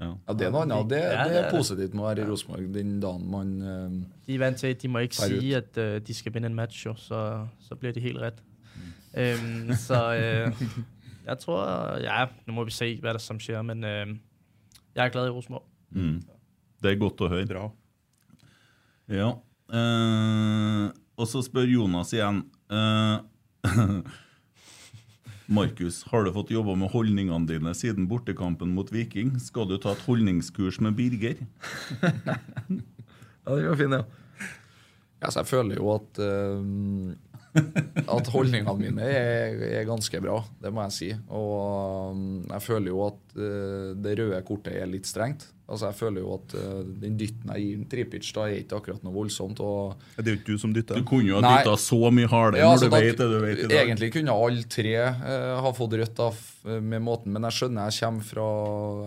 [0.00, 0.10] Ja.
[0.28, 0.90] Ja, det er noe annet.
[0.90, 3.96] Det, Ja, det det er positivt med å være i Rosenborg den dagen man eh,
[4.28, 6.92] de er til, de må ikke si at uh, de skal vinne en match, jo,
[6.98, 8.38] så, så blir de helt ret.
[9.16, 10.62] Øhm, så øh,
[11.26, 11.64] jeg tror,
[12.02, 14.06] ja, nu må vi se, hvad der som sker, men øh,
[14.94, 15.66] jeg er glad i Rosenborg.
[15.90, 16.22] Mm.
[16.82, 17.46] Det er godt å høre.
[17.48, 17.66] Bra.
[19.08, 19.32] Ja.
[19.72, 20.86] Eh,
[21.18, 23.18] og så spør Jonas igjen eh,
[25.58, 29.34] Markus, har du fått jobba med holdningene dine siden bortekampen mot Viking?
[29.40, 31.40] Skal du ta et holdningskurs med Birger?
[33.48, 34.02] Ja, det var fin, ja.
[35.24, 36.58] Altså, jeg føler jo at eh,
[38.08, 41.12] at holdningene mine er, er ganske bra, det må jeg si.
[41.34, 45.48] Og um, jeg føler jo at uh, det røde kortet er litt strengt.
[45.68, 49.02] Altså Jeg føler jo at uh, den dytten jeg gir Tripic, da er ikke akkurat
[49.04, 49.60] noe voldsomt.
[49.60, 50.96] Og Det er jo ikke du som dytter.
[50.96, 53.28] Du kunne jo ha dytta så mye hardere Ja, når altså, du da- vet det
[53.28, 53.76] du vet i dag.
[53.82, 56.30] Egentlig kunne alle tre uh, ha fått rødt da,
[56.80, 58.46] med måten, men jeg skjønner jeg kommer fra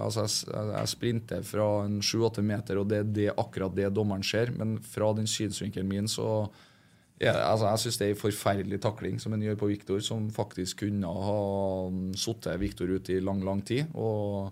[0.06, 4.26] Altså, jeg, jeg sprinter fra en 7-8 meter, og det er det, akkurat det dommeren
[4.26, 4.54] ser.
[4.58, 6.46] Men fra den synsvinkelen min, så
[7.30, 10.86] altså, Jeg syns det er en forferdelig takling som en gjør på Viktor, som faktisk
[10.86, 11.40] kunne ha
[12.18, 13.86] sittet Viktor ut i lang, lang tid.
[13.94, 14.52] og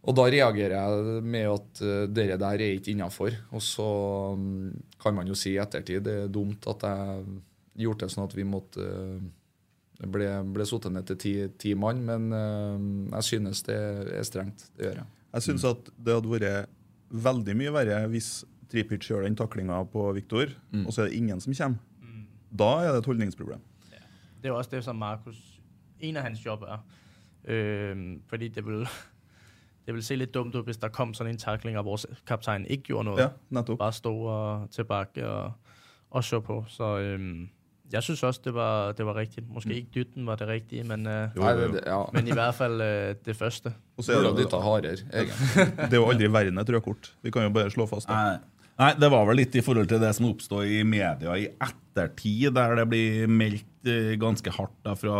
[0.00, 3.34] og da reagerer jeg med at det dere der er ikke innafor.
[3.52, 3.88] Og så
[4.32, 4.70] mm,
[5.02, 7.26] kan man jo si i ettertid det er dumt at jeg
[7.84, 9.20] gjorde det sånn at vi måtte uh,
[10.08, 14.70] ble, ble sittet ned til ti, ti mann, men uh, jeg synes det er strengt.
[14.72, 15.10] Det gjør jeg.
[15.30, 16.78] Jeg syns at det hadde vært
[17.10, 18.30] veldig mye verre hvis
[18.70, 20.86] Tripic gjør den taklinga på Viktor, Mm.
[20.86, 21.78] og så er det ingen som kommer.
[22.58, 23.60] Da er det et holdningsproblem.
[24.42, 25.36] Det er også det, som Markus,
[26.00, 26.78] en av hans jobb er.
[27.48, 28.88] Øh, fordi det vil,
[29.86, 32.66] det vil se litt dumt ut hvis der kom sånn en takling, og vår kaptein
[32.70, 33.18] ikke gjorde noe.
[33.20, 33.28] Ja.
[33.76, 35.52] Bare stod og tilbage og,
[36.10, 36.64] og så på.
[36.68, 37.48] Så øh,
[37.92, 39.44] jeg synes også, det var, det var riktig.
[39.48, 41.72] Måske ikke dytten var det riktige, men, øh, Jo, jo, jo.
[41.72, 42.02] det- ja.
[42.12, 43.74] men i hvert fall øh, det første.
[43.96, 44.50] Og så er det, det,
[45.90, 47.16] det er jo aldri verre enn et rødkort.
[47.22, 48.14] Vi kan jo bare slå fast det.
[48.80, 48.94] Nei.
[48.96, 52.78] Det var vel litt i forhold til det som oppstod i media i ettertid, der
[52.78, 55.18] det blir meldt eh, ganske hardt da, fra,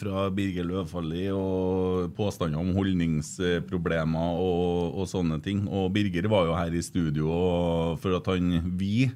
[0.00, 5.62] fra Birger Løvfalli og påstander om holdningsproblemer og, og sånne ting.
[5.70, 9.06] Og Birger var jo her i studio og for at han Vi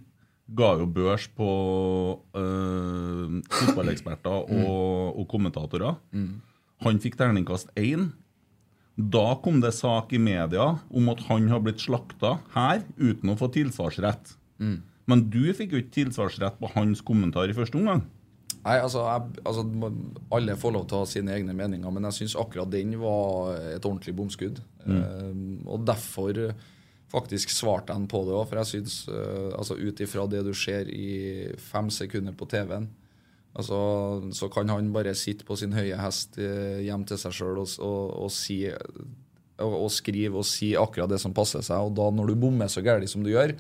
[0.55, 1.51] ga jo børs på
[2.35, 5.99] øh, fotballeksperter og, og kommentatorer.
[6.87, 8.13] Han fikk terningkast én.
[9.01, 13.39] Da kom det sak i media om at han har blitt slakta her uten å
[13.39, 14.35] få tilsvarsrett.
[15.11, 18.05] Men du fikk jo ikke tilsvarsrett på hans kommentar i første omgang.
[18.61, 19.63] Nei, altså, jeg, altså
[20.37, 23.55] Alle får lov til å ha sine egne meninger, men jeg syns akkurat den var
[23.71, 24.61] et ordentlig bomskudd.
[24.85, 25.31] Eh,
[25.65, 26.43] og derfor
[27.11, 30.53] faktisk svarte han på det òg, for jeg syns eh, altså ut ifra det du
[30.55, 32.91] ser i fem sekunder på TV-en,
[33.55, 33.79] altså,
[34.37, 37.73] så kan han bare sitte på sin høye hest eh, hjem til seg sjøl og,
[37.85, 38.63] og, og si
[39.61, 41.85] og, skrive og si akkurat det som passer seg.
[41.85, 43.55] Og da, når du bommer så gærent som du gjør,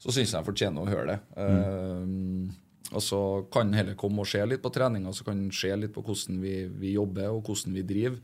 [0.00, 1.18] så syns jeg han fortjener å høre det.
[1.40, 2.60] Eh,
[2.94, 3.20] og så
[3.52, 6.04] kan han heller komme og se litt på treninga, så kan han se litt på
[6.04, 8.20] hvordan vi, vi jobber og hvordan vi driver.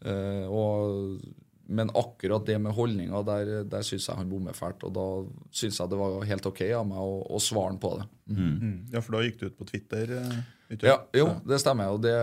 [0.00, 1.20] Eh, og,
[1.70, 4.82] men akkurat det med holdninga, der, der syns jeg han bommer fælt.
[4.88, 5.04] Og da
[5.54, 8.06] syns jeg det var helt OK av meg å, å svare han på det.
[8.34, 8.72] Mm.
[8.94, 10.16] Ja, for da gikk du ut på Twitter?
[10.18, 10.40] eh.
[10.86, 11.94] Ja, jo, det stemmer.
[11.94, 12.14] Og det,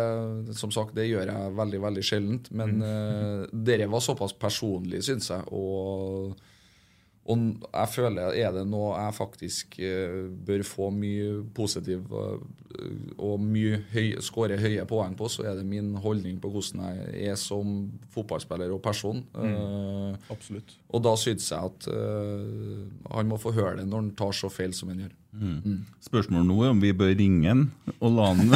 [0.56, 2.52] som sagt, det gjør jeg veldig veldig sjeldent.
[2.56, 5.44] Men eh, dere var såpass personlig, syns jeg.
[5.52, 6.38] Og,
[7.28, 12.40] og jeg føler er det noe jeg faktisk uh, bør få mye positiv uh,
[13.18, 17.32] og mye høy, skåre høye poeng på, så er det min holdning på hvordan jeg
[17.32, 19.24] er som fotballspiller og person.
[19.34, 20.76] Eh, Absolutt.
[20.94, 21.88] og da syns jeg at
[23.16, 25.16] han må få høre det når han tar så feil som han gjør.
[25.38, 25.86] Mm.
[26.08, 27.64] Spørsmålet nå er om vi bør ringe han
[28.00, 28.52] og la han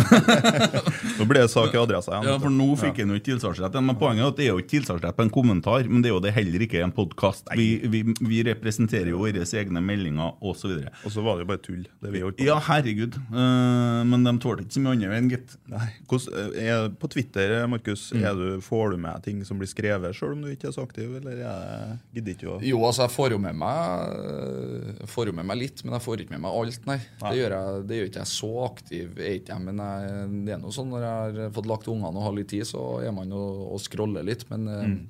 [1.20, 2.30] Nå ble det sak i adressa igjen.
[2.32, 3.76] Ja, for nå fikk han jo ikke tilsvarsrett.
[3.84, 6.16] Men poenget er at det er jo ikke tilsvarsrett på en kommentar, men det er
[6.16, 7.50] jo det heller ikke i en podkast.
[7.58, 10.74] Vi, vi, vi representerer jo våre egne meldinger osv.
[11.06, 11.84] Og så var det jo bare tull.
[12.02, 12.48] det vi holdt på.
[12.48, 13.18] Ja, herregud.
[13.34, 15.58] Uh, men de tålte ikke så mye andre veien, gitt.
[15.72, 18.24] Er, på Twitter Markus, Mm.
[18.28, 20.84] er du, får du med ting som blir skrevet, sjøl om du ikke er så
[20.84, 21.14] aktiv?
[21.20, 25.48] Eller jeg gidder ikke å Jo, altså jeg får jo med meg får jo med
[25.48, 26.98] meg litt, men jeg får ikke med meg alt, nei.
[27.22, 29.64] Det gjør jeg det gjør ikke jeg så aktiv, er ikke jeg.
[29.68, 32.50] Men jeg, det er noe sånn når jeg har fått lagt ungene og har litt
[32.54, 33.42] tid, så er man jo
[33.74, 34.48] og scroller litt.
[34.50, 35.08] Men eh, Mm.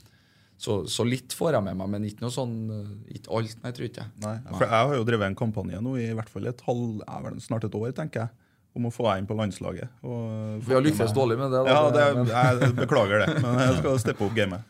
[0.61, 3.71] så, så litt får jeg med meg, men ikke noe sånn eh, Ikke alt, nei,
[3.73, 4.11] tror ikke jeg.
[4.21, 7.01] Nei, for jeg har jo drevet en kampanje nå i hvert fall et halv,
[7.41, 8.29] snart et år, tenker jeg,
[8.77, 9.89] om å få deg inn på landslaget.
[10.07, 11.73] Og Vi har lyktes dårlig med det, da.
[11.73, 14.61] Ja, det, Men- jeg beklager det, men jeg skal steppe opp gamet.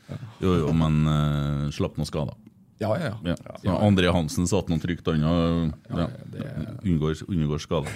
[0.42, 2.34] Jo, jo, men uh, slapp nå skader.
[2.82, 3.36] Ja, ja, ja.
[3.62, 3.74] ja.
[3.86, 5.32] André Hansen satt noen trygt unna.
[5.32, 6.08] og ja,
[6.82, 7.92] unngår, unngår skade.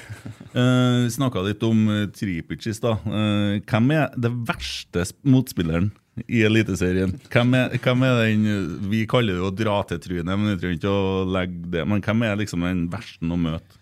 [0.54, 3.02] Uh, Snakka litt om uh, Tripic i stad.
[3.10, 5.90] Uh, hvem er det verste motspilleren
[6.30, 7.16] i Eliteserien?
[7.34, 10.94] Hvem er, hvem er den eh, Vi kaller det jo dra-til-trynet, men vi trenger ikke
[10.94, 11.88] å legge det.
[11.90, 13.82] Men hvem er liksom den verste å møte?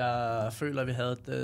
[0.00, 1.40] Jeg føler, vi hadde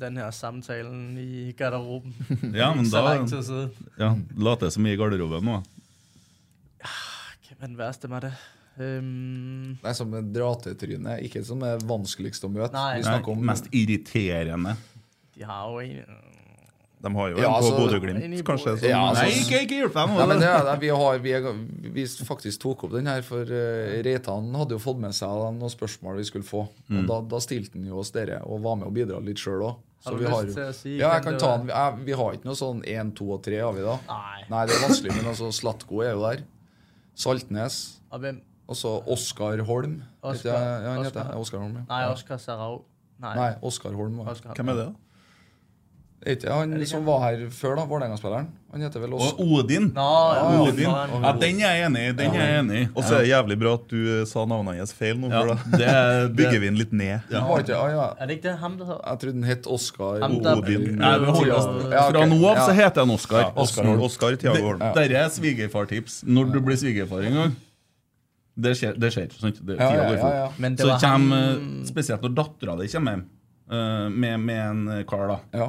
[0.00, 2.14] den her samtalen i garderoben.
[2.54, 3.90] Ja, men Ikke så da lang tid siden.
[3.98, 4.14] ja,
[4.46, 5.58] Late som er i garderoben nå.
[7.48, 8.32] Hvem er den med det?
[8.78, 9.78] Um...
[9.82, 11.18] Nei, som er dra-til-tryne.
[11.26, 12.74] Ikke som er vanskeligst å møte.
[12.76, 12.98] Nei.
[13.00, 14.76] Vi snakker om Mest irriterende.
[15.34, 16.26] de har jo en...
[16.98, 18.76] De har jo en Ja, på altså- Bodø-Glimt, kanskje.
[18.78, 20.14] som- Ja, altså- Nei, ikke, ikke hjelp dem!
[20.18, 20.80] Nei, men det, det.
[20.80, 21.52] vi, har, vi, er,
[21.94, 25.70] vi faktisk tok opp den her, for uh, Reitan hadde jo fått med seg noen
[25.70, 26.66] spørsmål vi skulle få.
[26.90, 26.98] Mm.
[26.98, 29.62] Og da, da stilte han jo oss dere og var med og bidra litt sjøl
[29.62, 29.78] òg.
[30.04, 31.66] Har du lyst si ja, jeg kan ta var?
[31.70, 33.96] Jeg, vi har ikke noe sånn én, to og tre, har vi da?
[34.06, 34.66] Nei.
[34.66, 36.44] det er vanskelig, men altså Slatko er jo der.
[37.18, 37.78] Saltnes.
[38.68, 40.02] Og så Oskar Holm.
[40.22, 41.38] Oskar- Vet jeg- ja, han heter Oskar.
[41.40, 41.82] Oskar Holm, ja.
[41.88, 42.82] Nei, Oskar Sarau.
[43.18, 43.34] Nei.
[43.34, 44.20] Nei, Oskar Holm.
[44.20, 44.54] Oskar.
[44.54, 44.92] Hvem er det, da?
[46.26, 47.84] Er ikke han som var her før, da?
[47.86, 48.48] Vålerenga-spilleren?
[48.72, 49.84] Han heter vel Og Odin.
[49.94, 50.88] Nå, ja, Odin.
[51.22, 52.12] Ja, den er jeg enig i.
[52.18, 52.88] Den er jeg enig i.
[52.92, 55.52] Og så er det jævlig bra at du eh, sa navnet hans feil nå, for
[55.54, 55.94] det- da
[56.26, 57.22] det- bygger vi den litt ned.
[57.30, 57.44] Ja.
[57.46, 58.08] Var ikke, ah, ja.
[58.18, 58.88] Er det ikke det ham, det?
[58.90, 60.98] Jeg trodde den het Oskar Odin.
[60.98, 62.02] Nei, vi holder oss Ja.
[62.10, 63.40] Fra nå av så heter han Oskar.
[63.46, 64.78] Ja, Oskar Thiago Holm.
[64.84, 66.20] Det- Dette er svigerfartips.
[66.26, 67.56] Når du blir svigerfar en gang
[68.58, 68.98] Det skjer.
[68.98, 69.64] Det skjer sant?
[69.64, 70.70] Det, Ja, ja, ja, ja.
[70.82, 73.24] Så kommer, eh, Spesielt når dattera di kommer hjem
[73.70, 75.38] eh, med, med en kar, da.
[75.54, 75.68] Ja.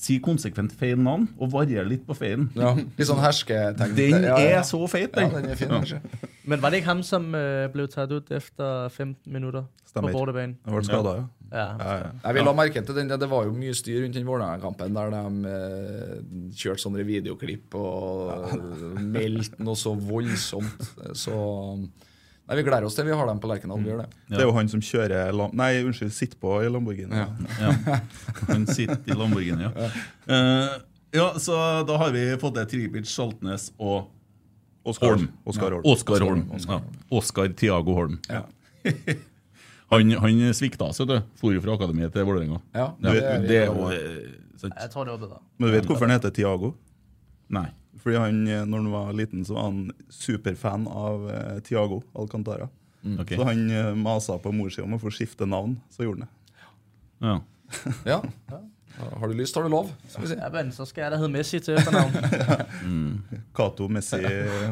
[0.00, 2.46] Si konsekvent feil navn, og varier litt på feilen.
[2.56, 2.70] ja.
[2.74, 3.94] Litt sånn hersketegn.
[3.98, 4.60] Den Ja, ja.
[4.60, 5.28] er så feit, den.
[5.28, 5.50] Ja, den.
[5.50, 5.80] er fin, Ja.
[5.80, 6.00] kanskje.
[6.48, 10.08] Men var det ikke han som ble tatt ut etter efter 15 minutter Stemmer.
[10.10, 10.56] på bortebanen?
[10.64, 11.26] Han ble skada, ja.
[11.52, 11.66] Ja.
[11.78, 12.10] ja, ja.
[12.24, 15.10] Jeg vil ha merke til den, Det var jo mye styr rundt den Vålerenga-kampen, der
[15.10, 16.22] de eh,
[16.54, 20.94] kjørte sånne videoklipp og eh, meldte noe så voldsomt.
[21.12, 21.36] Så
[22.50, 23.82] Nei, Vi gleder oss til vi har dem på Lerkendal.
[23.86, 24.06] Gjør det.
[24.32, 27.14] Det er jo han som kjører Lam Nei, unnskyld, sitter på i Lamborghini.
[27.14, 27.28] Ja.
[27.62, 27.98] Ja.
[28.48, 29.90] Han sitter i Lamborghini, ja.
[30.26, 30.80] Uh,
[31.14, 31.54] ja, så
[31.86, 34.10] da har vi fått det Tribic, Saltnes og
[34.90, 35.28] Oskar Holm.
[35.46, 35.86] Oskar Holm.
[35.94, 36.44] Oskar Holm.
[36.66, 36.80] Ja.
[37.20, 38.18] Oskar Tiago Holm.
[39.90, 41.18] han, han svikta seg, du.
[41.40, 42.60] For jo fra akademiet til Vålerenga.
[42.74, 44.00] Ja, Ja, det er- det det, jo det,
[44.62, 44.74] sant?
[44.78, 45.40] Jeg tar det var bedre.
[45.58, 46.74] Men du vet hvorfor han heter Tiago?
[47.50, 47.68] Nei.
[48.00, 49.80] Fordi han, eh, når han var liten, så var han
[50.12, 52.68] superfan av eh, Tiago Alcantara.
[53.20, 53.34] Ok.
[53.36, 56.28] Så han eh, masa på mor si om å få skifte navn, så gjorde han
[56.28, 56.36] det.
[57.26, 57.38] Ja.
[58.08, 58.60] Ja.
[59.20, 59.92] Har du lyst, har du lov.
[60.08, 60.38] Skal vi si.
[60.40, 62.16] Ja, men så skal jeg da hete Messi til efternavn.
[63.56, 64.20] Cato Messi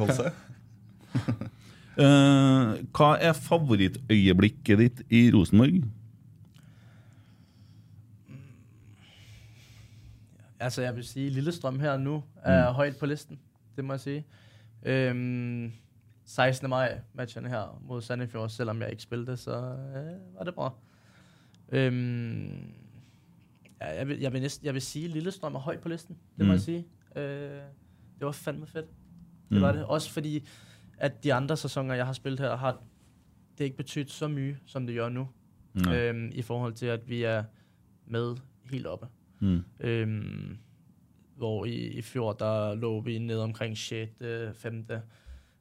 [0.01, 0.33] Holse.
[1.99, 5.81] Eh, hva er favorittøyeblikket ditt i Rosenborg?
[10.61, 13.39] Altså, jeg vil sige, Lillestrøm her nu er højt på listen.
[13.77, 14.27] Det må jeg sige.
[14.83, 15.73] Øhm,
[16.25, 16.69] 16.
[16.71, 20.73] maj matchen her mod Sandefjord, selvom jeg ikke spillede, så øh, var det bra.
[21.73, 22.73] Øhm,
[23.81, 26.17] ja, jeg, vil, jeg, vil næsten, jeg vil sige, Lillestrøm er højt på listen.
[26.39, 26.51] Det må Mm.
[26.51, 26.87] jeg sige.
[27.17, 27.51] Øh,
[28.19, 28.87] det var fandme fedt.
[29.51, 29.79] Det var Mm.
[29.79, 29.87] det.
[29.87, 30.47] Også fordi,
[30.99, 32.83] at de andre sæsoner, jeg har spillet her, har
[33.59, 35.29] det ikke betydet så mye, som det gør nu.
[35.95, 37.45] Øhm, I forhold til, at vi er
[38.07, 38.37] med
[38.71, 39.07] helt oppe.
[39.41, 39.61] Mm.
[39.81, 40.57] Øhm,
[41.37, 44.11] hvor i, i fjor, der lå vi ned omkring 6.
[44.55, 44.87] 5.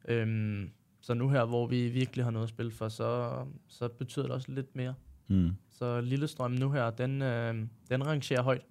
[0.07, 0.69] Øhm,
[1.01, 3.31] så nu her, hvor vi virkelig har noget at spille for, så,
[3.67, 4.93] så betyder det også lidt mere.
[5.27, 5.49] Mm.
[5.69, 7.55] Så Lillestrøm nu her, den, øh,
[7.89, 8.65] den rangerer højt.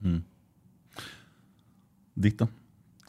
[0.00, 0.22] Mm.
[2.22, 2.46] Ditt, da.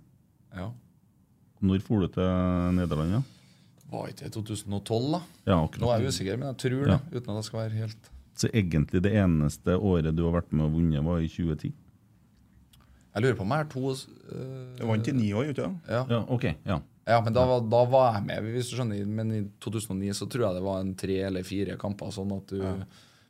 [0.55, 0.71] ja.
[1.65, 2.27] Når for du til
[2.75, 3.13] Nederland?
[3.15, 3.21] Ja?
[3.89, 5.19] Var ikke det 2012, da?
[5.47, 5.81] Ja, akkurat.
[5.81, 6.97] Nå er jeg usikker, men jeg tror det.
[7.15, 10.65] Uten at jeg skal være helt Så egentlig det eneste året du har vært med
[10.67, 11.71] og vunnet, var i 2010?
[13.15, 15.87] Jeg lurer på om jeg er to uh, Jeg vant i ni år, ikke sant?
[15.87, 16.01] Ja.
[16.11, 16.45] Ja, ok.
[16.67, 16.79] Ja.
[17.07, 19.05] Ja, men da, var- da var jeg med, hvis du skjønner.
[19.07, 22.11] Men i 2009 så tror jeg det var en tre eller fire kamper.
[22.11, 22.59] sånn at du,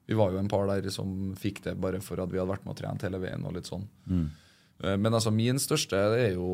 [0.08, 2.66] Vi var jo en par der som fikk det bare for at vi hadde vært
[2.66, 3.46] med og trent hele veien.
[3.46, 3.88] og litt sånn.
[4.06, 4.26] Mm.
[4.84, 6.50] Eh, Men altså, min største er jo,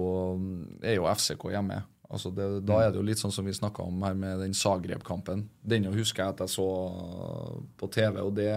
[0.82, 1.82] er jo FCK hjemme.
[2.12, 4.56] Altså det, da er det jo litt sånn som vi snakka om her med den
[4.58, 5.46] Zagreb-kampen.
[5.64, 6.68] Den husker jeg at jeg så
[7.80, 8.50] på TV, og det,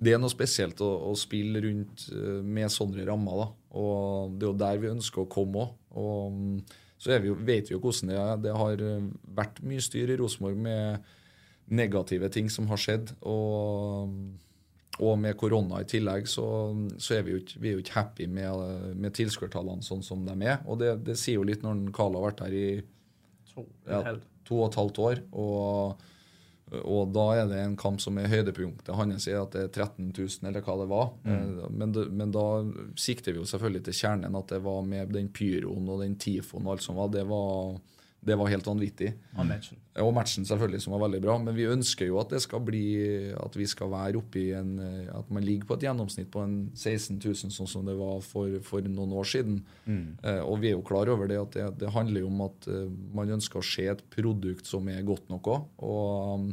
[0.00, 3.42] det er noe spesielt å, å spille rundt eh, med sånne rammer.
[3.44, 3.48] da.
[3.80, 5.74] Og det er jo der vi ønsker å komme òg.
[6.00, 6.56] Og mm,
[7.02, 8.40] så er vi vet vi jo hvordan det er.
[8.46, 11.12] Det har eh, vært mye styr i Rosenborg med
[11.72, 13.14] negative ting som har skjedd.
[13.28, 14.14] Og,
[15.02, 16.46] og med korona i tillegg, så,
[17.00, 20.36] så er vi jo ikke, vi jo ikke happy med, med tilskuertallene sånn som de
[20.44, 20.60] er.
[20.68, 22.66] Og det, det sier jo litt når Carl har vært her i
[23.52, 24.16] To, ja,
[24.48, 25.18] to og et halvt år.
[25.36, 26.04] Og,
[26.80, 30.08] og da er det en kamp som er høydepunktet hans, er at det er 13
[30.08, 31.10] 000, eller hva det var.
[31.26, 31.50] Mm.
[31.82, 32.46] Men, men da
[33.00, 36.66] sikter vi jo selvfølgelig til kjernen, at det var med den pyroen og den tifoen
[36.66, 37.12] og alt som var.
[37.12, 37.76] Det var,
[38.22, 39.08] det var helt vanvittig.
[39.34, 39.78] Og matchen.
[39.98, 41.34] Og matchen selvfølgelig, som var veldig bra.
[41.42, 42.82] Men vi ønsker jo at det skal bli
[43.34, 46.44] At vi skal være oppe i en eh, At man ligger på et gjennomsnitt på
[46.44, 49.58] en 16 000, sånn som det var for, for noen år siden.
[50.22, 52.68] Eh, og vi er jo klar over det at det, det handler jo om at
[52.70, 52.86] uh,
[53.16, 55.66] man ønsker å se et produkt som er godt nok òg.
[55.82, 56.46] Og um,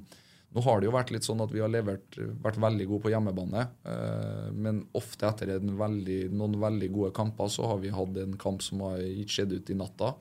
[0.50, 3.12] Nå har det jo vært litt sånn at vi har levert, vært veldig gode på
[3.14, 3.68] hjemmebane.
[3.86, 8.34] Uh, men ofte etter en veldig, noen veldig gode kamper så har vi hatt en
[8.42, 10.16] kamp som har ikke skjedd ut i natta.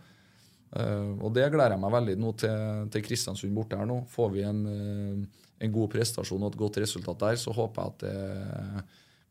[0.76, 4.00] Eh, og det gleder jeg meg veldig nå til, til Kristiansund borte her nå.
[4.12, 7.94] Får vi en, uh, en god prestasjon og et godt resultat der, så håper jeg
[7.94, 8.88] at det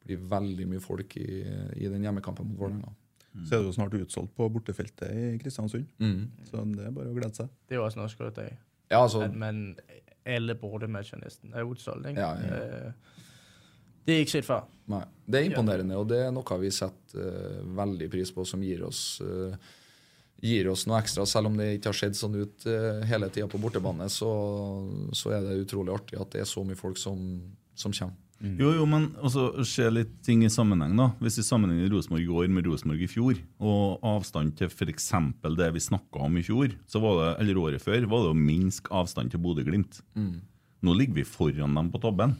[0.07, 1.43] blir veldig mye folk i,
[1.77, 2.95] i den hjemmekampen mot Vålerenga.
[3.45, 5.85] Så er det jo snart utsolgt på bortefeltet i Kristiansund.
[6.01, 6.23] Mm.
[6.47, 7.51] Så det er bare å glede seg.
[7.67, 8.55] Det er jo også norsk skørt af.
[8.89, 12.07] Ja, altså- men, man, alle bortematcher nesten er utsolgt.
[12.17, 12.91] Ja, ja.
[14.07, 14.63] Det er ikke sett før.
[14.87, 15.03] Nei.
[15.27, 18.85] Det er imponerende, og det er noe vi setter uh, veldig pris på, som gir
[18.87, 19.55] oss, eh,
[20.43, 21.25] gir oss noe ekstra.
[21.29, 24.29] Selv om det ikke har sett sånn ut eh, hele tida på bortebane, så,
[25.15, 27.19] så er det utrolig artig at det er så mye folk som,
[27.77, 28.17] som kommer.
[28.37, 30.93] Jo, jo, men også se litt ting i sammenheng.
[30.99, 31.07] da.
[31.23, 35.09] Hvis vi sammenligner Rosenborg i år med Rosenborg i fjor, og avstand til f.eks.
[35.57, 38.37] det vi snakka om i fjor, så var det, eller året før, var det å
[38.37, 40.03] minske avstand til Bodø-Glimt.
[40.13, 40.35] Mm.
[40.85, 42.37] Nå ligger vi foran dem på tabben.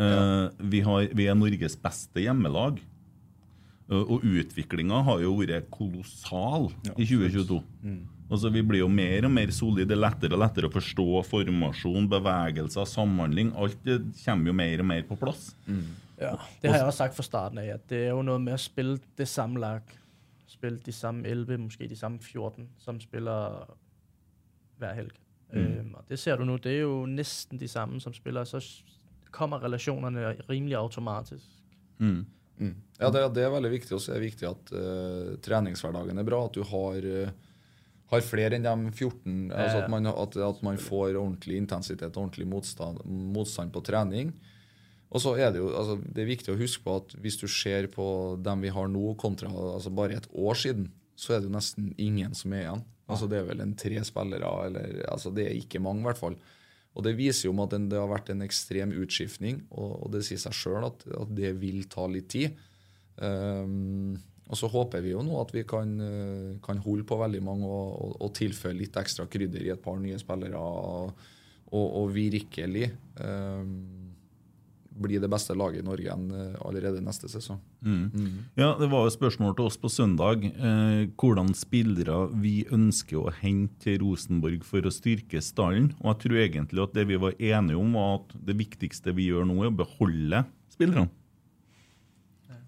[0.00, 2.80] Eh, vi, har, vi er Norges beste hjemmelag.
[3.86, 7.60] Eh, og utviklinga har jo vært kolossal i 2022.
[8.26, 9.86] Altså Vi blir jo mer og mer solide.
[9.92, 13.52] Det er lettere og lettere å forstå formasjon, bevegelser, samhandling.
[13.54, 15.52] Alt det kommer jo mer og mer på plass.
[16.16, 16.32] Ja,
[16.62, 17.68] det har jeg også sagt fra starten av.
[17.76, 19.94] at det er jo noe med å spille det samme lag.
[20.48, 23.66] Spille de samme 11, måske de samme 14, som spiller
[24.80, 25.14] hver helg.
[25.52, 25.80] Mm.
[25.80, 26.56] Um, og det ser du nå.
[26.58, 28.58] det er jo nesten de samme, som spiller, så
[29.30, 31.46] kommer relasjonene rimelig automatisk.
[31.98, 32.24] Mm.
[33.00, 33.92] Ja, det, det er veldig viktig.
[33.96, 36.42] Og så er det viktig at uh, treningshverdagen er bra.
[36.48, 37.62] At du har, uh,
[38.12, 39.52] har flere enn de 14.
[39.52, 44.32] Altså at, man, at, at man får ordentlig intensitet og ordentlig motstand, motstand på trening.
[45.14, 47.46] Og så er det jo altså, det er viktig å huske på at hvis du
[47.50, 48.06] ser på
[48.42, 51.92] dem vi har nå, kontra altså bare et år siden, så er det jo nesten
[52.02, 52.84] ingen som er igjen.
[53.06, 56.20] Altså Det er vel en tre spillere, eller altså det er ikke mange, i hvert
[56.20, 56.36] fall.
[56.96, 60.56] Og Det viser jo at det har vært en ekstrem utskiftning, og det sier seg
[60.56, 62.56] sjøl at, at det vil ta litt tid.
[63.24, 64.16] Ehm,
[64.46, 67.66] og så håper vi jo nå at vi kan, eh, kan holde på veldig mange
[67.66, 71.16] og, og, og tilføre litt ekstra krydder i et par nye spillere, og,
[71.74, 73.72] og, virkelig um,
[75.02, 77.58] bli det beste laget i Norge igjen eh, allerede neste sesong.
[77.84, 78.46] Mm.
[78.56, 80.46] Ja, Det var jo spørsmål til oss på søndag.
[80.46, 85.90] Eh, hvordan spillere vi ønsker å hente til Rosenborg for å styrke stallen.
[86.00, 89.28] Og jeg tror egentlig at det vi var enige om, var at det viktigste vi
[89.32, 91.10] gjør nå, er å beholde spillerne.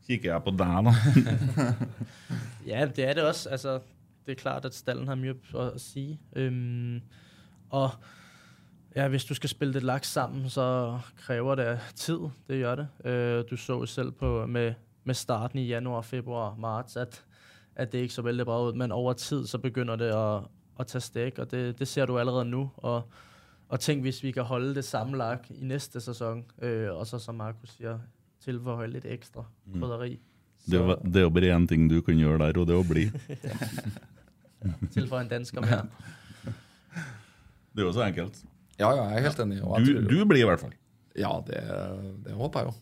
[0.08, 0.92] Kikker jeg på deg, da.
[2.68, 3.48] Ja, det er det også.
[3.48, 3.80] Altså,
[4.26, 6.18] det er klart, at stallen har mye å si.
[6.36, 7.00] Um,
[7.70, 7.90] og
[8.96, 12.28] ja, hvis du skal spille det laks sammen, så kræver det tid.
[12.48, 12.88] Det gjør det.
[13.04, 14.74] Uh, du så jo selv på, med,
[15.04, 17.24] med starten i januar, februar, marts, at,
[17.76, 18.76] at det ikke så veldig bra ut.
[18.76, 20.44] Men over tid, så begynder det å,
[20.76, 22.68] å ta steg, og det, det ser du allerede nå.
[22.76, 23.02] Og,
[23.68, 27.18] og tænk, hvis vi kan holde det samme lag i næste sesong, uh, og så
[27.18, 27.76] som Markus
[28.48, 29.80] siger, tilføje litt ekstra Mm.
[29.80, 30.18] krydderi.
[30.68, 32.88] Det jo- det er bare én ting du kan gjøre der, og det er å
[32.88, 33.10] bli.
[34.94, 35.86] Tilføye en dansker mere.
[37.74, 38.40] Det er jo så enkelt.
[38.78, 39.62] Ja, ja, jeg er helt enig.
[39.62, 40.72] og jeg Du, du blir i hvert fall.
[41.18, 41.62] Ja, det,
[42.24, 42.74] det håper jeg jo.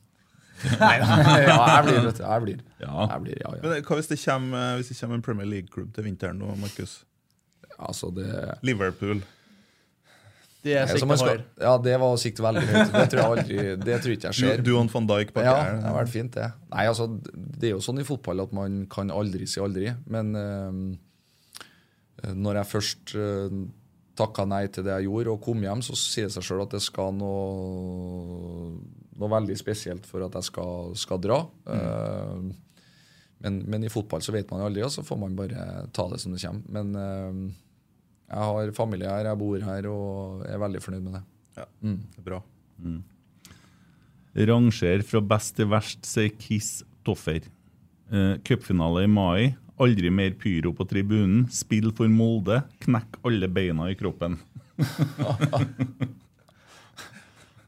[0.81, 1.07] Nei da.
[1.51, 2.23] Ja, jeg blir, vet du.
[2.25, 2.61] Jeg blir.
[2.81, 3.07] Ja.
[3.13, 3.61] Jeg blir, ja, ja.
[3.63, 7.05] Men hva hvis det kommer, hvis det kommer en Premier League-klubb til vinteren nå, Markus?
[7.79, 9.21] Altså, det Liverpool.
[10.67, 11.47] Det er skal- højt.
[11.63, 12.93] Ja, det var å sikte veldig høyt.
[12.97, 13.57] Det tror jeg aldri
[13.87, 14.63] Det tror ikke jeg skjer.
[14.65, 15.79] Du, du og van Dijk bak Ja, her.
[15.79, 16.51] det har vært fint, det.
[16.75, 19.93] Nei, altså, det er jo sånn i fotball at man kan aldri si aldri.
[20.11, 23.59] Men uh, når jeg først uh,
[24.17, 26.73] takka nei til det jeg gjorde, og kom hjem, så sier det seg sjøl at
[26.77, 28.71] det skal noe,
[29.21, 31.43] noe veldig spesielt for at jeg skal, skal dra.
[31.69, 32.47] Eh,
[33.45, 35.67] men, men i fotball så vet man jo aldri, og så får man bare
[35.97, 36.65] ta det som det kommer.
[36.79, 37.43] Men eh,
[38.29, 41.23] jeg har familie her, jeg bor her, og er veldig fornøyd med det.
[41.57, 41.99] Ja, Mm.
[42.13, 42.43] det er bra.
[44.37, 47.41] Ranger fra best til verst, sier Kiss Toffer.
[48.13, 49.55] Eh, Cupfinale i mai.
[49.81, 51.47] Aldri mer pyro på tribunen.
[51.51, 52.63] Spill for Molde.
[52.81, 54.39] Knekk alle beina i kroppen.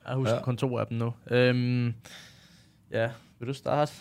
[0.09, 0.43] Jeg husker Ja.
[0.45, 1.15] kun to dem nu.
[1.31, 1.95] Øhm,
[2.91, 3.93] ja, vil du starte?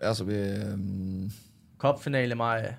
[0.00, 0.36] Altså, vi
[0.72, 1.30] um...
[1.78, 2.74] Cupfinale i maj.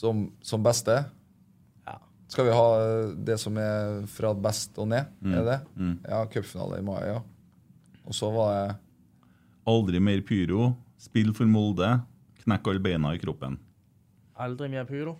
[0.00, 0.94] Som, som beste.
[1.84, 1.98] Ja.
[2.32, 5.10] Skal vi ha eh, det som er fra best og ned?
[5.20, 5.34] Mm.
[5.36, 5.58] Er det?
[5.76, 5.96] Mm.
[6.08, 7.18] Ja, cupfinale i mai, ja.
[8.08, 8.78] Og så var det
[9.70, 10.70] Aldri mer pyro.
[11.00, 11.90] Spill for Molde.
[12.40, 13.58] Knekk alle beina i kroppen.
[14.40, 15.18] Aldri mer pyro.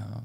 [0.00, 0.20] Må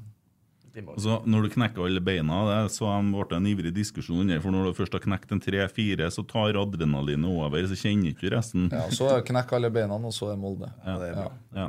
[0.76, 4.66] Altså, når du knekker alle beina, det så ble en ivrig diskusjon under, for når
[4.68, 8.66] du først har knekt en tre-fire, så tar adrenalinet over, så kjenner ikke du resten.
[8.70, 10.68] Ja, så knekker knekk alle beina, og så er Molde.
[10.84, 11.30] Ja, det er bra.
[11.56, 11.68] Ja.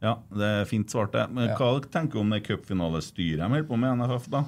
[0.00, 1.26] Ja, det er fint svart, det.
[1.34, 1.56] Men Ja.
[1.58, 4.44] hva tenker du om det cupfinalestyret de holder på med i NFF, da?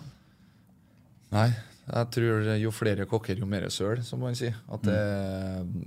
[1.33, 1.49] Nei,
[1.93, 4.55] jeg tror jo flere kokker, jo mer søl, som man sier.
[4.71, 4.97] At det,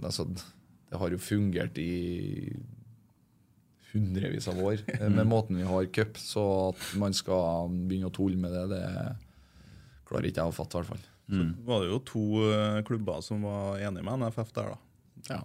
[0.04, 2.54] altså, det har jo fungert i
[3.96, 8.16] hundrevis av år eh, med måten vi har cup, så at man skal begynne å
[8.16, 8.84] tulle med det, det
[10.10, 11.06] klarer ikke jeg å fatte, i hvert fall.
[11.26, 14.82] Så var det jo to eh, klubber som var enige med NFF der, da.
[15.32, 15.42] Ja.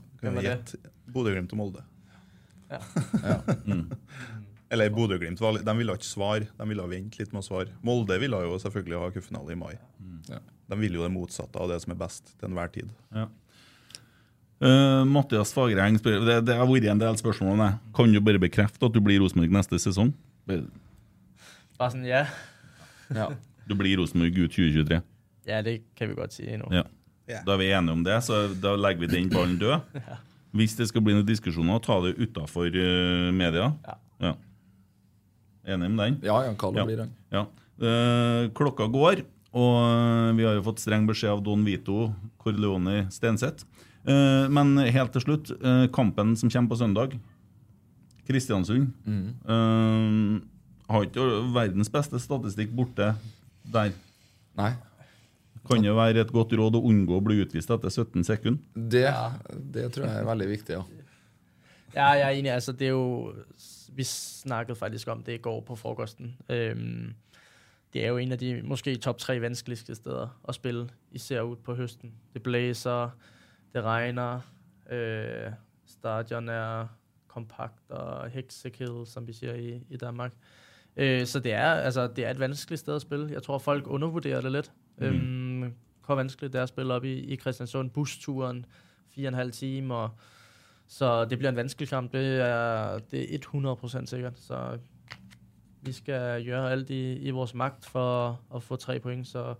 [1.10, 1.86] Bodø-Glimt og Molde.
[2.70, 2.81] Ja.
[4.70, 7.72] Eller Bodø-Glimt de ville ikke svare, de ville vente litt med å svare.
[7.86, 9.72] Molde ville jo selvfølgelig ha cupfinale i mai.
[10.28, 10.39] Ja.
[10.70, 12.93] De vil jo det motsatte av det som er best til enhver tid.
[13.14, 13.27] Ja.
[14.61, 17.70] Eh, Mathias Fagereng spør det, det har vært en del spørsmål om det.
[17.97, 20.12] Kan du bare bekrefte at du blir Rosenborg neste sesong?
[20.49, 20.66] Bare-
[21.81, 22.27] Bare sådan, ja.
[23.16, 23.31] Ja.
[23.66, 25.01] Du blir Rosenborg ut 2023?
[25.49, 26.69] Ja, det kan vi godt si nå.
[26.73, 26.82] Ja.
[27.47, 29.81] Da er vi enige om det, så da legger vi den ballen død.
[30.57, 32.69] Hvis det skal bli noen diskusjoner, ta det utafor
[33.32, 33.70] media.
[34.20, 34.35] Ja.
[35.70, 36.16] Enig om den?
[36.27, 37.12] Ja, ja, Carlo blir den.
[37.32, 37.47] Ja.
[37.81, 43.66] Uh, klokka går, og vi har jo fått streng beskjed av Don Vito, Corleone, Stenseth.
[44.09, 47.18] Eh, men helt til slutt, eh, kampen som kommer på søndag.
[48.28, 48.93] Kristiansund.
[49.06, 49.35] mm.
[49.48, 50.40] Eh,
[50.90, 53.14] har ikke verdens beste statistikk borte
[53.62, 53.93] der.
[54.59, 54.72] Nei.
[55.68, 58.59] Kan det være et godt råd å unngå å bli utvist etter 17 sekunder?
[58.74, 59.06] Det,
[59.70, 60.82] det tror jeg er veldig viktig, ja.
[61.94, 62.52] Ja, jeg er enig.
[62.55, 63.35] Altså, det er jo
[63.94, 66.35] Vi snakket faktisk om det i går på frokosten.
[66.48, 67.14] Øhm,
[67.93, 71.59] det er jo en av de måske top tre vanskeligste steder at spille, især ut
[71.59, 72.15] på høsten.
[72.35, 73.11] Det blæser,
[73.75, 74.41] det regner,
[74.91, 75.53] øh,
[75.87, 76.87] stadion er
[77.29, 80.33] kompakt og heksekæde, som vi siger i, i Danmark.
[80.97, 83.33] Øh, så det er, altså, det er et vanskelig sted at spille.
[83.33, 84.73] Jeg tror folk undervurderer det litt.
[84.99, 85.07] Mm.
[85.07, 85.75] Øhm,
[86.07, 87.91] hvor vanskelig det er å spille op i, i Kristiansund.
[87.95, 88.65] Bussturen,
[89.15, 89.95] fire og en halv time.
[89.95, 90.11] Og,
[90.91, 92.12] så det blir en vanskelig kamp.
[92.12, 94.39] Det er, det er 100 sikkert.
[94.39, 94.79] Så
[95.85, 99.55] vi skal gjøre alt i, i vår makt for å få tre poeng, så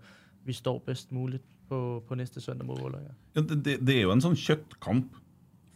[0.45, 3.13] vi står best mulig på, på neste søndag mot Vålerenga.
[3.37, 5.17] Ja, det, det, er jo en sånn kjøttkamp.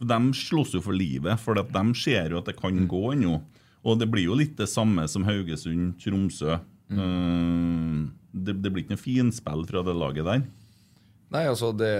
[0.06, 3.40] De slåss jo for livet, for at de ser jo at det kan gå ennå.
[3.86, 6.58] Og det blir jo litt det samme som Haugesund, Tromsø.
[6.90, 7.98] Eh,
[8.36, 10.44] det, det blir ikke noe finspill fra det laget der.
[11.34, 11.94] Nei, altså det,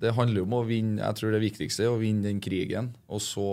[0.00, 2.90] det handler om å vinne Jeg tror det viktigste er å vinne den krigen.
[3.08, 3.46] Og så,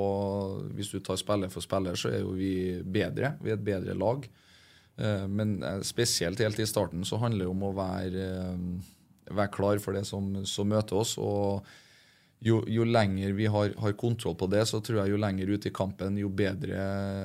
[0.75, 3.35] hvis du tar spiller for spiller, så er jo vi bedre.
[3.43, 4.27] Vi er et bedre lag.
[4.97, 9.53] Eh, Men eh, spesielt helt i starten så handler det om å være, eh, være
[9.55, 11.15] klar for det som, som møter oss.
[11.17, 11.63] og
[12.43, 15.67] jo, jo lenger vi har, har kontroll på det, så tror jeg jo lenger ut
[15.69, 16.79] i kampen, jo bedre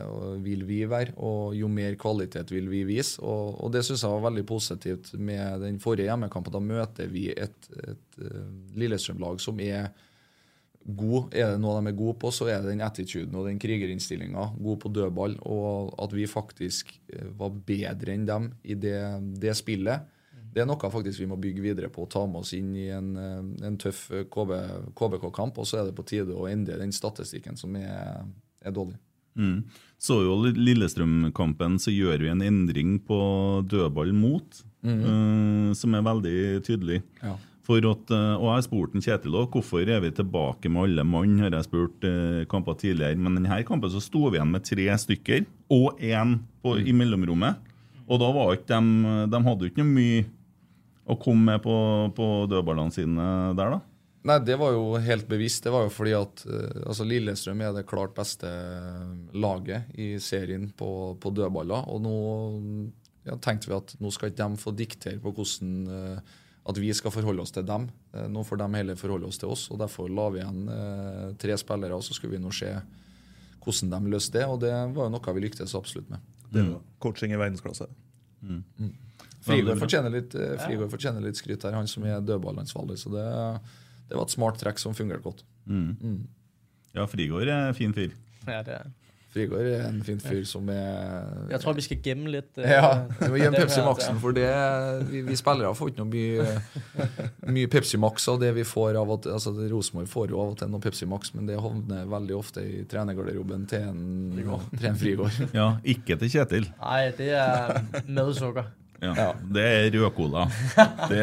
[0.05, 3.19] øh, vil vi være, og jo mer kvalitet vil vi vise.
[3.23, 6.55] Og, og det syns jeg var veldig positivt med den forrige hjemmekampen.
[6.55, 9.91] Da møter vi et, et et Lillestrøm-lag som er
[10.99, 11.35] god.
[11.37, 14.51] Er det noe de er gode på, så er det den attituden og den krigerinnstillinga.
[14.59, 15.37] God på dødball.
[15.49, 19.01] Og at vi faktisk øh, var bedre enn dem i det,
[19.41, 20.15] det spillet.
[20.59, 22.89] Det er noe faktisk vi må bygge videre på og ta med oss inn i
[22.91, 24.57] en, eh, en tøff eh, KB,
[24.99, 25.61] KBK-kamp.
[25.63, 28.25] Og så er det på tide å endre den statistikken som er,
[28.67, 28.97] er dårlig.
[29.39, 29.61] Mm.
[30.03, 33.19] Så jo Lillestrøm-kampen, så gjør vi en endring på
[33.71, 35.05] dødball mot, Mhm.
[35.05, 37.03] uh, som er veldig tydelig.
[37.23, 37.37] Ja.
[37.63, 41.05] For at, og jeg har spurt en Kjetil òg hvorfor er vi tilbake med alle
[41.05, 43.19] mann, har jeg spurt uh, kamper tidligere.
[43.19, 46.87] Men denne kampen så sto vi igjen med tre stykker, og én Mm.
[46.87, 47.57] i mellomrommet.
[48.11, 50.25] Og da var ikke de, de hadde ikke noe mye
[51.09, 51.77] å komme med på,
[52.17, 53.29] på dødballene sine
[53.59, 53.81] der, da.
[54.29, 55.63] Nei, det var jo helt bevisst.
[55.65, 58.51] Det var jo fordi at eh, altså Lillestrøm er det klart beste
[59.33, 60.91] laget i serien på,
[61.23, 61.87] på dødballer.
[61.89, 62.17] Og nå
[63.29, 66.37] ja, tenkte vi at nå skal ikke de få diktere på hvordan eh,
[66.69, 67.89] at vi skal forholde oss til dem.
[68.13, 69.69] Eh, nå får de heller forholde oss til oss.
[69.73, 72.75] og Derfor la vi igjen eh, tre spillere, og så skulle vi nå se
[73.65, 74.47] hvordan de løste det.
[74.51, 76.25] Og det var jo noe vi lyktes absolutt med.
[76.49, 77.89] Det var coaching i verdensklasse.
[78.43, 78.63] Mm.
[78.79, 79.08] Veldig
[79.47, 82.99] Frigård fortjener litt, eh, Frigård fortjener litt skryt her, han som er dødballansvarlig.
[82.99, 83.27] Så det,
[84.11, 85.45] det var et smart trekk som fungerte godt.
[85.67, 85.91] Mm.
[86.03, 86.23] Mm.
[86.97, 88.15] Ja, Frigård er en fin fyr.
[88.49, 88.89] Ja, det er.
[89.29, 92.49] Frigård er en fin fyr som er Jeg tror vi skal gemme litt.
[92.57, 94.47] øh, Ja, vi må gi Pepsi Max-en, for det,
[95.11, 96.47] vi, vi spillere får ikke noe mye,
[97.53, 100.59] mye Pepsi Max av det vi får av at altså Rosenborg får jo av og
[100.63, 104.03] til noe Pepsi Max, men det havner veldig ofte i trenergarderoben til en,
[104.79, 105.39] til en Frigård.
[105.55, 106.71] Ja, ikke til Kjetil.
[106.81, 108.73] Nei, det er med sukker.
[109.05, 110.47] Ja, Det er rødcola.
[111.13, 111.23] Det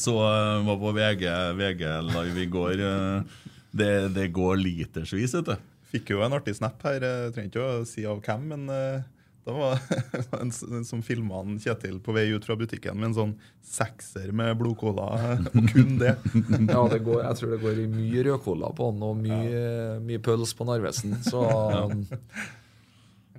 [0.00, 1.24] så jeg var på VG,
[1.58, 2.80] VG Live i går.
[2.88, 3.40] eh,
[3.72, 5.56] Det, det går litersvis, vet du.
[5.92, 9.02] Fikk jo en artig snap her, jeg trenger ikke å si av hvem, men eh,
[9.44, 9.80] det var
[10.40, 13.32] en, en som filma Kjetil på vei ut fra butikken med en sånn
[13.66, 15.08] sekser med blodcola,
[15.52, 16.14] og kun det.
[16.72, 19.64] Ja, det går, jeg tror det går i mye rødcola på han, og mye,
[20.06, 21.18] mye pøls på Narvesen.
[21.28, 21.42] Så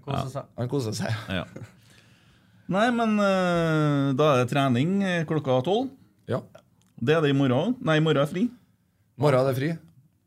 [0.04, 0.50] Koser seg.
[0.60, 1.14] Han koser seg.
[1.32, 1.46] Ja.
[2.72, 5.90] Nei, men eh, da er det trening eh, klokka tolv.
[6.32, 6.40] Ja.
[7.04, 7.82] Det er det i morgen òg.
[7.84, 8.46] Nei, i morgen er fri.
[8.48, 9.72] I Morgen er det fri.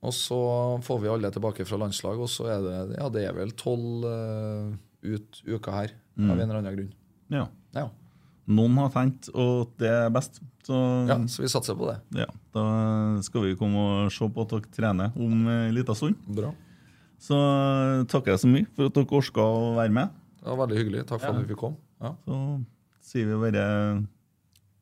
[0.06, 0.36] Og så
[0.84, 4.04] får vi alle tilbake fra landslag, og så er det ja, det er vel tolv
[4.06, 6.30] uh, ut uka her, Mm.
[6.32, 6.92] av en eller annen grunn.
[7.28, 7.42] Ja.
[7.76, 7.88] Ja.
[8.48, 10.78] Noen har tenkt at det er best, så,
[11.10, 11.96] ja, så vi satser på det.
[12.22, 12.62] ja, da
[13.26, 16.16] skal vi komme og se på at dere trener om en liten stund.
[16.38, 16.54] Bra.
[17.20, 17.36] Så
[18.08, 20.14] takker jeg så mye for at dere orka å være med.
[20.40, 21.04] Det var veldig hyggelig.
[21.10, 21.34] Takk for Ja.
[21.34, 21.76] at vi fikk komme.
[22.00, 22.14] Ja.
[22.24, 22.60] Så
[23.02, 24.06] sier vi bare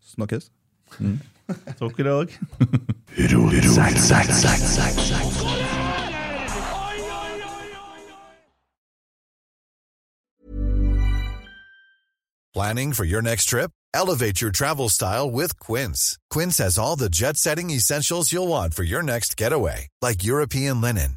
[0.00, 0.50] Snakkes.
[0.98, 1.20] Mm.
[1.78, 2.28] Takk i dag.
[12.54, 13.72] Planning for your next trip?
[13.92, 16.18] Elevate your travel style with Quince.
[16.30, 20.80] Quince has all the jet setting essentials you'll want for your next getaway, like European
[20.80, 21.16] linen,